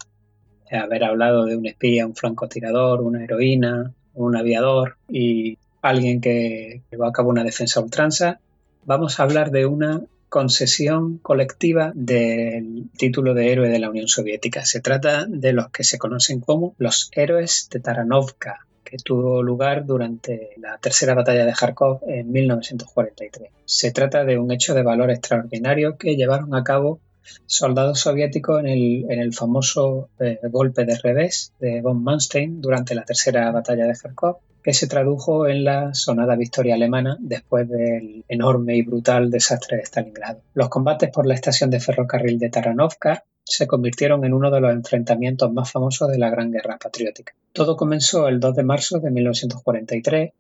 haber 0.72 1.04
hablado 1.04 1.46
de 1.46 1.56
un 1.56 1.66
espía, 1.66 2.06
un 2.06 2.16
francotirador, 2.16 3.02
una 3.02 3.24
heroína, 3.24 3.94
un 4.14 4.36
aviador 4.36 4.98
y 5.08 5.58
alguien 5.82 6.22
que 6.22 6.82
llevó 6.92 7.06
a 7.06 7.14
cabo 7.14 7.30
una 7.30 7.44
defensa 7.44 7.80
ultranza, 7.80 8.40
vamos 8.86 9.20
a 9.20 9.24
hablar 9.24 9.52
de 9.52 9.66
una 9.66 10.02
concesión 10.30 11.18
colectiva 11.18 11.92
del 11.96 12.90
título 12.98 13.34
de 13.34 13.52
héroe 13.52 13.70
de 13.70 13.80
la 13.80 13.90
Unión 13.90 14.08
Soviética. 14.08 14.66
Se 14.66 14.80
trata 14.80 15.26
de 15.28 15.54
los 15.54 15.70
que 15.70 15.84
se 15.84 15.98
conocen 15.98 16.40
como 16.40 16.76
los 16.78 17.10
héroes 17.14 17.68
de 17.72 17.80
Taranovka, 17.80 18.66
que 18.84 18.98
tuvo 18.98 19.44
lugar 19.44 19.86
durante 19.86 20.52
la 20.58 20.78
tercera 20.78 21.14
batalla 21.14 21.46
de 21.46 21.54
Kharkov 21.54 22.02
en 22.08 22.32
1943. 22.32 23.50
Se 23.66 23.92
trata 23.92 24.24
de 24.24 24.38
un 24.38 24.52
hecho 24.52 24.74
de 24.74 24.84
valor 24.84 25.12
extraordinario 25.12 25.98
que 25.98 26.16
llevaron 26.16 26.56
a 26.56 26.64
cabo 26.64 27.00
soldados 27.46 28.00
soviéticos 28.00 28.64
en 28.64 28.68
el, 28.68 29.34
famoso 29.34 30.10
eh, 30.20 30.40
golpe 30.50 30.86
de 30.86 30.98
revés 30.98 31.54
de 31.60 31.82
von 31.82 32.04
Manstein 32.04 32.62
durante 32.62 32.96
la 32.96 33.04
tercera 33.04 33.52
batalla 33.52 33.86
de 33.86 33.94
Kharkov 33.94 34.38
que 34.64 34.74
se 34.74 34.88
tradujo 34.88 35.48
en 35.48 35.64
la 35.64 35.94
sonada 35.94 36.36
victoria 36.36 36.76
alemana 36.76 37.18
después 37.20 37.68
del 37.70 38.26
enorme 38.28 38.76
y 38.76 38.82
brutal 38.82 39.32
desastre 39.32 39.78
de 39.78 39.84
Stalingrado. 39.84 40.42
Los 40.54 40.70
combates 40.70 41.10
por 41.12 41.26
la 41.26 41.34
estación 41.34 41.70
de 41.70 41.80
ferrocarril 41.80 42.40
de 42.40 42.50
Taranovka 42.50 43.24
se 43.44 43.68
convirtieron 43.68 44.26
en 44.26 44.34
uno 44.34 44.52
de 44.52 44.60
los 44.60 44.72
enfrentamientos 44.72 45.52
más 45.52 45.72
famosos 45.72 46.10
de 46.12 46.20
la 46.20 46.30
Gran 46.30 46.52
Guerra 46.52 46.78
Patriótica. 46.78 47.34
Todo 47.54 47.78
comenzó 47.78 48.28
el 48.28 48.40
2 48.40 48.56
de 48.56 48.64
marzo 48.64 49.00
de 49.00 49.10
1943, 49.12 50.34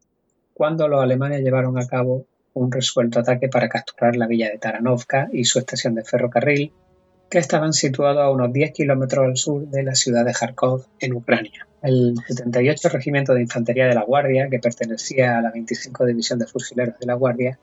cuando 0.54 0.88
los 0.88 1.02
alemanes 1.02 1.42
llevaron 1.42 1.80
a 1.80 1.88
cabo 1.88 2.26
un 2.54 2.72
resuelto 2.72 3.20
ataque 3.20 3.50
para 3.50 3.70
capturar 3.70 4.16
la 4.16 4.28
villa 4.28 4.50
de 4.50 4.58
Taranovka 4.58 5.30
y 5.32 5.46
su 5.46 5.60
estación 5.60 5.96
de 5.96 6.04
ferrocarril, 6.04 6.72
que 7.30 7.38
estaban 7.38 7.74
situados 7.74 8.22
a 8.22 8.32
unos 8.32 8.52
10 8.52 8.72
kilómetros 8.72 9.26
al 9.26 9.38
sur 9.38 9.68
de 9.68 9.84
la 9.84 9.96
ciudad 9.96 10.26
de 10.26 10.34
Kharkov, 10.34 10.86
en 11.00 11.14
Ucrania. 11.14 11.68
El 11.82 12.16
78 12.28 12.90
Regimiento 12.90 13.34
de 13.34 13.42
Infantería 13.42 13.88
de 13.88 13.94
la 13.94 14.04
Guardia, 14.04 14.50
que 14.50 14.60
pertenecía 14.60 15.38
a 15.38 15.42
la 15.42 15.52
25 15.52 16.06
División 16.06 16.40
de 16.40 16.48
Fusileros 16.48 17.00
de 17.00 17.06
la 17.06 17.14
Guardia, 17.14 17.60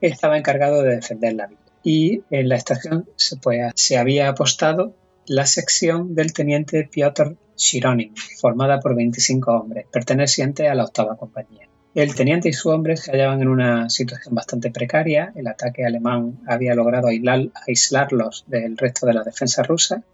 estaba 0.00 0.38
encargado 0.38 0.82
de 0.82 0.96
defender 0.96 1.34
la 1.34 1.46
villa. 1.46 1.60
Y 1.82 2.22
en 2.30 2.48
la 2.48 2.56
estación 2.56 3.08
se, 3.16 3.36
pues, 3.36 3.72
había 3.96 4.28
apostado 4.28 4.94
la 5.26 5.46
sección 5.46 6.14
del 6.14 6.32
teniente 6.32 6.88
Piotr 6.90 7.36
Shironin, 7.56 8.14
formada 8.40 8.80
por 8.80 8.94
25 8.94 9.50
hombres, 9.52 9.86
perteneciente 9.90 10.68
a 10.68 10.74
la 10.74 10.84
octava 10.84 11.16
compañía. 11.16 11.68
El 11.98 12.14
teniente 12.14 12.48
y 12.48 12.52
su 12.52 12.68
hombre 12.68 12.96
se 12.96 13.10
hallaban 13.10 13.42
en 13.42 13.48
una 13.48 13.90
situación 13.90 14.32
bastante 14.32 14.70
precaria. 14.70 15.32
El 15.34 15.48
ataque 15.48 15.84
alemán 15.84 16.38
había 16.46 16.76
logrado 16.76 17.08
aislarlos 17.08 18.44
del 18.46 18.78
resto 18.78 19.04
de 19.04 19.14
la 19.14 19.24
defensa 19.24 19.64
rusa 19.64 20.04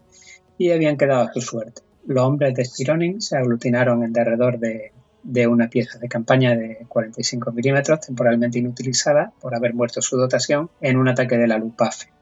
y 0.57 0.71
habían 0.71 0.97
quedado 0.97 1.21
a 1.21 1.31
su 1.31 1.41
suerte. 1.41 1.83
Los 2.07 2.23
hombres 2.23 2.55
de 2.55 2.65
Stironin 2.65 3.21
se 3.21 3.37
aglutinaron 3.37 4.03
en 4.03 4.13
derredor 4.13 4.57
de, 4.57 4.93
de 5.21 5.45
una 5.45 5.69
pieza 5.69 5.99
de 5.99 6.09
campaña 6.09 6.55
de 6.55 6.87
45 6.89 7.51
milímetros 7.51 7.99
temporalmente 7.99 8.57
inutilizada 8.57 9.31
por 9.39 9.53
haber 9.53 9.75
muerto 9.75 10.01
su 10.01 10.17
dotación 10.17 10.71
en 10.81 10.97
un 10.97 11.07
ataque 11.07 11.37
de 11.37 11.45
la 11.45 11.59
Luftwaffe. 11.59 12.14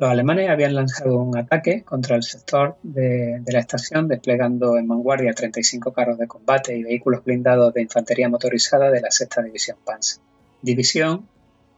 Los 0.00 0.08
alemanes 0.08 0.48
habían 0.48 0.74
lanzado 0.74 1.18
un 1.18 1.36
ataque 1.36 1.82
contra 1.82 2.16
el 2.16 2.22
sector 2.22 2.78
de, 2.82 3.42
la 3.46 3.58
estación, 3.58 4.08
desplegando 4.08 4.78
en 4.78 4.88
vanguardia 4.88 5.34
35 5.34 5.92
carros 5.92 6.16
de 6.16 6.26
combate 6.26 6.74
y 6.74 6.82
vehículos 6.82 7.22
blindados 7.22 7.74
de 7.74 7.82
infantería 7.82 8.30
motorizada 8.30 8.90
de 8.90 9.02
la 9.02 9.10
sexta 9.10 9.42
división 9.42 9.76
Panzer. 9.84 10.22
División 10.62 11.28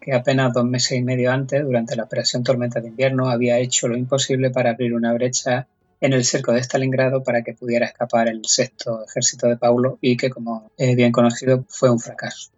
que 0.01 0.13
apenas 0.13 0.53
dos 0.53 0.65
meses 0.65 0.99
y 0.99 1.03
medio 1.03 1.33
antes, 1.33 1.65
durante 1.65 1.97
la 1.97 2.05
operación 2.05 2.45
Tormenta 2.45 2.81
de 2.81 2.91
Invierno, 2.91 3.29
había 3.29 3.59
hecho 3.59 3.89
lo 3.89 3.97
imposible 3.97 4.51
para 4.51 4.71
abrir 4.71 4.95
una 4.95 5.13
brecha 5.13 5.67
en 6.01 6.13
el 6.13 6.25
cerco 6.25 6.53
de 6.53 6.63
Stalingrado 6.63 7.25
para 7.25 7.43
que 7.43 7.55
pudiera 7.55 7.87
escapar 7.87 8.29
el 8.29 8.43
sexto 8.45 9.05
ejército 9.05 9.49
de 9.49 9.57
Paulo 9.57 9.99
y 10.01 10.17
que, 10.17 10.31
como 10.31 10.71
es 10.77 10.95
bien 10.95 11.11
conocido, 11.11 11.65
fue 11.67 11.91
un 11.91 11.99
fracaso. 11.99 12.53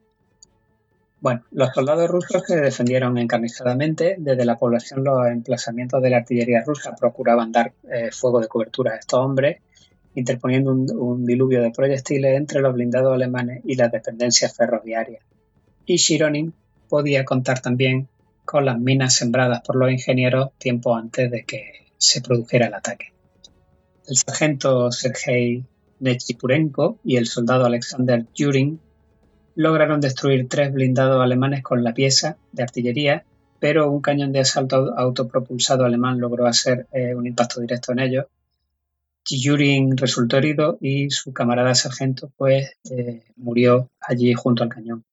Bueno, 1.24 1.42
los 1.52 1.70
soldados 1.72 2.10
rusos 2.10 2.42
se 2.46 2.60
defendieron 2.60 3.16
encarnizadamente. 3.16 4.16
Desde 4.18 4.44
la 4.44 4.58
población 4.58 5.04
los 5.04 5.26
emplazamientos 5.26 6.02
de 6.02 6.10
la 6.10 6.18
artillería 6.18 6.62
rusa 6.62 6.94
procuraban 6.94 7.50
dar 7.50 7.72
eh, 7.90 8.10
fuego 8.12 8.40
de 8.40 8.46
cobertura 8.46 8.92
a 8.92 8.96
estos 8.96 9.20
hombres, 9.20 9.62
interponiendo 10.14 10.72
un, 10.72 11.24
diluvio 11.24 11.62
de 11.62 11.70
proyectiles 11.70 12.36
entre 12.36 12.60
los 12.60 12.74
blindados 12.74 13.14
alemanes 13.14 13.62
y 13.64 13.74
las 13.74 13.90
dependencias 13.90 14.54
ferroviarias. 14.54 15.24
Y 15.86 15.96
Shironin 15.96 16.52
podía 16.90 17.24
contar 17.24 17.62
también 17.62 18.06
con 18.44 18.66
las 18.66 18.78
minas 18.78 19.14
sembradas 19.14 19.62
por 19.62 19.76
los 19.76 19.90
ingenieros 19.90 20.50
tiempo 20.58 20.94
antes 20.94 21.30
de 21.30 21.44
que 21.44 21.86
se 21.96 22.20
produjera 22.20 22.66
el 22.66 22.74
ataque. 22.74 23.14
El 24.06 24.16
sargento 24.18 24.92
Sergei 24.92 25.64
Nechipurenko 26.00 26.98
y 27.02 27.16
el 27.16 27.24
soldado 27.24 27.64
Alexander 27.64 28.26
Jurin 28.36 28.78
lograron 29.54 30.00
destruir 30.00 30.48
tres 30.48 30.72
blindados 30.72 31.22
alemanes 31.22 31.62
con 31.62 31.84
la 31.84 31.94
pieza 31.94 32.36
de 32.52 32.62
artillería, 32.62 33.24
pero 33.60 33.90
un 33.90 34.00
cañón 34.00 34.32
de 34.32 34.40
asalto 34.40 34.94
autopropulsado 34.96 35.84
alemán 35.84 36.20
logró 36.20 36.46
hacer 36.46 36.86
eh, 36.92 37.14
un 37.14 37.26
impacto 37.26 37.60
directo 37.60 37.92
en 37.92 38.00
ellos. 38.00 38.26
Jurin 39.26 39.96
resultó 39.96 40.36
herido 40.36 40.76
y 40.80 41.08
su 41.10 41.32
camarada 41.32 41.74
sargento 41.74 42.30
pues 42.36 42.72
eh, 42.90 43.24
murió 43.36 43.88
allí 44.00 44.34
junto 44.34 44.62
al 44.62 44.68
cañón. 44.68 45.04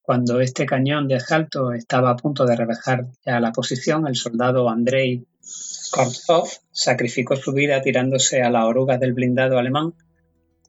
Cuando 0.00 0.40
este 0.40 0.66
cañón 0.66 1.08
de 1.08 1.16
asalto 1.16 1.72
estaba 1.72 2.10
a 2.10 2.16
punto 2.16 2.44
de 2.44 2.56
rebajar 2.56 3.06
ya 3.24 3.40
la 3.40 3.52
posición, 3.52 4.06
el 4.06 4.16
soldado 4.16 4.68
Andrei 4.68 5.24
Kortsov 5.90 6.48
sacrificó 6.70 7.36
su 7.36 7.52
vida 7.52 7.82
tirándose 7.82 8.42
a 8.42 8.50
la 8.50 8.66
oruga 8.66 8.98
del 8.98 9.12
blindado 9.12 9.58
alemán 9.58 9.94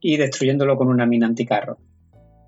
y 0.01 0.17
destruyéndolo 0.17 0.77
con 0.77 0.87
una 0.87 1.05
mina 1.05 1.27
anticarro. 1.27 1.77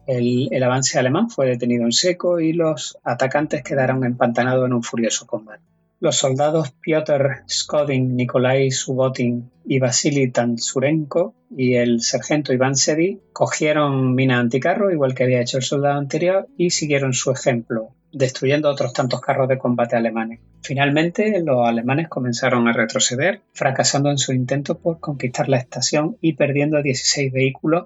El, 0.08 0.64
avance 0.64 1.00
alemán 1.00 1.30
fue 1.30 1.48
detenido 1.48 1.86
en 1.86 1.92
seco 1.92 2.40
y 2.40 2.54
los 2.54 2.98
atacantes 3.04 3.64
quedaron 3.64 4.04
empantanados 4.04 4.66
en 4.66 4.74
un 4.74 4.84
furioso 4.84 5.26
combate. 5.26 5.64
Los 6.00 6.18
soldados 6.18 6.72
Piotr 6.72 7.44
Skodin, 7.50 8.16
Nikolai 8.16 8.70
Subotin 8.70 9.50
y 9.66 9.80
Vasily 9.80 10.30
Tansurenko 10.30 11.34
y 11.50 11.76
el 11.76 12.02
sargento 12.02 12.54
Iván 12.54 12.76
Sedi 12.76 13.22
cogieron 13.34 14.14
mina 14.14 14.40
anticarro, 14.40 14.92
igual 14.92 15.16
que 15.16 15.24
había 15.24 15.42
hecho 15.42 15.58
el 15.58 15.64
soldado 15.64 15.98
anterior, 15.98 16.48
y 16.58 16.70
siguieron 16.70 17.14
su 17.14 17.32
ejemplo, 17.32 17.90
destruyendo 18.12 18.70
otros 18.70 18.94
tantos 18.94 19.22
carros 19.22 19.48
de 19.48 19.58
combate 19.58 19.96
alemanes. 19.96 20.42
Finalmente, 20.62 21.42
los 21.42 21.68
alemanes 21.68 22.10
comenzaron 22.10 22.68
a 22.68 22.74
retroceder, 22.74 23.42
fracasando 23.54 24.12
en 24.12 24.18
su 24.18 24.34
intento 24.34 24.78
por 24.78 25.00
conquistar 25.00 25.48
la 25.48 25.58
estación 25.58 26.18
y 26.22 26.34
perdiendo 26.34 26.82
16 26.82 27.32
vehículos 27.32 27.86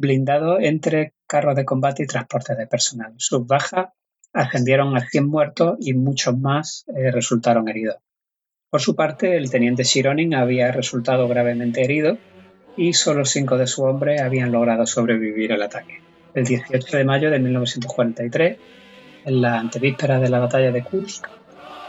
blindados 0.00 0.58
entre 0.62 1.12
carros 1.26 1.54
de 1.54 1.64
combate 1.64 2.02
y 2.02 2.06
transportes 2.06 2.56
de 2.56 2.66
personal. 2.66 3.12
Sus 3.18 3.46
bajas 3.46 3.90
ascendieron 4.32 4.96
a 4.96 5.06
100 5.06 5.26
muertos 5.26 5.76
y 5.80 5.94
muchos 5.94 6.36
más 6.38 6.84
eh, 6.94 7.10
resultaron 7.10 7.68
heridos. 7.68 7.96
Por 8.70 8.80
su 8.80 8.94
parte, 8.94 9.36
el 9.36 9.50
teniente 9.50 9.82
Shironin 9.82 10.34
había 10.34 10.70
resultado 10.72 11.28
gravemente 11.28 11.82
herido 11.82 12.18
y 12.76 12.92
solo 12.92 13.24
cinco 13.24 13.58
de 13.58 13.66
sus 13.66 13.80
hombres 13.80 14.20
habían 14.20 14.52
logrado 14.52 14.86
sobrevivir 14.86 15.52
al 15.52 15.62
ataque. 15.62 16.00
El 16.34 16.44
18 16.44 16.96
de 16.96 17.04
mayo 17.04 17.30
de 17.30 17.40
1943, 17.40 18.58
en 19.24 19.42
la 19.42 19.58
antevíspera 19.58 20.20
de 20.20 20.30
la 20.30 20.38
batalla 20.38 20.70
de 20.70 20.84
Kursk, 20.84 21.26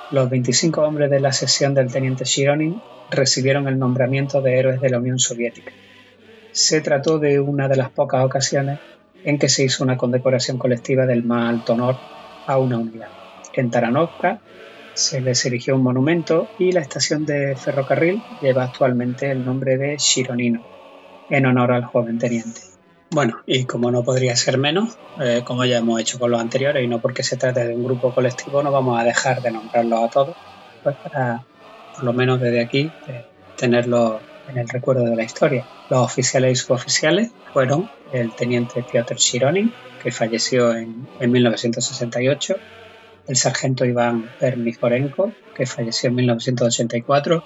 los 0.10 0.30
25 0.30 0.82
hombres 0.82 1.12
de 1.12 1.20
la 1.20 1.32
sesión 1.32 1.74
del 1.76 1.92
teniente 1.92 2.26
Shironin 2.26 2.82
recibieron 3.12 3.68
el 3.68 3.78
nombramiento 3.78 4.42
de 4.42 4.58
héroes 4.58 4.82
de 4.82 4.90
la 4.90 4.98
Unión 4.98 5.20
Soviética. 5.20 5.72
Se 6.52 6.82
trató 6.82 7.20
de 7.20 7.40
una 7.40 7.68
de 7.68 7.78
las 7.78 7.90
pocas 7.90 8.26
ocasiones 8.26 8.80
en 9.24 9.40
que 9.40 9.50
se 9.50 9.64
hizo 9.64 9.84
una 9.84 9.98
condecoración 9.98 10.58
colectiva 10.58 11.06
del 11.06 11.24
más 11.24 11.50
alto 11.50 11.74
honor 11.74 11.98
a 12.48 12.58
una 12.58 12.78
unidad. 12.78 13.10
En 13.54 13.70
Taranovka 13.70 14.40
se 14.94 15.22
les 15.22 15.46
erigió 15.46 15.76
un 15.76 15.84
monumento 15.84 16.48
y 16.60 16.72
la 16.72 16.82
estación 16.82 17.26
de 17.26 17.56
ferrocarril 17.56 18.22
lleva 18.42 18.64
actualmente 18.64 19.32
el 19.32 19.46
nombre 19.46 19.78
de 19.78 19.98
Shironino, 19.98 20.64
en 21.30 21.46
honor 21.46 21.72
al 21.72 21.86
joven 21.86 22.20
teniente. 22.20 22.62
Bueno, 23.10 23.40
y 23.46 23.66
como 23.66 23.92
no 23.92 24.04
podría 24.04 24.36
ser 24.36 24.58
menos, 24.58 24.98
eh, 25.20 25.42
como 25.44 25.66
ya 25.66 25.80
hemos 25.80 26.00
hecho 26.00 26.18
con 26.18 26.32
los 26.32 26.40
anteriores, 26.40 26.84
y 26.84 26.88
no 26.88 27.00
porque 27.00 27.24
se 27.24 27.36
trate 27.36 27.68
de 27.68 27.76
un 27.76 27.84
grupo 27.84 28.14
colectivo, 28.14 28.64
no 28.64 28.72
vamos 28.72 29.00
a 29.00 29.04
dejar 29.04 29.42
de 29.42 29.52
nombrarlos 29.52 30.04
a 30.04 30.08
todos, 30.10 30.36
pues 30.82 30.96
para, 30.96 31.44
por 31.94 32.06
lo 32.06 32.14
menos 32.14 32.40
desde 32.40 32.62
aquí, 32.62 32.92
eh, 33.08 33.26
tenerlos 33.58 34.22
en 34.50 34.58
el 34.58 34.70
recuerdo 34.70 35.04
de 35.04 35.16
la 35.16 35.24
historia. 35.24 35.66
Los 35.90 36.00
oficiales 36.00 36.52
y 36.52 36.56
suboficiales 36.56 37.32
fueron 37.54 37.90
el 38.12 38.34
teniente 38.36 38.84
Piotr 38.84 39.16
Shironin, 39.16 39.74
que 40.02 40.12
falleció 40.12 40.74
en, 40.76 41.08
1968, 41.20 42.56
el 43.28 43.36
sargento 43.36 43.86
Iván 43.86 44.30
Pernijorenko, 44.40 45.32
que 45.56 45.66
falleció 45.66 46.10
en 46.10 46.16
1984, 46.16 47.44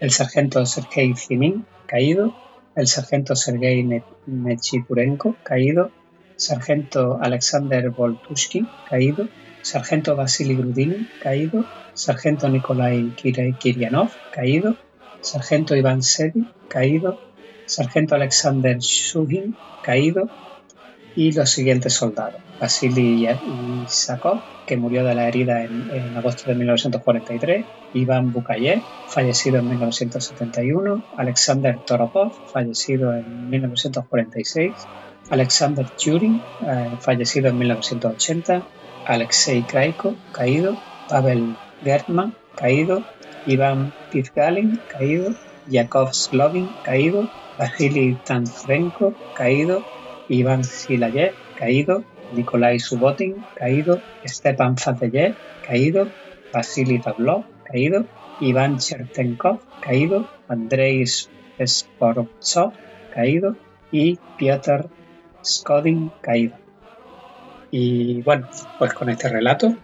el 0.00 0.10
sargento 0.10 0.64
Sergei 0.66 1.14
Zimin, 1.14 1.64
caído, 1.86 2.34
el 2.74 2.86
sargento 2.86 3.36
Sergei 3.36 3.86
Nechipurenko, 4.26 5.36
caído, 5.42 5.90
sargento 6.36 7.18
Alexander 7.22 7.90
Voltushkin, 7.90 8.68
caído, 8.88 9.28
sargento 9.62 10.16
Vasily 10.16 10.56
Grudin, 10.56 11.08
caído, 11.22 11.64
sargento 11.94 12.48
Nikolai 12.48 13.14
Kiryanov, 13.14 14.10
caído, 14.32 14.76
sargento 15.22 15.74
Iván 15.74 16.02
Sedi, 16.02 16.46
caído, 16.68 17.18
sargento 17.66 18.14
Alexander 18.14 18.78
Shugin, 18.78 19.56
caído, 19.82 20.28
y 21.16 21.32
los 21.32 21.50
siguientes 21.50 21.94
soldados. 21.94 22.40
Vasily 22.60 23.28
Isakov, 23.84 24.40
que 24.66 24.76
murió 24.76 25.04
de 25.04 25.14
la 25.14 25.26
herida 25.26 25.64
en, 25.64 26.16
agosto 26.16 26.48
de 26.48 26.54
1943, 26.54 27.64
Iván 27.94 28.32
Bukayev, 28.32 28.82
fallecido 29.08 29.58
en 29.58 29.68
1971, 29.68 31.02
Alexander 31.16 31.78
Toropov, 31.84 32.32
fallecido 32.52 33.14
en 33.14 33.50
1946, 33.50 34.72
Alexander 35.30 35.86
Churin, 35.96 36.40
eh, 36.66 36.90
fallecido 37.00 37.48
en 37.48 37.58
1980, 37.58 38.62
Alexei 39.06 39.62
Kraiko, 39.62 40.14
caído, 40.32 40.76
Pavel 41.08 41.56
Gertman, 41.84 42.34
caído, 42.54 43.02
Iván 43.44 43.92
Pizgalin, 44.10 44.80
caído, 44.88 45.30
Yakov 45.68 46.14
Slovin, 46.14 46.68
caído, 46.82 47.28
Vasily 47.58 48.16
Tanzrenko, 48.24 49.14
caído, 49.34 49.82
Iván 50.28 50.64
Silayev, 50.64 51.34
caído, 51.56 52.04
Nikolai 52.30 52.78
Subotin, 52.78 53.44
caído, 53.54 54.00
Stepan 54.24 54.76
Fadeyev, 54.76 55.36
caído, 55.60 56.12
Vasily 56.52 56.98
Pavlov, 56.98 57.44
caído, 57.64 58.06
Iván 58.40 58.78
Chertenkov, 58.78 59.60
caído, 59.80 60.26
Andrei 60.48 61.04
Sporovtsov, 61.66 62.72
caído. 63.10 63.56
Y 63.94 64.18
Piotr 64.38 64.88
Skodin, 65.44 66.12
caído. 66.22 66.61
Y 67.72 68.20
bueno, 68.20 68.48
pues 68.78 68.92
con 68.92 69.08
este 69.08 69.30
relato 69.30 69.74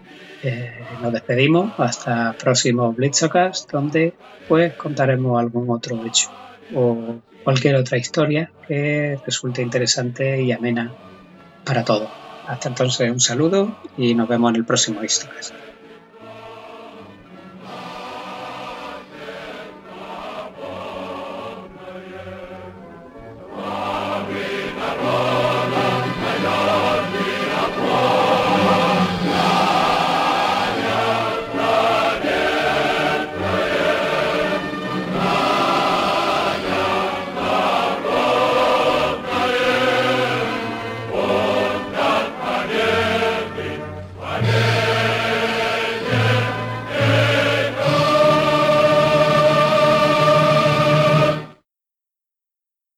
eh, 0.43 0.71
nos 1.01 1.11
despedimos 1.11 1.73
hasta 1.79 2.33
próximo 2.33 2.93
Blitzocast, 2.93 3.69
donde 3.71 4.13
pues 4.47 4.73
contaremos 4.75 5.39
algún 5.39 5.69
otro 5.71 6.05
hecho 6.05 6.29
o 6.73 7.15
cualquier 7.43 7.75
otra 7.75 7.97
historia 7.97 8.51
que 8.67 9.17
resulte 9.25 9.63
interesante 9.63 10.39
y 10.39 10.51
amena 10.51 10.93
para 11.65 11.83
todos. 11.83 12.09
Hasta 12.47 12.69
entonces 12.69 13.11
un 13.11 13.19
saludo 13.19 13.75
y 13.97 14.13
nos 14.13 14.29
vemos 14.29 14.51
en 14.51 14.57
el 14.57 14.65
próximo 14.65 15.03
Histocast. 15.03 15.68